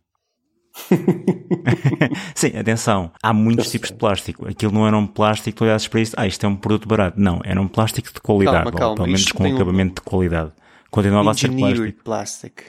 Sim, 2.34 2.56
atenção, 2.56 3.10
há 3.22 3.32
muitos 3.32 3.70
tipos 3.70 3.90
de 3.90 3.96
plástico. 3.96 4.48
Aquilo 4.48 4.72
não 4.72 4.86
era 4.86 4.96
um 4.96 5.06
plástico, 5.06 5.58
tu 5.58 5.64
olhasses 5.64 5.88
para 5.88 6.00
isto, 6.00 6.14
ah, 6.18 6.26
isto 6.26 6.44
é 6.44 6.48
um 6.48 6.56
produto 6.56 6.86
barato. 6.88 7.20
Não, 7.20 7.40
era 7.44 7.60
um 7.60 7.68
plástico 7.68 8.12
de 8.12 8.20
qualidade, 8.20 8.64
Calma, 8.64 8.78
calma, 8.78 8.94
pelo 8.96 9.06
menos 9.06 9.20
isto 9.22 9.34
com 9.34 9.44
um- 9.48 9.54
acabamento 9.54 9.94
de 9.96 10.00
qualidade. 10.02 10.52
continuava 10.90 11.30
a 11.30 11.34
ser 11.34 11.50
plástico. 11.52 12.02
plastic. 12.04 12.62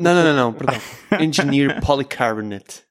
Não, 0.00 0.14
não, 0.14 0.24
não, 0.24 0.34
não, 0.36 0.52
perdão. 0.52 0.76
Engineered 1.20 1.80
polycarbonate. 1.84 2.82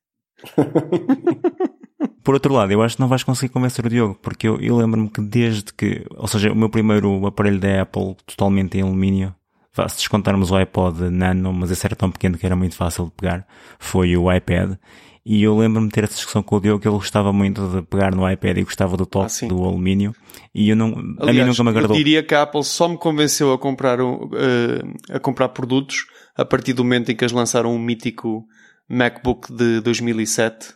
Por 2.24 2.36
outro 2.36 2.54
lado, 2.54 2.72
eu 2.72 2.82
acho 2.84 2.96
que 2.96 3.02
não 3.02 3.08
vais 3.08 3.24
conseguir 3.24 3.52
convencer 3.52 3.84
o 3.86 3.90
Diogo, 3.90 4.16
porque 4.22 4.48
eu, 4.48 4.60
eu 4.62 4.78
lembro-me 4.78 5.10
que 5.10 5.22
desde 5.22 5.74
que, 5.74 6.06
ou 6.16 6.28
seja, 6.28 6.52
o 6.52 6.56
meu 6.56 6.70
primeiro 6.70 7.26
aparelho 7.26 7.60
da 7.60 7.82
Apple 7.82 8.16
totalmente 8.28 8.78
em 8.78 8.82
alumínio, 8.82 9.34
se 9.74 9.98
descontarmos 9.98 10.52
o 10.52 10.56
iPod 10.56 11.10
Nano, 11.10 11.54
mas 11.54 11.72
esse 11.72 11.86
era 11.86 11.96
tão 11.96 12.12
pequeno 12.12 12.38
que 12.38 12.46
era 12.46 12.56
muito 12.56 12.76
fácil 12.76 13.06
de 13.06 13.12
pegar, 13.12 13.48
foi 13.80 14.16
o 14.18 14.32
iPad. 14.32 14.76
E 15.24 15.44
eu 15.44 15.56
lembro-me 15.56 15.88
de 15.88 15.94
ter 15.94 16.04
essa 16.04 16.16
discussão 16.16 16.42
com 16.42 16.56
o 16.56 16.60
Diogo 16.60 16.80
que 16.82 16.88
ele 16.88 16.96
gostava 16.96 17.32
muito 17.32 17.68
de 17.70 17.82
pegar 17.84 18.14
no 18.16 18.30
iPad 18.30 18.58
e 18.58 18.64
gostava 18.64 18.98
do 18.98 19.06
toque 19.06 19.46
Ah, 19.46 19.48
do 19.48 19.64
alumínio. 19.64 20.16
E 20.54 20.70
eu 20.70 20.76
não, 20.76 20.88
a 20.94 20.96
mim 20.98 21.16
Aliás, 21.20 21.48
nunca 21.48 21.64
me 21.64 21.70
agradou. 21.70 21.96
Eu 21.96 22.04
diria 22.04 22.24
que 22.24 22.34
a 22.34 22.42
Apple 22.42 22.64
só 22.64 22.88
me 22.88 22.98
convenceu 22.98 23.54
a 23.54 23.60
comprar, 23.60 24.02
um, 24.02 24.30
eh, 24.34 25.16
a 25.16 25.20
comprar 25.20 25.50
produtos 25.50 26.08
a 26.36 26.44
partir 26.44 26.74
do 26.74 26.84
momento 26.84 27.12
em 27.12 27.16
que 27.16 27.24
eles 27.24 27.32
lançaram 27.32 27.72
um 27.74 27.78
mítico 27.80 28.44
MacBook 28.90 29.54
de 29.54 29.80
2007, 29.82 30.74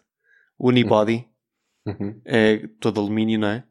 Unibody, 0.59 1.25
Uhum. 1.87 2.19
é 2.25 2.67
todo 2.79 2.99
alumínio, 2.99 3.39
não 3.39 3.47
é? 3.47 3.63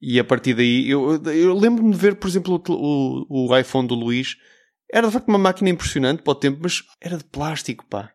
E 0.00 0.18
a 0.20 0.24
partir 0.24 0.54
daí, 0.54 0.88
eu, 0.88 1.20
eu 1.26 1.54
lembro-me 1.54 1.90
de 1.90 1.96
ver, 1.98 2.14
por 2.16 2.28
exemplo, 2.28 2.62
o, 2.68 3.26
o, 3.28 3.48
o 3.52 3.56
iPhone 3.58 3.88
do 3.88 3.94
Luís. 3.94 4.36
Era 4.92 5.06
de 5.06 5.12
facto 5.12 5.28
uma 5.28 5.38
máquina 5.38 5.68
impressionante 5.70 6.22
para 6.22 6.32
o 6.32 6.34
tempo, 6.34 6.58
mas 6.62 6.82
era 7.00 7.16
de 7.16 7.24
plástico, 7.24 7.84
pá. 7.88 8.10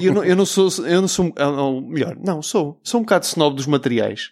E 0.00 0.06
eu 0.06 0.14
não, 0.14 0.24
eu 0.24 0.34
não 0.36 0.46
sou, 0.46 0.68
eu 0.86 1.00
não 1.00 1.08
sou, 1.08 1.32
ah, 1.36 1.50
não, 1.50 1.80
melhor, 1.80 2.16
não, 2.16 2.40
sou, 2.42 2.80
sou 2.82 3.00
um 3.00 3.04
bocado 3.04 3.24
snob 3.26 3.54
dos 3.56 3.66
materiais. 3.66 4.30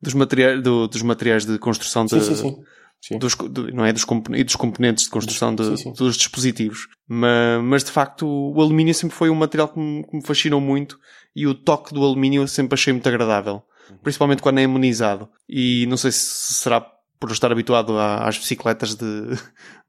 Dos 0.00 0.14
materiais, 0.14 0.62
do- 0.62 0.88
dos 0.88 1.02
materiais 1.02 1.44
de 1.44 1.58
construção 1.58 2.06
Sim, 2.08 2.18
de, 2.18 2.24
sim, 2.24 2.34
sim. 2.36 2.56
Sim. 3.00 3.18
dos, 3.18 3.34
do- 3.34 3.70
não 3.72 3.84
é 3.84 3.92
dos, 3.92 4.04
e 4.34 4.44
dos 4.44 4.56
componentes 4.56 5.04
de 5.04 5.10
construção 5.10 5.54
de- 5.54 5.64
Sim, 5.64 5.76
sim. 5.76 5.92
dos 5.92 6.16
dispositivos. 6.16 6.86
Mas, 7.06 7.62
mas 7.62 7.84
de 7.84 7.90
facto 7.90 8.26
o 8.26 8.60
alumínio 8.60 8.94
sempre 8.94 9.16
foi 9.16 9.28
um 9.30 9.34
material 9.34 9.68
que 9.68 9.78
me, 9.78 10.02
que 10.06 10.16
me 10.16 10.26
fascinou 10.26 10.60
muito 10.60 10.98
e 11.34 11.46
o 11.46 11.54
toque 11.54 11.92
do 11.92 12.02
alumínio 12.02 12.42
eu 12.42 12.48
sempre 12.48 12.74
achei 12.74 12.92
muito 12.92 13.08
agradável. 13.08 13.62
Principalmente 14.02 14.42
quando 14.42 14.58
é 14.58 14.62
imunizado. 14.62 15.28
E 15.48 15.86
não 15.86 15.96
sei 15.96 16.10
se 16.10 16.54
será 16.54 16.80
por 17.18 17.30
estar 17.30 17.50
habituado 17.52 17.96
à- 17.98 18.26
às 18.28 18.36
bicicletas 18.38 18.94
de, 18.94 19.06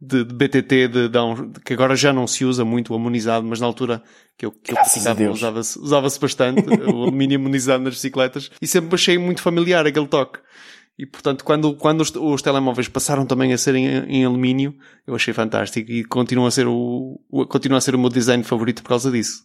de, 0.01 0.23
de 0.23 0.33
BTT 0.33 0.87
de, 0.87 1.09
de 1.09 1.59
que 1.65 1.73
agora 1.73 1.95
já 1.95 2.11
não 2.13 2.25
se 2.27 2.45
usa 2.45 2.63
muito 2.63 2.93
o 2.93 2.95
amunizado, 2.95 3.45
mas 3.45 3.59
na 3.59 3.65
altura 3.67 4.01
que 4.37 4.45
eu, 4.45 4.51
que 4.51 4.71
eu 4.71 4.75
praticava 4.75 5.15
usava-se 5.33 5.79
usava-se 5.79 6.19
bastante 6.19 6.61
o 6.69 7.03
alumínio 7.03 7.35
imunizado 7.35 7.83
nas 7.83 7.93
bicicletas 7.95 8.49
e 8.61 8.67
sempre 8.67 8.95
achei 8.95 9.17
muito 9.17 9.41
familiar 9.41 9.85
aquele 9.85 10.07
toque. 10.07 10.39
E 10.99 11.05
portanto, 11.05 11.43
quando, 11.45 11.75
quando 11.75 12.01
os, 12.01 12.11
os 12.15 12.41
telemóveis 12.41 12.87
passaram 12.87 13.23
também 13.25 13.53
a 13.53 13.57
ser 13.57 13.75
em, 13.75 13.85
em 13.87 14.25
alumínio, 14.25 14.73
eu 15.05 15.13
achei 15.13 15.31
fantástico 15.33 15.91
e 15.91 16.03
continua 16.03 16.47
a 16.47 16.51
ser 16.51 16.65
o, 16.67 17.19
o- 17.29 17.45
continua 17.45 17.77
a 17.77 17.81
ser 17.81 17.93
o 17.93 17.99
meu 17.99 18.09
design 18.09 18.43
favorito 18.43 18.81
por 18.81 18.89
causa 18.89 19.11
disso. 19.11 19.43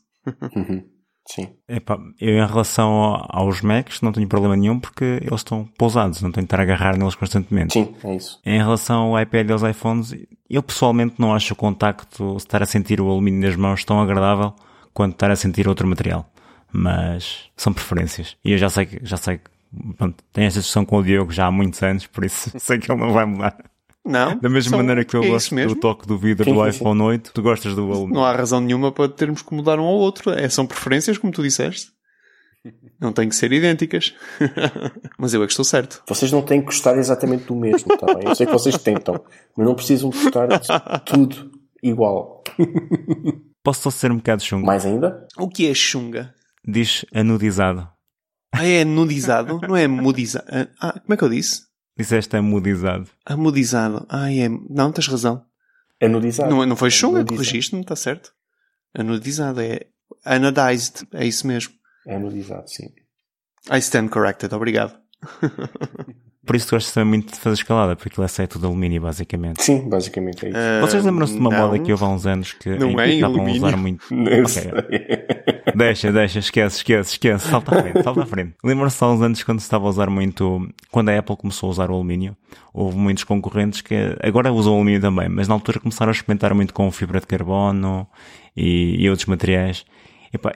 Uhum. 0.56 0.82
Sim. 1.26 1.48
Epá, 1.68 1.98
eu 2.20 2.35
em 2.42 2.46
relação 2.46 2.90
ao- 2.90 3.26
aos 3.30 3.61
Macs 3.62 4.00
não 4.02 4.11
tenho 4.12 4.26
problema 4.28 4.56
nenhum 4.56 4.78
porque 4.80 5.04
eles 5.22 5.40
estão 5.40 5.64
pousados, 5.78 6.20
não 6.20 6.32
tenho 6.32 6.42
de 6.44 6.46
estar 6.46 6.58
a 6.61 6.62
agarrar 6.62 6.96
neles 6.98 7.14
constantemente. 7.14 7.72
Sim, 7.74 7.94
é 8.04 8.14
isso. 8.16 8.40
Em 8.44 8.58
relação 8.58 9.14
ao 9.14 9.20
iPad 9.20 9.48
e 9.48 9.52
aos 9.52 9.62
iPhones, 9.62 10.14
eu 10.50 10.62
pessoalmente 10.62 11.14
não 11.18 11.32
acho 11.35 11.52
o 11.54 11.56
contacto, 11.56 12.37
estar 12.37 12.62
a 12.62 12.66
sentir 12.66 13.00
o 13.00 13.08
alumínio 13.08 13.40
nas 13.48 13.56
mãos 13.56 13.85
tão 13.85 14.00
agradável 14.00 14.52
quanto 14.92 15.12
estar 15.14 15.30
a 15.30 15.37
sentir 15.37 15.68
outro 15.68 15.87
material. 15.87 16.28
Mas 16.72 17.50
são 17.56 17.72
preferências. 17.72 18.37
E 18.44 18.52
eu 18.52 18.58
já 18.58 18.68
sei 18.68 18.87
que, 18.87 18.98
já 19.02 19.16
sei 19.16 19.38
que, 19.38 19.50
pronto, 19.96 20.22
tenho 20.32 20.46
esta 20.46 20.58
discussão 20.61 20.85
com 20.85 20.96
o 20.98 21.02
Diogo 21.02 21.30
já 21.32 21.46
há 21.46 21.50
muitos 21.50 21.82
anos, 21.82 22.06
por 22.06 22.24
isso 22.24 22.50
sei 22.58 22.78
que 22.78 22.90
ele 22.90 23.00
não 23.00 23.12
vai 23.12 23.24
mudar. 23.26 23.56
Não? 24.04 24.36
Da 24.38 24.48
mesma 24.48 24.70
São- 24.70 24.78
maneira 24.78 25.04
que 25.04 25.14
eu 25.14 25.22
é 25.22 25.28
gosto 25.28 25.54
do 25.54 25.76
toque 25.76 26.06
do 26.06 26.18
vidro 26.18 26.44
Sim, 26.44 26.54
do 26.54 26.66
iPhone 26.68 27.00
8, 27.02 27.32
tu 27.32 27.40
gostas 27.42 27.74
do 27.74 27.82
alumínio. 27.82 28.14
Não 28.14 28.24
há 28.24 28.32
razão 28.32 28.60
nenhuma 28.60 28.90
para 28.90 29.08
termos 29.08 29.42
que 29.42 29.54
mudar 29.54 29.78
um 29.78 29.84
ao 29.84 29.94
outro. 29.94 30.30
É, 30.32 30.48
são 30.48 30.66
preferências, 30.66 31.18
como 31.18 31.32
tu 31.32 31.42
disseste. 31.42 31.92
Não 33.00 33.12
têm 33.12 33.28
que 33.28 33.34
ser 33.36 33.52
idênticas. 33.52 34.14
Mas 35.18 35.34
eu 35.34 35.42
é 35.42 35.46
que 35.46 35.52
estou 35.52 35.64
certo. 35.64 36.02
Vocês 36.08 36.30
não 36.32 36.42
têm 36.42 36.60
que 36.60 36.66
gostar 36.66 36.96
exatamente 36.96 37.44
do 37.44 37.54
mesmo, 37.56 37.96
tá 37.96 38.06
bem? 38.14 38.24
Eu 38.28 38.34
sei 38.34 38.46
que 38.46 38.52
vocês 38.52 38.76
tentam, 38.78 39.20
mas 39.56 39.66
não 39.66 39.74
precisam 39.74 40.10
gostar 40.10 40.46
de 40.46 41.04
tudo 41.04 41.50
igual. 41.82 42.42
Posso 43.64 43.82
só 43.82 43.90
ser 43.90 44.10
um 44.12 44.16
bocado 44.16 44.42
chungo? 44.42 44.66
Mais 44.66 44.84
ainda? 44.86 45.26
O 45.38 45.48
que 45.48 45.68
é 45.68 45.74
chunga? 45.74 46.34
Diz 46.66 47.04
anudizado. 47.14 47.88
Ah, 48.54 48.66
é 48.66 48.84
nudizado? 48.84 49.60
Não 49.66 49.76
é 49.76 49.86
mudizado? 49.88 50.46
Ah, 50.80 50.92
como 51.00 51.14
é 51.14 51.16
que 51.16 51.24
eu 51.24 51.28
disse? 51.28 51.62
Disseste 51.96 52.37
amudizado. 52.37 53.09
Amudizado. 53.24 54.07
Ah, 54.09 54.33
é. 54.33 54.48
Não, 54.48 54.90
tens 54.92 55.07
razão. 55.09 55.44
Anudizado. 56.00 56.50
Não, 56.50 56.66
não 56.66 56.76
foi 56.76 56.90
chunga, 56.90 57.18
Anudizado. 57.20 57.37
corrigiste-me, 57.44 57.83
está 57.83 57.94
certo. 57.96 58.33
Anudizado 58.94 59.61
é 59.61 59.81
anodized. 60.24 61.07
É 61.12 61.24
isso 61.26 61.46
mesmo. 61.46 61.74
É 62.07 62.16
anudizado, 62.16 62.68
sim. 62.68 62.88
I 63.70 63.78
stand 63.78 64.09
corrected. 64.09 64.52
Obrigado. 64.55 64.98
Por 66.44 66.57
isso 66.57 66.66
tu 66.66 66.70
gostas 66.74 66.92
também 66.92 67.09
muito 67.11 67.33
de 67.33 67.38
fazer 67.38 67.55
escalada, 67.55 67.94
porque 67.94 68.09
aquilo 68.09 68.26
é 68.26 68.46
tudo 68.48 68.66
alumínio, 68.66 69.00
basicamente. 69.00 69.62
Sim, 69.62 69.88
basicamente 69.88 70.44
é 70.46 70.48
isso. 70.48 70.59
Ah, 70.59 70.81
Vocês 70.81 71.05
lembram-se 71.05 71.35
de 71.35 71.38
uma 71.38 71.50
não. 71.50 71.59
moda 71.59 71.78
que 71.78 71.92
houve 71.92 72.02
há 72.05 72.09
uns 72.09 72.26
anos 72.26 72.52
que 72.52 72.68
Não 72.70 72.98
é 73.00 73.11
estavam 73.14 73.37
a 73.37 73.38
alumínio. 73.40 73.64
usar 73.68 73.76
muito. 73.76 74.05
Eu 74.12 74.42
Ok. 74.42 74.46
sei. 74.48 74.72
Deixa, 75.76 76.11
deixa, 76.12 76.38
esquece, 76.40 76.76
esquece, 76.78 77.11
esquece. 77.12 77.48
Salta 77.48 77.78
à 77.78 77.83
frente, 77.83 78.02
salta 78.02 78.22
à 78.22 78.26
frente. 78.26 78.55
Lembram-se 78.64 79.02
há 79.05 79.09
uns 79.09 79.22
anos 79.22 79.42
quando 79.44 79.61
se 79.61 79.66
estava 79.66 79.87
a 79.87 79.88
usar 79.88 80.11
muito. 80.11 80.68
Quando 80.90 81.11
a 81.11 81.18
Apple 81.18 81.37
começou 81.37 81.68
a 81.68 81.70
usar 81.70 81.90
o 81.90 81.94
alumínio, 81.94 82.37
houve 82.74 82.96
muitos 82.96 83.22
concorrentes 83.22 83.81
que 83.81 83.94
agora 84.20 84.52
usam 84.52 84.72
o 84.72 84.76
alumínio 84.76 85.00
também, 85.00 85.28
mas 85.28 85.46
na 85.46 85.55
altura 85.55 85.78
começaram 85.78 86.11
a 86.11 86.12
experimentar 86.12 86.52
muito 86.55 86.74
com 86.74 86.90
fibra 86.90 87.20
de 87.20 87.26
carbono 87.26 88.07
e, 88.57 88.96
e 88.98 89.09
outros 89.09 89.26
materiais. 89.26 89.85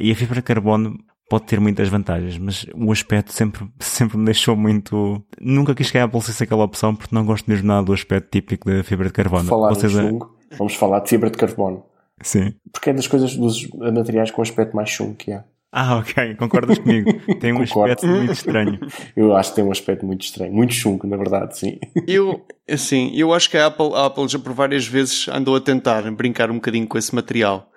E 0.01 0.11
a 0.11 0.16
fibra 0.16 0.37
de 0.37 0.42
carbono 0.42 0.99
pode 1.28 1.44
ter 1.44 1.60
muitas 1.60 1.88
vantagens, 1.88 2.38
mas 2.38 2.66
o 2.74 2.90
aspecto 2.92 3.32
sempre, 3.32 3.66
sempre 3.80 4.16
me 4.16 4.24
deixou 4.24 4.56
muito. 4.56 5.22
Nunca 5.40 5.74
quis 5.74 5.90
que 5.90 5.98
a 5.98 6.04
Apple 6.04 6.20
fosse 6.20 6.42
aquela 6.42 6.64
opção 6.64 6.94
porque 6.94 7.14
não 7.14 7.24
gosto 7.24 7.48
mesmo 7.50 7.66
nada 7.66 7.84
do 7.84 7.92
aspecto 7.92 8.30
típico 8.30 8.70
da 8.70 8.82
fibra 8.84 9.06
de 9.06 9.12
carbono. 9.12 9.48
falar 9.48 9.68
Vocês, 9.70 9.92
chungo, 9.92 10.36
vamos 10.58 10.74
falar 10.74 11.00
de 11.00 11.08
fibra 11.08 11.30
de 11.30 11.36
carbono. 11.38 11.84
Sim. 12.22 12.54
Porque 12.72 12.90
é 12.90 12.92
das 12.94 13.06
coisas, 13.06 13.36
dos 13.36 13.68
materiais 13.70 14.30
com 14.30 14.40
aspecto 14.42 14.74
mais 14.74 14.88
chungo 14.88 15.14
que 15.14 15.32
há. 15.32 15.44
Ah, 15.78 15.96
ok, 15.98 16.36
concordas 16.36 16.78
comigo. 16.78 17.12
Tem 17.38 17.52
um 17.52 17.58
Concordo. 17.66 17.92
aspecto 17.92 18.06
muito 18.06 18.32
estranho. 18.32 18.78
Eu 19.14 19.36
acho 19.36 19.50
que 19.50 19.56
tem 19.56 19.64
um 19.64 19.70
aspecto 19.70 20.06
muito 20.06 20.22
estranho. 20.22 20.50
Muito 20.50 20.72
chungo, 20.72 21.06
na 21.06 21.18
verdade, 21.18 21.58
sim. 21.58 21.78
Eu, 22.06 22.46
assim, 22.70 23.12
eu 23.14 23.34
acho 23.34 23.50
que 23.50 23.58
a 23.58 23.66
Apple, 23.66 23.92
a 23.94 24.06
Apple 24.06 24.26
já 24.26 24.38
por 24.38 24.54
várias 24.54 24.86
vezes 24.86 25.28
andou 25.28 25.54
a 25.54 25.60
tentar 25.60 26.10
brincar 26.12 26.50
um 26.50 26.54
bocadinho 26.54 26.86
com 26.86 26.96
esse 26.96 27.14
material. 27.14 27.70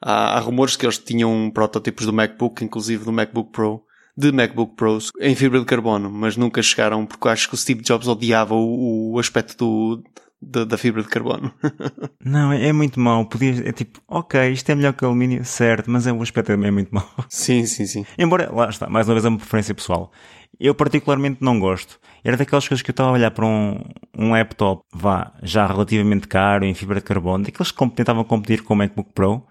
Há, 0.00 0.36
há 0.36 0.40
rumores 0.40 0.76
que 0.76 0.84
eles 0.84 0.98
tinham 0.98 1.50
protótipos 1.52 2.06
do 2.06 2.12
MacBook, 2.12 2.64
inclusive 2.64 3.04
do 3.04 3.12
MacBook 3.12 3.50
Pro, 3.50 3.82
de 4.16 4.32
MacBook 4.32 4.74
Pros, 4.76 5.10
em 5.20 5.34
fibra 5.34 5.60
de 5.60 5.66
carbono, 5.66 6.10
mas 6.10 6.36
nunca 6.36 6.62
chegaram 6.62 7.04
porque 7.04 7.28
acho 7.28 7.48
que 7.48 7.54
o 7.54 7.58
Steve 7.58 7.82
Jobs 7.82 8.08
odiava 8.08 8.54
o, 8.54 9.12
o 9.12 9.18
aspecto 9.18 9.56
do, 9.58 10.02
da, 10.40 10.64
da 10.64 10.78
fibra 10.78 11.02
de 11.02 11.08
carbono. 11.08 11.52
Não, 12.24 12.50
é, 12.52 12.68
é 12.68 12.72
muito 12.72 12.98
mau. 12.98 13.26
Podia, 13.26 13.68
é 13.68 13.72
tipo, 13.72 14.00
ok, 14.08 14.50
isto 14.50 14.70
é 14.70 14.74
melhor 14.74 14.94
que 14.94 15.04
alumínio, 15.04 15.44
certo, 15.44 15.90
mas 15.90 16.06
é, 16.06 16.12
o 16.12 16.22
aspecto 16.22 16.50
é 16.50 16.54
é 16.54 16.70
muito 16.70 16.94
mau. 16.94 17.08
sim, 17.28 17.66
sim, 17.66 17.86
sim. 17.86 18.06
Embora, 18.18 18.50
lá 18.52 18.68
está, 18.68 18.88
mais 18.88 19.06
uma 19.06 19.14
vez 19.14 19.24
é 19.24 19.28
uma 19.28 19.38
preferência 19.38 19.74
pessoal. 19.74 20.10
Eu 20.58 20.74
particularmente 20.74 21.38
não 21.42 21.60
gosto. 21.60 22.00
Era 22.24 22.38
daquelas 22.38 22.66
coisas 22.66 22.82
que 22.82 22.90
eu 22.90 22.92
estava 22.92 23.10
a 23.10 23.12
olhar 23.12 23.30
para 23.30 23.44
um, 23.44 23.78
um 24.16 24.30
laptop, 24.32 24.82
vá, 24.94 25.32
já 25.42 25.66
relativamente 25.66 26.26
caro, 26.26 26.64
em 26.64 26.72
fibra 26.72 26.96
de 26.96 27.04
carbono, 27.04 27.44
daqueles 27.44 27.70
que 27.70 27.90
tentavam 27.90 28.24
competir 28.24 28.62
com 28.62 28.72
o 28.72 28.76
MacBook 28.76 29.12
Pro, 29.12 29.46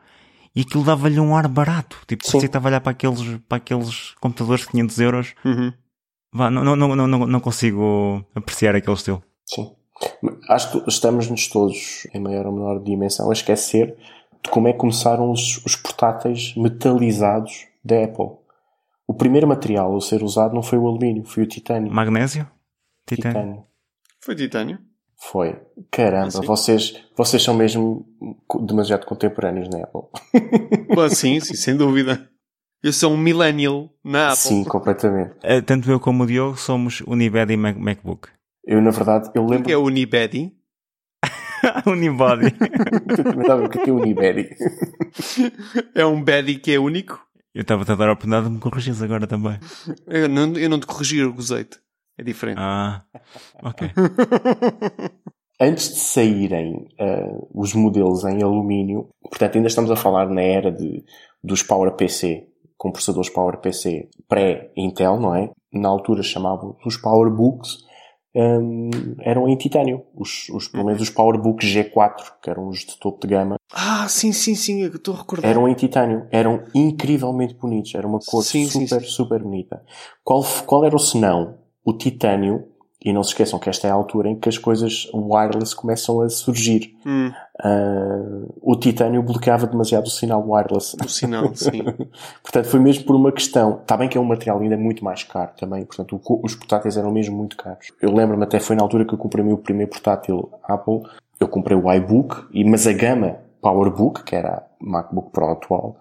e 0.56 0.62
aquilo 0.62 0.84
dava-lhe 0.84 1.20
um 1.20 1.36
ar 1.36 1.48
barato. 1.48 1.98
Tipo, 2.08 2.24
parecia 2.24 2.40
que 2.40 2.46
estava 2.46 2.68
a 2.68 2.70
olhar 2.70 2.82
para 2.82 2.92
aqueles, 2.92 3.38
para 3.48 3.58
aqueles 3.58 4.12
computadores 4.22 4.62
de 4.62 4.72
500 4.72 5.00
euros. 5.00 5.36
Uhum. 5.44 5.74
Vá, 6.32 6.50
não, 6.50 6.64
não, 6.64 6.76
não, 6.76 7.08
não, 7.08 7.28
não 7.28 7.40
consigo 7.40 8.26
apreciar 8.34 8.76
aquele 8.76 8.96
estilo. 8.96 9.22
Sim. 9.46 9.76
Acho 10.50 10.72
que 10.72 10.90
estamos-nos 10.90 11.48
todos, 11.48 12.08
em 12.14 12.20
maior 12.20 12.46
ou 12.46 12.54
menor 12.54 12.84
dimensão, 12.84 13.30
a 13.30 13.34
esquecer 13.34 13.96
de 14.44 14.50
como 14.50 14.68
é 14.68 14.74
que 14.74 14.80
começaram 14.80 15.32
os, 15.32 15.64
os 15.66 15.76
portáteis 15.76 16.54
metalizados 16.56 17.68
da 17.84 18.04
Apple. 18.04 18.38
O 19.08 19.14
primeiro 19.14 19.48
material 19.48 19.96
a 19.96 20.02
ser 20.02 20.24
usado 20.24 20.54
não 20.54 20.64
foi 20.64 20.78
o 20.78 20.88
alumínio, 20.88 21.26
foi 21.26 21.44
o 21.44 21.48
titânio. 21.48 21.92
Magnésio? 21.92 22.48
Titânio? 23.06 23.40
Titânio. 23.40 23.64
Foi 24.20 24.36
titânio. 24.36 24.80
Foi. 25.18 25.56
Caramba, 25.92 26.28
Ah, 26.28 26.32
sim? 26.32 26.46
vocês, 26.46 27.04
vocês 27.18 27.42
são 27.44 27.54
mesmo 27.56 28.06
demasiado 28.66 29.06
contemporâneos 29.06 29.70
na 29.70 29.84
Apple. 29.84 30.02
Pô, 30.94 31.10
sim, 31.10 31.40
sim, 31.40 31.56
sem 31.56 31.76
dúvida. 31.76 32.30
Eu 32.84 32.94
sou 32.94 33.12
um 33.12 33.18
millennial 33.18 33.90
na 34.04 34.28
Apple. 34.28 34.38
Sim, 34.42 34.64
completamente. 34.64 35.34
Eh, 35.44 35.62
Tanto 35.62 35.90
eu 35.90 36.00
como 36.00 36.24
o 36.24 36.28
Diogo 36.28 36.58
somos 36.58 37.02
Unibed 37.08 37.52
e 37.52 37.58
Mac- 37.58 37.78
MacBook. 37.78 38.28
Eu, 38.66 38.82
na 38.82 38.92
verdade, 38.92 39.30
eu 39.34 39.44
O 39.44 39.50
lembro 39.50 39.66
que 39.66 39.72
é 39.74 39.78
o 39.78 39.84
Unibody? 39.86 40.54
Unibody. 41.88 42.46
eu 43.10 43.24
também 43.24 43.42
estava 43.42 43.66
o 43.66 43.70
que 43.70 43.80
é 43.80 43.84
que 43.84 43.90
é 43.90 43.94
o 43.94 43.98
Unibody. 43.98 44.50
É 45.96 46.06
um 46.06 46.22
Bedi 46.24 46.56
que 46.56 46.72
é 46.72 46.80
único? 46.80 47.26
Eu 47.54 47.62
estava 47.62 47.82
a 47.92 47.96
dar 47.96 48.10
a 48.10 48.14
oportunidade 48.14 48.48
de 48.48 48.52
me 48.54 48.60
corrigires 48.60 49.02
agora 49.02 49.26
também. 49.26 49.58
Eu 50.08 50.28
não, 50.30 50.54
eu 50.58 50.70
não 50.70 50.80
te 50.80 50.86
corrigi, 50.86 51.18
eu 51.20 51.34
gozei-te. 51.34 51.80
É 52.18 52.24
diferente. 52.24 52.58
Ah, 52.60 53.04
ok. 53.64 53.90
antes 55.60 55.90
de 55.90 56.00
saírem 56.00 56.88
uh, 57.00 57.48
os 57.54 57.74
modelos 57.74 58.24
em 58.26 58.44
alumínio, 58.44 59.10
portanto 59.24 59.56
ainda 59.56 59.68
estamos 59.68 59.92
a 59.92 59.96
falar 59.96 60.30
na 60.30 60.42
era 60.42 60.72
de, 60.72 61.04
dos 61.44 61.64
PowerPC, 61.64 62.48
com 62.78 62.92
processadores 62.92 63.30
PowerPC 63.30 64.10
pré-Intel, 64.28 65.20
não 65.20 65.36
é? 65.36 65.50
Na 65.74 65.90
altura 65.90 66.24
chamavam 66.24 66.76
os 66.86 66.98
PowerBooks, 66.98 67.86
um, 68.36 68.90
eram 69.22 69.48
em 69.48 69.56
titânio. 69.56 70.04
Os, 70.14 70.50
os, 70.50 70.68
pelo 70.68 70.86
menos 70.86 71.02
os 71.02 71.10
PowerBooks 71.10 71.68
G4, 71.68 72.34
que 72.42 72.50
eram 72.50 72.68
os 72.68 72.80
de 72.80 73.00
topo 73.00 73.26
de 73.26 73.34
gama. 73.34 73.56
Ah, 73.72 74.08
sim, 74.10 74.34
sim, 74.34 74.56
sim, 74.56 74.82
eu 74.82 74.90
estou 74.90 75.14
a 75.14 75.20
recordar. 75.20 75.50
Eram 75.50 75.70
em 75.70 75.74
titânio. 75.74 76.28
Eram 76.32 76.64
incrivelmente 76.76 77.54
bonitos. 77.54 77.96
Era 77.96 78.06
uma 78.06 78.20
cor 78.20 78.44
sim, 78.44 78.66
super, 78.66 78.88
sim, 78.88 79.00
sim. 79.00 79.06
super 79.06 79.42
bonita. 79.42 79.82
Qual, 80.22 80.44
qual 80.66 80.84
era 80.84 80.96
o 80.96 81.00
senão? 81.00 81.65
O 81.86 81.94
titânio 81.94 82.66
e 83.06 83.14
não 83.14 83.22
se 83.22 83.30
esqueçam 83.30 83.60
que 83.60 83.70
esta 83.70 83.88
é 83.88 83.92
a 83.92 83.94
altura 83.94 84.30
em 84.30 84.36
que 84.36 84.50
as 84.50 84.58
coisas 84.58 85.08
wireless 85.14 85.76
começam 85.76 86.22
a 86.22 86.28
surgir. 86.28 86.98
Hum. 87.06 87.32
Uh, 87.64 88.52
o 88.64 88.76
titânio 88.76 89.22
bloqueava 89.22 89.68
demasiado 89.68 90.08
o 90.08 90.10
sinal 90.10 90.44
wireless. 90.44 90.98
O 91.00 91.08
sinal, 91.08 91.54
sim. 91.54 91.84
portanto, 92.42 92.66
foi 92.66 92.80
mesmo 92.80 93.06
por 93.06 93.16
uma 93.16 93.32
questão. 93.32 93.80
Está 93.80 93.96
bem 93.96 94.10
que 94.10 94.18
é 94.18 94.22
um 94.22 94.26
material 94.26 94.60
ainda 94.60 94.76
muito 94.76 95.06
mais 95.06 95.24
caro 95.24 95.52
também. 95.56 95.86
Portanto, 95.86 96.20
o, 96.20 96.42
os 96.44 96.56
portáteis 96.56 96.98
eram 96.98 97.12
mesmo 97.12 97.38
muito 97.38 97.56
caros. 97.56 97.92
Eu 98.02 98.12
lembro-me 98.12 98.44
até 98.44 98.60
foi 98.60 98.76
na 98.76 98.82
altura 98.82 99.06
que 99.06 99.14
eu 99.14 99.20
comprei 99.20 99.44
o 99.44 99.48
meu 99.48 99.58
primeiro 99.60 99.92
portátil 99.92 100.50
Apple. 100.64 101.04
Eu 101.40 101.48
comprei 101.48 101.78
o 101.78 101.94
iBook, 101.94 102.48
mas 102.66 102.88
a 102.88 102.94
gama 102.94 103.38
PowerBook, 103.62 104.24
que 104.24 104.36
era 104.36 104.50
a 104.50 104.64
MacBook 104.80 105.30
Pro 105.30 105.52
atual, 105.52 105.98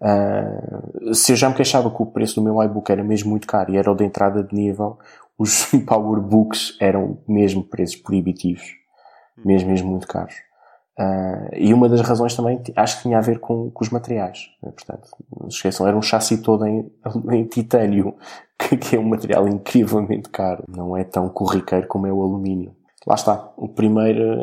Uh, 0.00 1.12
se 1.12 1.32
eu 1.32 1.36
já 1.36 1.48
me 1.48 1.56
queixava 1.56 1.90
que 1.90 2.00
o 2.00 2.06
preço 2.06 2.36
do 2.36 2.42
meu 2.42 2.62
iBook 2.62 2.90
era 2.90 3.02
mesmo 3.02 3.30
muito 3.30 3.48
caro 3.48 3.72
e 3.72 3.76
era 3.76 3.90
o 3.90 3.96
de 3.96 4.04
entrada 4.04 4.44
de 4.44 4.54
nível, 4.54 4.96
os 5.38 5.64
PowerBooks 5.86 6.76
eram 6.80 7.18
mesmo 7.26 7.62
preços 7.62 7.96
proibitivos. 7.96 8.76
Mesmo, 9.44 9.70
mesmo 9.70 9.90
muito 9.90 10.08
caros. 10.08 10.34
Uh, 10.98 11.54
e 11.54 11.72
uma 11.72 11.88
das 11.88 12.00
razões 12.00 12.34
também, 12.34 12.60
acho 12.74 12.96
que 12.96 13.02
tinha 13.02 13.18
a 13.18 13.20
ver 13.20 13.38
com, 13.38 13.70
com 13.70 13.84
os 13.84 13.90
materiais. 13.90 14.50
Né? 14.60 14.72
Portanto, 14.72 15.08
não 15.40 15.48
se 15.48 15.56
esqueçam, 15.56 15.86
era 15.86 15.96
um 15.96 16.02
chassi 16.02 16.42
todo 16.42 16.66
em, 16.66 16.90
em 17.30 17.44
titânio, 17.44 18.16
que, 18.58 18.76
que, 18.76 18.96
é 18.96 18.98
um 18.98 19.08
material 19.08 19.46
incrivelmente 19.46 20.28
caro. 20.28 20.64
Não 20.66 20.96
é 20.96 21.04
tão 21.04 21.28
corriqueiro 21.28 21.86
como 21.86 22.08
é 22.08 22.12
o 22.12 22.20
alumínio 22.20 22.74
lá 23.08 23.14
está, 23.14 23.52
o 23.56 23.66
primeiro, 23.66 24.42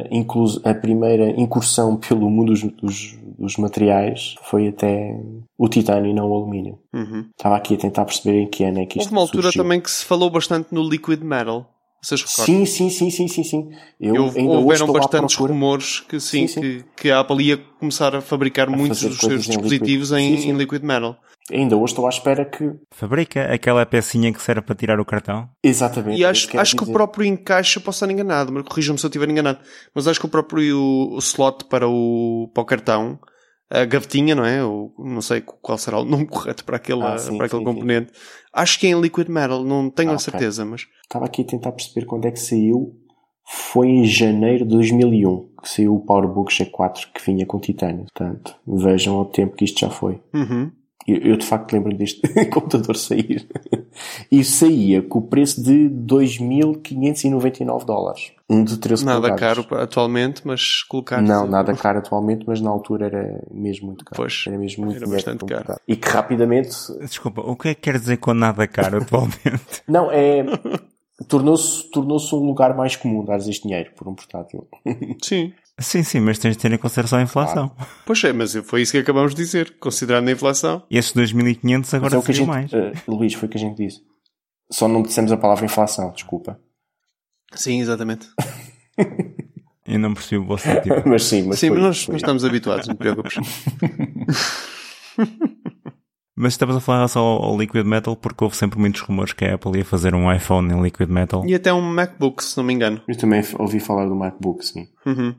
a 0.63 0.73
primeira 0.73 1.29
incursão 1.39 1.97
pelo 1.97 2.31
mundo 2.31 2.51
dos, 2.51 2.63
dos, 2.63 3.15
dos, 3.37 3.57
materiais 3.57 4.35
foi 4.41 4.69
até 4.69 5.15
o 5.55 5.69
titânio 5.69 6.09
e 6.09 6.13
não 6.15 6.27
o 6.27 6.33
alumínio. 6.33 6.79
Uhum. 6.91 7.27
Estava 7.37 7.57
aqui 7.57 7.75
a 7.75 7.77
tentar 7.77 8.05
perceber 8.05 8.41
em 8.41 8.47
que 8.47 8.63
ano 8.63 8.79
é 8.79 8.87
que 8.87 8.97
isto 8.97 9.05
Houve 9.07 9.15
uma 9.15 9.21
altura 9.21 9.43
surgiu. 9.43 9.63
também 9.63 9.79
que 9.79 9.91
se 9.91 10.03
falou 10.03 10.31
bastante 10.31 10.69
no 10.73 10.81
liquid 10.81 11.21
metal. 11.21 11.69
Vocês 12.01 12.23
sim, 12.27 12.65
sim, 12.65 12.89
sim, 12.89 13.09
sim, 13.11 13.27
sim, 13.27 13.43
sim. 13.43 13.69
Eu, 13.99 14.15
Eu 14.15 14.31
ainda 14.35 14.53
houveram 14.53 14.91
bastantes 14.91 15.35
rumores 15.35 15.99
que 15.99 16.19
sim, 16.19 16.47
sim, 16.47 16.53
sim, 16.53 16.61
Que, 16.61 16.85
que 16.97 17.11
a 17.11 17.19
Apple 17.19 17.43
ia 17.43 17.57
começar 17.79 18.15
a 18.15 18.21
fabricar 18.21 18.67
a 18.67 18.71
muitos 18.71 19.01
dos 19.01 19.17
seus 19.17 19.45
dispositivos. 19.45 20.11
Em, 20.11 20.49
em 20.49 20.53
liquid 20.53 20.83
metal. 20.83 21.17
Ainda 21.51 21.77
hoje 21.77 21.93
estou 21.93 22.07
à 22.07 22.09
espera 22.09 22.43
que. 22.43 22.71
Fabrica 22.91 23.53
aquela 23.53 23.85
pecinha 23.85 24.33
que 24.33 24.41
serve 24.41 24.61
para 24.61 24.75
tirar 24.75 24.99
o 24.99 25.05
cartão? 25.05 25.47
Exatamente. 25.63 26.19
E 26.19 26.25
acho, 26.25 26.57
acho 26.59 26.75
que 26.75 26.83
o 26.83 26.91
próprio 26.91 27.25
encaixe, 27.25 27.79
posso 27.79 28.03
estar 28.03 28.11
enganado, 28.11 28.51
mas 28.51 28.63
corrijam-me 28.63 28.97
se 28.97 29.05
eu 29.05 29.09
estiver 29.09 29.29
enganado, 29.29 29.59
mas 29.93 30.07
acho 30.07 30.19
que 30.19 30.25
o 30.25 30.29
próprio 30.29 30.79
o 30.79 31.19
slot 31.19 31.65
para 31.65 31.87
o, 31.87 32.49
para 32.51 32.63
o 32.63 32.65
cartão, 32.65 33.19
a 33.69 33.85
gavetinha, 33.85 34.33
não 34.33 34.43
é? 34.43 34.63
O, 34.63 34.91
não 34.97 35.21
sei 35.21 35.41
qual 35.41 35.77
será 35.77 35.99
o 35.99 36.05
nome 36.05 36.25
correto 36.27 36.65
para 36.65 36.77
aquele, 36.77 37.03
ah, 37.03 37.17
sim, 37.17 37.37
para 37.37 37.45
aquele 37.45 37.61
sim, 37.61 37.65
componente. 37.65 38.11
Sim. 38.11 38.19
Acho 38.51 38.79
que 38.79 38.87
é 38.87 38.89
em 38.89 38.99
liquid 38.99 39.27
metal, 39.29 39.63
não 39.63 39.91
tenho 39.91 40.11
ah, 40.11 40.15
a 40.15 40.19
certeza, 40.19 40.63
okay. 40.63 40.71
mas. 40.71 40.87
Estava 41.03 41.25
aqui 41.25 41.43
a 41.43 41.45
tentar 41.45 41.71
perceber 41.73 42.07
quando 42.07 42.25
é 42.25 42.31
que 42.31 42.39
saiu. 42.39 42.95
Foi 43.47 43.87
em 43.87 44.05
janeiro 44.05 44.65
de 44.65 44.71
2001 44.71 45.49
que 45.61 45.69
saiu 45.69 45.93
o 45.93 45.99
PowerBook 46.03 46.51
G4 46.51 47.11
que 47.13 47.23
vinha 47.23 47.45
com 47.45 47.59
titânio. 47.59 48.05
Portanto, 48.05 48.55
vejam 48.65 49.19
o 49.19 49.25
tempo 49.25 49.55
que 49.55 49.65
isto 49.65 49.81
já 49.81 49.89
foi. 49.91 50.19
Uhum. 50.33 50.71
Eu, 51.07 51.17
eu 51.17 51.37
de 51.37 51.45
facto 51.45 51.71
lembro 51.73 51.95
deste 51.95 52.21
computador 52.49 52.95
sair. 52.95 53.47
e 54.31 54.43
saía 54.43 55.01
com 55.01 55.19
o 55.19 55.21
preço 55.21 55.61
de 55.63 55.89
2.599 55.89 57.85
dólares. 57.85 58.31
Um 58.49 58.63
de 58.63 58.77
13 58.77 59.05
Nada 59.05 59.21
polegadas. 59.29 59.65
caro 59.65 59.81
atualmente, 59.81 60.41
mas 60.45 60.83
colocar. 60.83 61.21
Não, 61.21 61.47
nada 61.47 61.73
caro 61.75 61.99
atualmente, 61.99 62.43
mas 62.47 62.61
na 62.61 62.69
altura 62.69 63.05
era 63.07 63.43
mesmo 63.51 63.87
muito 63.87 64.05
caro. 64.05 64.15
Pois, 64.21 64.43
era 64.47 64.57
mesmo 64.57 64.85
muito 64.85 64.97
era 64.97 65.07
bastante 65.07 65.45
caro. 65.45 65.79
E 65.87 65.95
que 65.95 66.07
rapidamente. 66.09 66.75
Desculpa, 66.99 67.41
o 67.41 67.55
que 67.55 67.69
é 67.69 67.75
que 67.75 67.81
quer 67.81 67.99
dizer 67.99 68.17
com 68.17 68.33
nada 68.33 68.67
caro 68.67 68.97
atualmente? 68.97 69.81
Não, 69.87 70.11
é. 70.11 70.45
Tornou-se 71.27 71.89
tornou 71.91 72.19
um 72.33 72.45
lugar 72.45 72.75
mais 72.75 72.95
comum 72.95 73.23
dar 73.23 73.37
este 73.37 73.63
dinheiro 73.63 73.89
por 73.95 74.07
um 74.07 74.13
portátil. 74.13 74.67
Sim. 75.23 75.53
Sim, 75.77 76.03
sim, 76.03 76.21
mas 76.21 76.39
tens 76.39 76.55
de 76.55 76.61
ter 76.61 76.71
em 76.71 76.77
consideração 76.77 77.19
a 77.19 77.21
inflação. 77.21 77.69
Claro. 77.69 77.91
Pois 78.05 78.23
é, 78.23 78.31
mas 78.31 78.55
foi 78.55 78.81
isso 78.81 78.93
que 78.93 78.97
acabamos 78.97 79.35
de 79.35 79.43
dizer, 79.43 79.75
considerando 79.77 80.29
a 80.29 80.31
inflação. 80.31 80.83
E 80.89 80.97
esses 80.97 81.13
2.500 81.13 81.93
agora 81.93 82.17
é 82.17 82.33
gente, 82.33 82.47
mais. 82.47 82.71
Uh, 82.71 82.93
Luís, 83.07 83.33
foi 83.33 83.47
o 83.47 83.51
que 83.51 83.57
a 83.57 83.59
gente 83.59 83.75
disse. 83.75 84.01
Só 84.71 84.87
não 84.87 85.03
dissemos 85.03 85.31
a 85.33 85.37
palavra 85.37 85.65
inflação, 85.65 86.11
desculpa. 86.11 86.59
Sim, 87.53 87.81
exatamente. 87.81 88.27
Eu 89.85 89.99
não 89.99 90.13
percebi 90.13 90.37
o 90.37 90.45
vosso 90.45 90.63
sentido. 90.63 91.03
mas 91.05 91.23
sim, 91.23 91.43
mas, 91.43 91.59
sim, 91.59 91.67
foi, 91.67 91.77
mas 91.77 91.85
nós, 91.85 92.03
foi. 92.05 92.15
estamos 92.15 92.43
habituados, 92.43 92.87
não 92.87 92.95
te 92.95 92.97
preocupes. 92.97 93.35
Mas 96.37 96.51
estamos 96.51 96.75
a 96.75 96.81
falar 96.81 97.07
só 97.07 97.21
ao 97.21 97.57
Liquid 97.57 97.85
Metal 97.85 98.13
porque 98.13 98.43
houve 98.43 98.57
sempre 98.57 98.77
muitos 98.77 98.99
rumores 98.99 99.31
que 99.31 99.45
a 99.45 99.55
Apple 99.55 99.77
ia 99.77 99.85
fazer 99.85 100.13
um 100.13 100.29
iPhone 100.29 100.73
em 100.73 100.81
Liquid 100.81 101.09
Metal. 101.09 101.45
E 101.45 101.55
até 101.55 101.73
um 101.73 101.79
MacBook, 101.79 102.43
se 102.43 102.57
não 102.57 102.65
me 102.65 102.73
engano. 102.73 103.01
Eu 103.07 103.17
também 103.17 103.41
ouvi 103.57 103.79
falar 103.79 104.05
do 104.05 104.15
MacBook, 104.15 104.65
sim. 104.65 104.89
Uhum. 105.05 105.33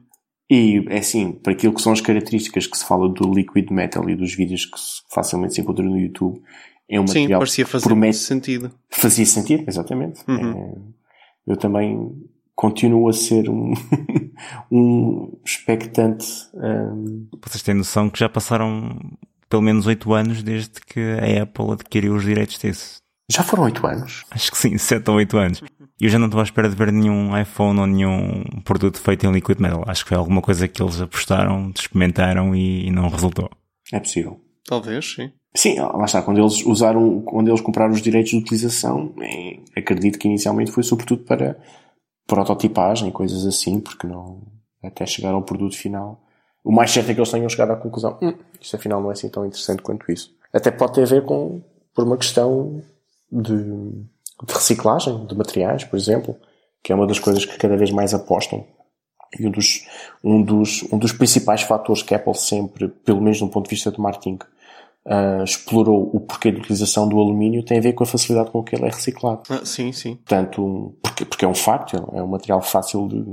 E, 0.49 0.85
é 0.89 0.99
assim, 0.99 1.33
para 1.33 1.53
aquilo 1.53 1.75
que 1.75 1.83
são 1.83 1.93
as 1.93 2.01
características 2.01 2.67
que 2.67 2.79
se 2.79 2.87
fala 2.87 3.09
do 3.09 3.33
Liquid 3.33 3.71
Metal 3.71 4.09
e 4.09 4.15
dos 4.15 4.35
vídeos 4.35 4.65
que 4.65 4.79
facilmente 5.13 5.55
se 5.55 5.61
encontram 5.61 5.87
no 5.87 5.99
YouTube, 5.99 6.41
é 6.89 7.01
um 7.01 7.07
Sim, 7.07 7.21
material 7.21 7.41
parecia 7.41 7.67
fazer 7.67 7.87
promete... 7.87 8.17
sentido. 8.17 8.71
Fazia 8.89 9.27
sentido, 9.27 9.65
exatamente. 9.67 10.23
Uhum. 10.29 10.53
É, 10.53 11.53
eu 11.53 11.57
também 11.57 12.13
continuo 12.55 13.09
a 13.09 13.13
ser 13.13 13.51
um, 13.51 13.73
um 14.71 15.37
expectante. 15.45 16.27
Um... 16.55 17.27
Vocês 17.45 17.63
têm 17.63 17.75
noção 17.75 18.09
que 18.09 18.19
já 18.19 18.29
passaram 18.29 18.99
pelo 19.49 19.63
menos 19.63 19.87
8 19.87 20.13
anos 20.13 20.43
desde 20.43 20.81
que 20.81 21.01
a 21.01 21.43
Apple 21.43 21.73
adquiriu 21.73 22.15
os 22.15 22.25
direitos 22.25 22.59
disso. 22.59 23.03
Já 23.29 23.43
foram 23.43 23.65
8 23.65 23.87
anos? 23.87 24.25
Acho 24.31 24.51
que 24.51 24.59
sim, 24.59 24.77
7 24.79 25.09
ou 25.11 25.17
8 25.17 25.37
anos. 25.37 25.63
E 26.01 26.05
eu 26.05 26.11
já 26.11 26.19
não 26.19 26.27
estou 26.27 26.41
à 26.41 26.45
espera 26.45 26.69
de 26.69 26.77
ver 26.77 26.93
nenhum 26.93 27.37
iPhone 27.39 27.81
ou 27.81 27.87
nenhum 27.87 28.45
produto 28.65 29.01
feito 29.01 29.27
em 29.27 29.33
liquid 29.33 29.59
metal. 29.59 29.83
Acho 29.87 30.05
que 30.05 30.11
foi 30.11 30.19
alguma 30.19 30.43
coisa 30.43 30.69
que 30.69 30.83
eles 30.83 31.01
apostaram, 31.01 31.73
experimentaram 31.75 32.55
e, 32.55 32.87
e 32.87 32.91
não 32.91 33.09
resultou. 33.09 33.51
É 33.93 33.99
possível. 33.99 34.41
Talvez, 34.65 35.15
sim. 35.15 35.33
Sim, 35.55 35.81
lá 35.81 36.05
está. 36.05 36.21
Quando 36.23 36.39
eles 36.39 36.65
usaram, 36.67 37.23
quando 37.23 37.49
eles 37.49 37.63
compraram 37.63 37.95
os 37.95 38.03
direitos 38.03 38.31
de 38.31 38.37
utilização, 38.37 39.15
é, 39.23 39.59
acredito 39.81 40.19
que 40.19 40.29
inicialmente 40.29 40.71
foi 40.71 40.83
sobretudo 40.83 41.25
para 41.25 41.57
prototipagem, 42.27 43.11
coisas 43.11 43.47
assim, 43.47 43.81
porque 43.81 44.07
não, 44.07 44.43
até 44.85 45.07
chegar 45.07 45.33
ao 45.33 45.43
produto 45.43 45.77
final. 45.77 46.21
O 46.63 46.73
mais 46.73 46.91
certo 46.91 47.11
é 47.11 47.15
que 47.15 47.21
eles 47.21 47.31
tenham 47.31 47.49
chegado 47.49 47.71
à 47.71 47.77
conclusão, 47.77 48.19
hum, 48.21 48.35
isto 48.61 48.77
afinal 48.77 49.01
não 49.01 49.11
é 49.11 49.13
assim 49.13 49.31
tão 49.31 49.47
interessante 49.47 49.83
quanto 49.83 50.11
isso. 50.11 50.31
Até 50.53 50.71
pode 50.71 50.95
ter 50.95 51.03
a 51.03 51.07
ver 51.07 51.25
com, 51.25 51.63
por 51.95 52.05
uma 52.05 52.17
questão 52.17 52.83
de, 53.31 53.57
de 53.57 54.55
reciclagem 54.55 55.27
de 55.27 55.35
materiais, 55.35 55.85
por 55.85 55.97
exemplo, 55.97 56.37
que 56.83 56.93
é 56.93 56.95
uma 56.95 57.07
das 57.07 57.19
coisas 57.19 57.45
que 57.45 57.59
cada 57.59 57.77
vez 57.77 57.91
mais 57.91 58.15
apostam. 58.15 58.65
E 59.39 59.47
um 59.47 59.51
dos, 59.51 59.85
um 60.23 60.43
dos, 60.43 60.83
um 60.93 60.99
dos 60.99 61.13
principais 61.13 61.63
fatores 61.63 62.03
que 62.03 62.15
a 62.15 62.17
Apple 62.17 62.35
sempre, 62.35 62.89
pelo 62.89 63.21
menos 63.21 63.41
do 63.41 63.49
ponto 63.49 63.69
de 63.69 63.75
vista 63.75 63.91
de 63.91 64.01
marketing, 64.01 64.39
uh, 65.07 65.43
explorou 65.43 66.11
o 66.13 66.21
porquê 66.21 66.53
de 66.53 66.61
utilização 66.61 67.09
do 67.09 67.19
alumínio 67.21 67.65
tem 67.65 67.79
a 67.79 67.81
ver 67.81 67.93
com 67.93 68.05
a 68.05 68.07
facilidade 68.07 68.51
com 68.51 68.63
que 68.63 68.77
ele 68.77 68.85
é 68.85 68.91
reciclado. 68.91 69.43
Ah, 69.51 69.65
sim, 69.65 69.93
sim. 69.93 70.15
Portanto, 70.17 70.95
porque, 71.03 71.25
porque 71.25 71.45
é 71.45 71.49
um 71.49 71.55
facto, 71.55 71.97
é 72.15 72.23
um 72.23 72.29
material 72.29 72.63
fácil 72.63 73.09
de 73.09 73.25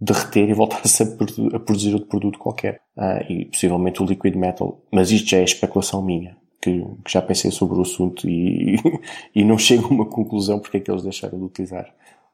derreter 0.00 0.48
e 0.48 0.54
voltar-se 0.54 1.02
a, 1.02 1.06
a, 1.06 1.60
produzir 1.60 1.94
outro 1.94 2.08
produto 2.08 2.38
qualquer. 2.38 2.80
Uh, 2.96 3.32
e 3.32 3.44
possivelmente 3.46 4.02
o 4.02 4.06
liquid 4.06 4.34
metal. 4.34 4.82
Mas 4.92 5.10
isto 5.10 5.30
já 5.30 5.38
é 5.38 5.44
especulação 5.44 6.02
minha 6.02 6.39
que, 6.60 6.84
que, 7.04 7.12
já 7.12 7.22
pensei 7.22 7.50
sobre 7.50 7.78
o 7.78 7.82
assunto 7.82 8.28
e, 8.28 8.76
e 9.34 9.44
não 9.44 9.58
chego 9.58 9.86
a 9.86 9.90
uma 9.90 10.06
conclusão 10.06 10.58
porque 10.58 10.76
é 10.76 10.80
que 10.80 10.90
eles 10.90 11.02
deixaram 11.02 11.38
de 11.38 11.44
utilizar. 11.44 11.86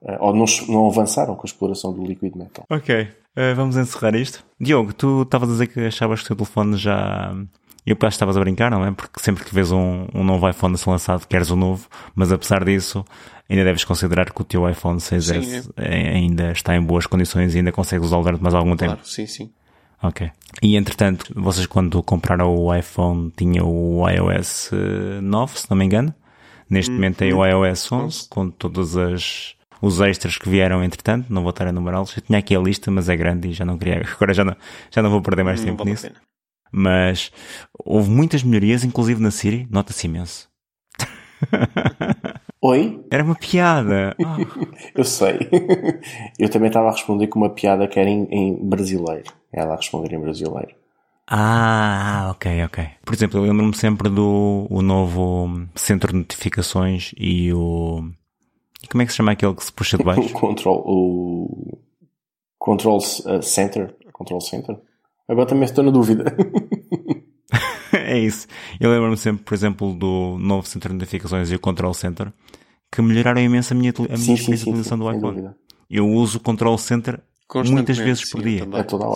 Uh, 0.02 0.16
ou 0.20 0.34
não, 0.34 0.44
não 0.68 0.86
avançaram 0.88 1.34
com 1.34 1.42
a 1.42 1.46
exploração 1.48 1.92
do 1.92 2.04
liquid 2.04 2.34
metal. 2.34 2.64
Ok, 2.68 3.02
uh, 3.02 3.54
vamos 3.54 3.76
encerrar 3.76 4.14
isto. 4.14 4.44
Diogo, 4.60 4.92
tu 4.92 5.22
estavas 5.22 5.48
a 5.48 5.52
dizer 5.52 5.66
que 5.68 5.80
achavas 5.80 6.20
que 6.20 6.26
o 6.26 6.28
teu 6.28 6.36
telefone 6.36 6.76
já. 6.76 7.34
Eu 7.84 7.94
acho 7.94 8.00
que 8.00 8.06
estavas 8.06 8.36
a 8.36 8.40
brincar, 8.40 8.70
não 8.70 8.84
é? 8.84 8.90
Porque 8.90 9.20
sempre 9.20 9.44
que 9.44 9.54
vês 9.54 9.70
um, 9.70 10.06
um 10.12 10.24
novo 10.24 10.48
iPhone 10.48 10.74
a 10.74 10.76
ser 10.76 10.90
lançado, 10.90 11.26
queres 11.26 11.50
o 11.50 11.54
um 11.54 11.56
novo, 11.56 11.88
mas 12.16 12.32
apesar 12.32 12.64
disso, 12.64 13.04
ainda 13.48 13.62
deves 13.62 13.84
considerar 13.84 14.32
que 14.32 14.40
o 14.40 14.44
teu 14.44 14.68
iPhone 14.68 14.98
6S 14.98 15.42
sim, 15.44 15.70
é. 15.76 16.14
ainda 16.14 16.50
está 16.50 16.74
em 16.74 16.82
boas 16.82 17.06
condições 17.06 17.54
e 17.54 17.58
ainda 17.58 17.70
consegues 17.70 18.06
usá-lo 18.06 18.24
durante 18.24 18.42
mais 18.42 18.54
algum 18.56 18.76
claro, 18.76 18.94
tempo. 18.94 19.08
Sim, 19.08 19.26
sim. 19.26 19.50
Ok. 20.06 20.30
E 20.62 20.76
entretanto, 20.76 21.32
vocês 21.34 21.66
quando 21.66 22.02
compraram 22.02 22.54
o 22.54 22.74
iPhone 22.74 23.32
tinham 23.36 23.68
o 23.68 24.08
iOS 24.08 24.70
9, 25.22 25.52
eh, 25.52 25.56
se 25.56 25.70
não 25.70 25.76
me 25.76 25.84
engano. 25.84 26.14
Neste 26.68 26.90
hum, 26.90 26.94
momento 26.94 27.16
tem 27.18 27.32
o 27.32 27.40
hum. 27.40 27.46
iOS 27.46 27.92
11 27.92 28.28
com 28.28 28.50
todas 28.50 28.96
as 28.96 29.56
os 29.80 30.00
extras 30.00 30.38
que 30.38 30.48
vieram 30.48 30.82
entretanto, 30.82 31.26
não 31.30 31.42
vou 31.42 31.50
estar 31.50 31.66
a 31.66 31.72
numerá-los. 31.72 32.16
Eu 32.16 32.22
tinha 32.22 32.38
aqui 32.38 32.56
a 32.56 32.58
lista, 32.58 32.90
mas 32.90 33.08
é 33.08 33.16
grande 33.16 33.48
e 33.48 33.52
já 33.52 33.64
não 33.64 33.76
queria, 33.78 34.02
agora 34.14 34.32
já 34.32 34.44
não, 34.44 34.56
já 34.90 35.02
não 35.02 35.10
vou 35.10 35.20
perder 35.20 35.44
mais 35.44 35.60
Não 35.60 35.66
tempo 35.66 35.78
vale 35.78 35.90
nisso. 35.90 36.10
Mas 36.72 37.30
houve 37.84 38.10
muitas 38.10 38.42
melhorias, 38.42 38.84
inclusive 38.84 39.20
na 39.20 39.30
Siri, 39.30 39.66
nota-se 39.70 40.06
imenso. 40.06 40.48
Oi? 42.62 43.04
Era 43.10 43.22
uma 43.22 43.34
piada. 43.34 44.16
Ah. 44.24 44.36
Eu 44.94 45.04
sei. 45.04 45.38
Eu 46.38 46.48
também 46.48 46.68
estava 46.68 46.88
a 46.88 46.92
responder 46.92 47.28
com 47.28 47.38
uma 47.38 47.50
piada 47.50 47.86
que 47.86 48.00
era 48.00 48.08
em, 48.08 48.26
em 48.30 48.68
brasileiro. 48.68 49.32
Ela 49.56 49.72
a 49.72 49.76
responder 49.76 50.12
em 50.12 50.20
brasileiro. 50.20 50.74
Ah, 51.28 52.28
ok, 52.30 52.64
ok. 52.64 52.88
Por 53.04 53.14
exemplo, 53.14 53.40
eu 53.40 53.42
lembro-me 53.44 53.74
sempre 53.74 54.08
do 54.08 54.66
o 54.70 54.80
novo 54.82 55.66
centro 55.74 56.12
de 56.12 56.18
notificações 56.18 57.12
e 57.18 57.52
o. 57.52 58.08
E 58.82 58.86
como 58.86 59.02
é 59.02 59.06
que 59.06 59.10
se 59.12 59.16
chama 59.16 59.32
aquele 59.32 59.54
que 59.54 59.64
se 59.64 59.72
puxa 59.72 59.96
de 59.96 60.02
O 60.02 60.06
baixo? 60.06 60.32
control, 60.32 60.84
o 60.86 61.78
control 62.58 62.98
uh, 62.98 63.42
center, 63.42 63.96
control 64.12 64.40
center. 64.40 64.78
Agora 65.26 65.48
também 65.48 65.64
estou 65.64 65.82
na 65.82 65.90
dúvida. 65.90 66.36
é 67.92 68.18
isso. 68.18 68.46
Eu 68.78 68.90
lembro-me 68.92 69.16
sempre, 69.16 69.42
por 69.42 69.54
exemplo, 69.54 69.94
do 69.94 70.36
novo 70.38 70.68
centro 70.68 70.90
de 70.90 70.96
notificações 70.96 71.50
e 71.50 71.56
o 71.56 71.58
control 71.58 71.94
center 71.94 72.32
que 72.92 73.02
melhoraram 73.02 73.40
imenso 73.40 73.72
a 73.72 73.76
minha, 73.76 73.92
a 73.98 74.02
minha 74.02 74.16
sim, 74.16 74.24
sim, 74.24 74.34
experiência 74.34 74.56
sim, 74.58 74.64
de 74.64 74.70
utilização 74.70 74.98
do 74.98 75.10
iPhone. 75.12 75.50
Eu 75.90 76.08
uso 76.08 76.38
o 76.38 76.40
control 76.40 76.78
center 76.78 77.20
muitas 77.70 77.96
vezes 77.98 78.30
por 78.30 78.42
dia. 78.42 78.64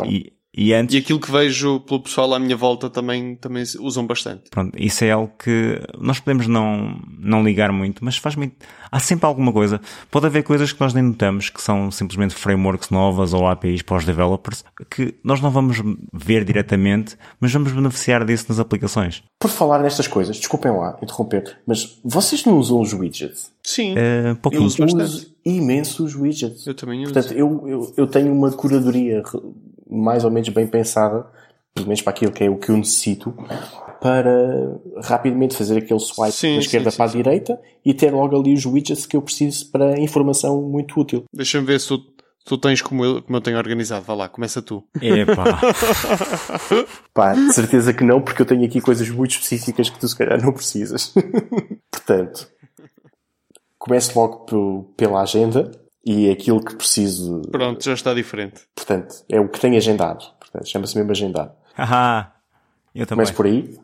E, 0.07 0.33
e 0.57 0.73
antes, 0.75 0.95
E 0.95 0.99
aquilo 0.99 1.21
que 1.21 1.31
vejo 1.31 1.81
pelo 1.81 2.01
pessoal 2.01 2.35
à 2.35 2.39
minha 2.39 2.57
volta 2.57 2.91
também, 2.91 3.37
também 3.37 3.63
usam 3.81 4.07
bastante. 4.07 4.51
Pronto, 4.51 4.73
isso 4.77 5.05
é 5.05 5.11
algo 5.13 5.33
que 5.39 5.81
nós 5.99 6.19
podemos 6.19 6.47
não, 6.47 7.01
não 7.19 7.43
ligar 7.45 7.71
muito, 7.73 8.05
mas 8.05 8.17
faz 8.17 8.35
muito. 8.35 8.55
Há 8.91 8.99
sempre 8.99 9.27
alguma 9.27 9.53
coisa. 9.53 9.81
Pode 10.11 10.27
haver 10.27 10.43
coisas 10.43 10.73
que 10.73 10.81
nós 10.81 10.93
nem 10.93 11.05
notamos, 11.05 11.49
que 11.51 11.63
são 11.63 11.91
simplesmente 11.93 12.35
frameworks 12.35 12.91
novas 12.91 13.33
ou 13.33 13.47
APIs 13.47 13.83
para 13.83 13.97
os 13.99 14.05
developers, 14.05 14.65
que 14.91 15.15
nós 15.23 15.41
não 15.41 15.51
vamos 15.51 15.81
ver 16.13 16.45
diretamente, 16.45 17.17
mas 17.41 17.53
vamos 17.53 17.71
beneficiar 17.73 18.25
disso 18.25 18.47
nas 18.49 18.59
aplicações. 18.59 19.23
Por 19.39 19.49
falar 19.51 19.79
nestas 19.81 20.09
coisas, 20.09 20.37
desculpem 20.37 20.73
lá 20.73 20.99
interromper, 21.03 21.59
mas 21.67 21.99
vocês 22.05 22.45
não 22.45 22.59
usam 22.59 22.81
os 22.81 22.93
widgets? 22.93 23.53
Sim, 23.63 23.95
Uh, 23.95 24.35
pouquinho. 24.37 24.63
Eu 24.63 24.67
uso 24.67 24.79
bastante. 24.79 25.33
imenso 25.45 26.05
os 26.05 26.15
widgets. 26.17 26.67
eu 26.67 26.75
também 26.75 27.05
uso. 27.05 27.13
Portanto, 27.13 27.33
eu, 27.35 27.65
eu, 27.69 27.95
eu 27.97 28.07
tenho 28.07 28.33
uma 28.33 28.51
curadoria 28.51 29.23
re- 29.25 29.41
mais 29.91 30.25
ou 30.25 30.31
menos 30.31 30.49
bem 30.51 30.67
pensada, 30.67 31.27
pelo 31.75 31.87
menos 31.87 32.03
para 32.03 32.13
aquilo 32.13 32.33
que 32.33 32.45
é 32.45 32.51
o 32.51 32.57
que 32.57 32.71
eu 32.71 32.77
necessito, 32.77 33.35
para 34.01 34.79
rapidamente 35.05 35.57
fazer 35.57 35.79
aquele 35.79 36.01
swipe 36.01 36.33
Sim, 36.33 36.55
da 36.55 36.61
esquerda 36.61 36.91
sim, 36.91 36.97
para 36.97 37.09
sim, 37.09 37.19
a 37.19 37.23
direita 37.23 37.61
e 37.85 37.93
ter 37.93 38.13
logo 38.13 38.39
ali 38.39 38.55
os 38.55 38.65
widgets 38.65 39.07
que 39.07 39.17
eu 39.17 39.23
preciso 39.23 39.71
para 39.71 39.99
informação 40.01 40.63
muito 40.63 40.99
útil. 40.99 41.25
Deixa-me 41.33 41.67
ver 41.67 41.79
se 41.81 41.89
tu, 41.89 41.99
tu 42.45 42.57
tens 42.59 42.81
como 42.81 43.05
eu, 43.05 43.23
como 43.23 43.37
eu 43.37 43.41
tenho 43.43 43.59
organizado. 43.59 44.05
Vá 44.07 44.15
lá, 44.15 44.29
começa 44.29 44.63
tu. 44.63 44.83
Epá. 45.01 45.61
Pá, 47.13 47.35
de 47.35 47.53
certeza 47.53 47.93
que 47.93 48.03
não, 48.05 48.21
porque 48.23 48.41
eu 48.43 48.47
tenho 48.47 48.65
aqui 48.65 48.81
coisas 48.81 49.09
muito 49.11 49.33
específicas 49.33 49.91
que 49.91 49.99
tu 49.99 50.09
se 50.09 50.17
calhar 50.17 50.43
não 50.43 50.53
precisas. 50.53 51.13
Portanto, 51.91 52.49
começo 53.79 54.19
logo 54.19 54.39
pelo- 54.47 54.85
pela 54.97 55.21
agenda 55.23 55.71
e 56.05 56.31
aquilo 56.31 56.65
que 56.65 56.75
preciso. 56.75 57.43
Pronto, 57.51 57.85
já 57.85 57.93
está 57.93 58.15
diferente. 58.15 58.63
Portanto, 58.75 59.25
é 59.29 59.41
o 59.41 59.49
que 59.49 59.61
tenho 59.61 59.77
agendado. 59.77 60.25
Portanto, 60.39 60.69
chama-se 60.69 60.97
mesmo 60.97 61.11
agendado. 61.11 61.53
Haha. 61.77 62.33
Eu 62.95 63.07
também. 63.07 63.25
Começo 63.25 63.35
por 63.35 63.47
aí. 63.47 63.79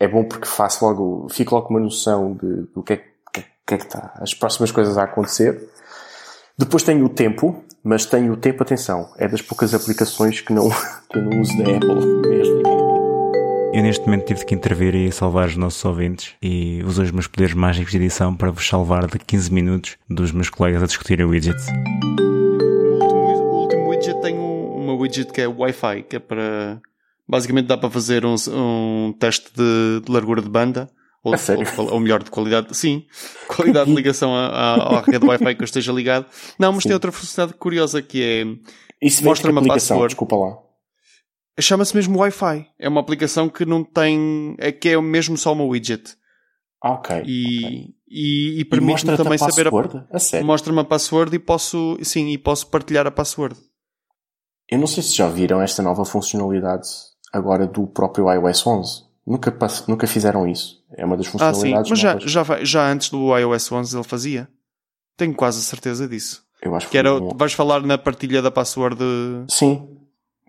É 0.00 0.08
bom 0.08 0.24
porque 0.24 0.46
faço 0.46 0.84
logo, 0.84 1.28
fico 1.30 1.54
logo 1.54 1.68
com 1.68 1.74
uma 1.74 1.80
noção 1.80 2.34
de, 2.34 2.62
do 2.74 2.82
que 2.82 2.94
é, 2.94 2.96
que, 3.32 3.44
que 3.66 3.74
é 3.74 3.78
que 3.78 3.84
está, 3.84 4.12
as 4.16 4.34
próximas 4.34 4.72
coisas 4.72 4.98
a 4.98 5.04
acontecer. 5.04 5.70
Depois 6.58 6.82
tenho 6.82 7.04
o 7.04 7.08
tempo, 7.08 7.64
mas 7.82 8.04
tenho 8.06 8.32
o 8.32 8.36
tempo, 8.36 8.62
atenção, 8.62 9.12
é 9.16 9.28
das 9.28 9.42
poucas 9.42 9.72
aplicações 9.72 10.40
que 10.40 10.52
não, 10.52 10.68
que 11.10 11.18
eu 11.18 11.22
não 11.22 11.40
uso 11.40 11.56
da 11.58 11.76
Apple 11.76 12.28
mesmo. 12.28 12.63
Eu 13.74 13.82
neste 13.82 14.04
momento 14.06 14.26
tive 14.26 14.44
que 14.44 14.54
intervir 14.54 14.94
e 14.94 15.10
salvar 15.10 15.48
os 15.48 15.56
nossos 15.56 15.84
ouvintes 15.84 16.32
e 16.40 16.80
usei 16.84 17.04
os 17.06 17.10
meus 17.10 17.26
poderes 17.26 17.54
mágicos 17.54 17.90
de 17.90 17.96
edição 17.96 18.34
para 18.36 18.50
vos 18.52 18.66
salvar 18.68 19.06
de 19.08 19.18
15 19.18 19.52
minutos 19.52 19.96
dos 20.08 20.30
meus 20.30 20.48
colegas 20.48 20.82
a 20.82 20.86
discutirem 20.86 21.26
widgets. 21.26 21.66
O 21.66 23.02
último, 23.02 23.50
o 23.50 23.60
último 23.62 23.88
widget 23.90 24.20
tem 24.22 24.38
um- 24.38 24.76
uma 24.84 24.94
widget 24.94 25.32
que 25.32 25.40
é 25.40 25.48
o 25.48 25.58
Wi-Fi, 25.58 26.02
que 26.08 26.16
é 26.16 26.18
para. 26.20 26.80
Basicamente 27.28 27.66
dá 27.66 27.76
para 27.76 27.90
fazer 27.90 28.24
um, 28.24 28.34
um 28.50 29.12
teste 29.18 29.46
de, 29.56 30.02
de 30.04 30.12
largura 30.12 30.40
de 30.40 30.48
banda. 30.48 30.88
Ou, 31.24 31.32
ou, 31.78 31.92
ou 31.94 32.00
melhor, 32.00 32.22
de 32.22 32.30
qualidade. 32.30 32.76
Sim, 32.76 33.04
qualidade 33.48 33.88
de 33.90 33.96
ligação 33.96 34.36
à, 34.36 34.46
à, 34.46 34.98
à 34.98 35.00
rede 35.00 35.24
Wi-Fi 35.26 35.54
que 35.56 35.62
eu 35.62 35.64
esteja 35.64 35.90
ligado. 35.90 36.26
Não, 36.58 36.70
mas 36.72 36.84
tem 36.84 36.92
outra 36.92 37.10
funcionalidade 37.10 37.58
curiosa 37.58 38.00
que 38.02 38.22
é. 38.22 38.44
Isso 39.04 39.20
vem 39.22 39.30
Mostra-me 39.30 39.54
de 39.54 39.58
a 39.58 39.60
aplicação, 39.62 39.96
password. 39.96 40.12
desculpa 40.14 40.36
lá. 40.36 40.58
Chama-se 41.60 41.94
mesmo 41.94 42.18
Wi-Fi. 42.18 42.66
É 42.78 42.88
uma 42.88 43.00
aplicação 43.00 43.48
que 43.48 43.64
não 43.64 43.84
tem. 43.84 44.54
É 44.58 44.72
que 44.72 44.88
é 44.88 45.00
mesmo 45.00 45.36
só 45.36 45.52
uma 45.52 45.64
widget. 45.64 46.16
Ah, 46.82 46.92
ok. 46.94 47.22
E, 47.24 47.58
ok. 47.64 47.94
e, 48.08 48.60
e 48.60 48.64
permite-me 48.64 49.16
também 49.16 49.34
a 49.34 49.38
saber. 49.38 49.68
A, 49.68 49.70
password? 49.70 50.04
A 50.10 50.18
sério? 50.18 50.46
mostra-me 50.46 50.80
a 50.80 50.84
password 50.84 51.34
e 51.34 51.38
posso. 51.38 51.96
Sim, 52.02 52.28
e 52.30 52.36
posso 52.38 52.66
partilhar 52.66 53.06
a 53.06 53.10
password. 53.10 53.56
Eu 54.68 54.78
não 54.78 54.86
sei 54.86 55.02
se 55.02 55.14
já 55.14 55.28
viram 55.28 55.60
esta 55.62 55.82
nova 55.82 56.04
funcionalidade 56.04 56.88
agora 57.32 57.66
do 57.66 57.86
próprio 57.86 58.30
iOS 58.32 58.66
11. 58.66 59.02
Nunca, 59.26 59.50
pass- 59.52 59.86
nunca 59.86 60.06
fizeram 60.06 60.46
isso. 60.48 60.82
É 60.96 61.04
uma 61.04 61.16
das 61.16 61.26
Ah, 61.26 61.30
sim, 61.30 61.38
funcionalidades 61.38 61.90
mas 61.90 61.98
já, 62.00 62.18
já, 62.18 62.64
já 62.64 62.90
antes 62.90 63.10
do 63.10 63.36
iOS 63.38 63.70
11 63.72 63.96
ele 63.96 64.04
fazia. 64.04 64.48
Tenho 65.16 65.34
quase 65.34 65.58
a 65.60 65.62
certeza 65.62 66.08
disso. 66.08 66.42
Eu 66.60 66.74
acho 66.74 66.88
Que 66.88 66.98
era, 66.98 67.14
um- 67.14 67.28
vais 67.36 67.52
falar 67.52 67.80
na 67.82 67.96
partilha 67.96 68.42
da 68.42 68.50
password. 68.50 68.96
de- 68.96 69.44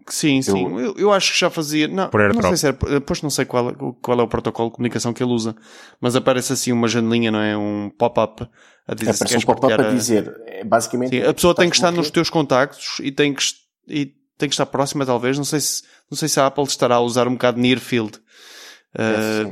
Sim. 0.07 0.41
Sim, 0.41 0.51
sim. 0.53 0.77
Eu, 0.79 0.93
eu 0.97 1.11
acho 1.11 1.33
que 1.33 1.39
já 1.39 1.49
fazia. 1.49 1.87
Não, 1.87 2.09
Por 2.09 2.33
não 2.33 2.41
sei 2.43 2.57
se 2.57 2.67
era. 2.67 3.01
Pois 3.01 3.21
não 3.21 3.29
sei 3.29 3.43
qual, 3.45 3.69
é- 3.71 3.75
qual 4.01 4.19
é 4.19 4.23
o 4.23 4.27
protocolo 4.27 4.69
de 4.69 4.75
comunicação 4.75 5.11
que 5.13 5.23
ele 5.23 5.31
usa. 5.33 5.55
Mas 5.99 6.15
aparece 6.15 6.53
assim 6.53 6.71
uma 6.71 6.87
janelinha, 6.87 7.31
não 7.31 7.39
é? 7.39 7.57
Um 7.57 7.89
pop-up 7.97 8.47
a 8.87 8.93
dizer 8.93 9.13
se 9.13 9.23
Aparece 9.23 9.23
um 9.23 9.27
queres 9.27 9.45
pop-up 9.45 9.73
a 9.83 9.87
a- 9.89 9.93
dizer. 9.93 10.33
é, 10.45 10.63
basicamente. 10.63 11.09
Sim, 11.19 11.23
a 11.27 11.33
pessoa 11.33 11.55
tem 11.55 11.69
que 11.69 11.75
estar 11.75 11.91
nos 11.91 12.11
teus 12.11 12.29
contactos 12.29 12.97
e 13.01 13.11
tem 13.11 13.33
que, 13.33 13.43
e 13.87 14.05
tem 14.37 14.47
que 14.47 14.53
estar 14.53 14.65
próxima, 14.67 15.05
talvez. 15.05 15.37
Não 15.37 15.45
sei 15.45 15.59
se, 15.59 15.81
não 16.11 16.15
sei 16.17 16.27
se 16.29 16.39
a 16.39 16.45
Apple 16.47 16.63
estará 16.65 16.95
a 16.95 17.01
usar 17.01 17.27
um 17.27 17.33
bocado 17.33 17.59
near 17.59 17.79
field. 17.79 18.19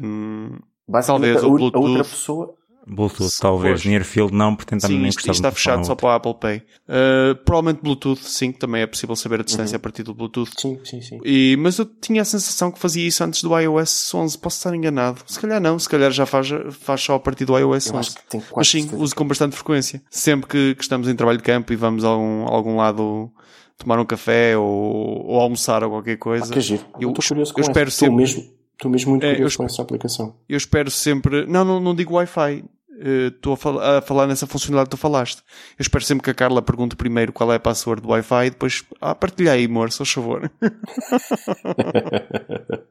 Hum, 0.02 0.60
Basicamente, 0.88 1.08
Talvez 1.08 1.38
a, 1.44 1.48
ou- 1.48 1.54
a 1.54 1.58
Bluetooth. 1.58 1.88
outra 1.90 2.04
pessoa. 2.04 2.56
Bluetooth, 2.86 3.30
talvez. 3.40 3.82
Pois. 3.82 3.86
Near 3.86 4.04
Field 4.04 4.34
não, 4.34 4.56
porque 4.56 4.78
sim, 4.80 4.98
nem 5.00 5.08
isto, 5.08 5.20
isto 5.20 5.32
está 5.32 5.52
fechado 5.52 5.86
só 5.86 5.96
para 5.96 6.10
a 6.10 6.16
Apple 6.16 6.34
Pay. 6.40 6.58
Uh, 6.88 7.36
provavelmente 7.46 7.82
Bluetooth, 7.82 8.20
sim, 8.24 8.52
que 8.52 8.60
também 8.60 8.82
é 8.82 8.88
possível 8.88 9.16
saber 9.16 9.40
a 9.40 9.44
distância 9.44 9.76
Uhum. 9.76 9.78
a 9.78 9.80
partir 9.80 10.04
do 10.04 10.14
Bluetooth. 10.14 10.52
Sim, 10.60 10.80
sim, 10.84 11.02
sim. 11.02 11.20
E, 11.24 11.56
mas 11.60 11.78
eu 11.78 11.86
tinha 11.86 12.22
a 12.22 12.26
sensação 12.26 12.72
que 12.72 12.80
fazia 12.80 13.08
isso 13.08 13.24
antes 13.24 13.42
do 13.42 13.58
iOS 13.58 14.14
11. 14.14 14.38
Posso 14.38 14.58
estar 14.58 14.76
enganado. 14.76 15.22
Se 15.26 15.40
calhar 15.40 15.62
não. 15.62 15.80
Se 15.80 15.88
calhar 15.88 16.12
já 16.12 16.26
faz, 16.26 16.50
faz 16.82 17.02
só 17.02 17.16
a 17.16 17.20
partir 17.20 17.46
do 17.46 17.58
iOS 17.58 17.88
Eu 17.88 17.96
11. 17.96 18.00
acho 18.00 18.16
que 18.16 18.30
tem 18.30 18.40
quase 18.42 18.54
Mas 18.56 18.68
sim, 18.70 18.82
certeza. 18.82 19.02
uso 19.04 19.16
com 19.16 19.26
bastante 19.28 19.56
frequência. 19.56 20.02
Sempre 20.10 20.48
que, 20.50 20.76
que 20.76 20.82
estamos 20.82 21.08
em 21.08 21.16
trabalho 21.16 21.38
de 21.38 21.44
campo 21.44 21.72
e 21.72 21.76
vamos 21.76 22.04
a 22.04 22.10
algum, 22.10 22.46
a 22.48 22.52
algum 22.52 22.76
lado 22.78 23.32
tomar 23.78 24.00
um 24.00 24.06
café 24.06 24.58
ou, 24.58 25.26
ou 25.26 25.40
almoçar 25.40 25.84
ou 25.84 25.90
qualquer 25.90 26.14
Ah, 26.14 26.18
coisa, 26.18 26.54
que 26.54 26.62
giro. 26.62 26.84
eu- 27.00 27.10
estou 27.10 27.24
curioso 27.28 27.54
com 27.54 27.60
eu 27.60 27.64
espero 27.64 27.90
sempre- 27.92 28.16
mesmo, 28.16 28.44
estou 28.74 28.92
mesmo 28.92 29.10
muito 29.12 29.24
É, 29.26 29.30
eu 29.30 29.34
curioso 29.36 29.58
com 29.58 29.64
essa 29.66 29.82
aplicação. 29.82 30.36
eu 30.48 30.56
espero 30.58 30.92
sempre. 30.92 31.46
Não, 31.48 31.66
não, 31.66 31.80
não 31.80 31.96
digo 31.96 32.14
Wi-Fi. 32.16 32.64
Estou 33.00 33.54
a, 33.54 33.58
fal- 33.58 33.80
a 33.80 34.02
falar 34.02 34.28
nessa 34.28 34.48
funcionalidade 34.48 34.90
que 34.90 34.96
tu 34.96 35.00
falaste. 35.00 35.40
Eu 35.78 35.82
espero 35.82 36.04
sempre 36.04 36.24
que 36.24 36.30
a 36.30 36.34
Carla 36.34 36.62
pergunte 36.62 36.96
primeiro 36.96 37.34
qual 37.34 37.52
é 37.52 37.56
a 37.56 37.60
password 37.60 38.02
do 38.02 38.10
Wi-Fi 38.10 38.48
e 38.48 38.50
depois, 38.52 38.84
ah, 39.02 39.16
partilha 39.16 39.52
aí, 39.54 39.66
amor, 39.66 39.92
só 39.92 40.06
favor. 40.06 40.50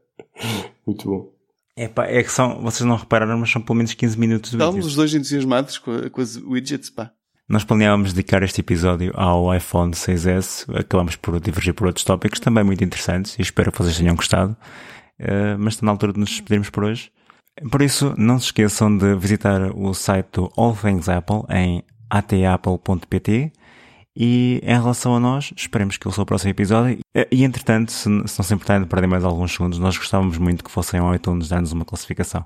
Muito 0.86 1.08
bom. 1.08 1.32
Epá, 1.76 2.06
é 2.06 2.22
que 2.22 2.30
são, 2.30 2.60
vocês 2.60 2.86
não 2.86 2.96
repararam, 2.96 3.38
mas 3.38 3.50
são 3.50 3.62
pelo 3.62 3.76
menos 3.76 3.94
15 3.94 4.18
minutos 4.18 4.50
de 4.50 4.56
Estamos 4.56 4.86
os 4.86 4.94
dois 4.94 5.14
entusiasmados 5.14 5.78
com, 5.78 5.90
a- 5.92 6.10
com 6.10 6.20
as 6.20 6.36
widgets, 6.36 6.90
pá. 6.90 7.10
Nós 7.48 7.64
planeávamos 7.64 8.12
dedicar 8.12 8.42
este 8.42 8.60
episódio 8.60 9.12
ao 9.14 9.54
iPhone 9.54 9.92
6S, 9.92 10.64
acabamos 10.78 11.16
por 11.16 11.38
divergir 11.40 11.74
por 11.74 11.86
outros 11.86 12.04
tópicos 12.04 12.40
também 12.40 12.62
muito 12.64 12.84
interessantes 12.84 13.38
e 13.38 13.42
espero 13.42 13.72
que 13.72 13.78
vocês 13.78 13.96
tenham 13.96 14.14
gostado. 14.14 14.56
Eh, 15.18 15.56
mas 15.58 15.74
está 15.74 15.84
na 15.86 15.92
altura 15.92 16.12
de 16.12 16.20
nos 16.20 16.30
despedirmos 16.30 16.70
por 16.70 16.84
hoje. 16.84 17.10
Por 17.70 17.82
isso, 17.82 18.14
não 18.16 18.38
se 18.38 18.46
esqueçam 18.46 18.96
de 18.96 19.14
visitar 19.14 19.70
o 19.76 19.92
site 19.92 20.28
do 20.32 20.50
All 20.56 20.76
Things 20.76 21.08
Apple 21.08 21.42
em 21.50 21.84
atapple.pt 22.08 23.52
e 24.14 24.60
em 24.62 24.80
relação 24.80 25.14
a 25.14 25.20
nós, 25.20 25.52
esperemos 25.56 25.96
que 25.96 26.06
eu 26.06 26.12
sou 26.12 26.22
o 26.22 26.26
próximo 26.26 26.50
episódio. 26.50 26.98
E 27.30 27.44
entretanto, 27.44 27.92
se, 27.92 28.02
se 28.02 28.08
não 28.10 28.26
se 28.26 28.54
importarem 28.54 28.82
de 28.82 28.88
perder 28.88 29.06
mais 29.06 29.24
alguns 29.24 29.52
segundos, 29.52 29.78
nós 29.78 29.96
gostávamos 29.96 30.36
muito 30.38 30.62
que 30.62 30.70
fossem 30.70 31.00
ao 31.00 31.14
iTunes 31.14 31.48
dar-nos 31.48 31.72
uma 31.72 31.84
classificação. 31.84 32.44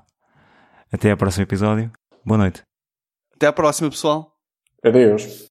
Até 0.91 1.11
ao 1.11 1.17
próximo 1.17 1.43
episódio. 1.43 1.91
Boa 2.25 2.37
noite. 2.37 2.61
Até 3.35 3.47
à 3.47 3.53
próxima, 3.53 3.89
pessoal. 3.89 4.33
Adeus. 4.83 5.47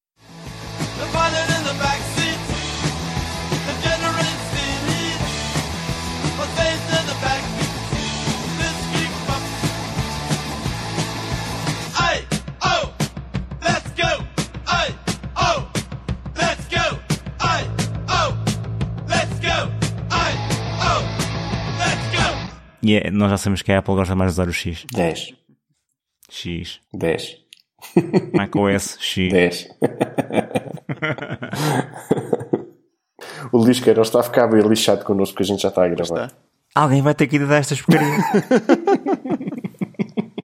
E 22.87 22.97
é- 22.99 23.11
nós 23.11 23.31
já 23.31 23.37
sabemos 23.37 23.63
que 23.63 23.73
a 23.73 23.79
Apple 23.79 23.95
gosta 23.95 24.15
mais 24.15 24.31
de 24.33 24.41
usar 24.41 24.49
o 24.49 24.53
X. 24.53 24.85
10. 24.93 25.35
X. 26.31 26.81
10. 26.95 27.37
macOS 28.33 28.97
X. 29.01 29.33
10. 29.33 29.69
o 33.53 33.59
Luís 33.59 33.81
Queiroz 33.81 34.09
está 34.09 34.21
a 34.21 34.23
ficar 34.23 34.47
bem 34.47 34.61
lixado 34.63 35.05
connosco 35.05 35.35
porque 35.35 35.43
a 35.45 35.47
gente 35.55 35.63
já 35.63 35.69
está 35.69 35.85
a 35.85 35.89
gravar. 35.89 36.27
Está. 36.27 36.37
Alguém 36.75 37.03
vai 37.03 37.15
ter 37.15 37.27
que 37.27 37.37
ir 37.37 37.47
dar 37.47 37.57
estas 37.59 37.81
porcarias. 37.81 38.23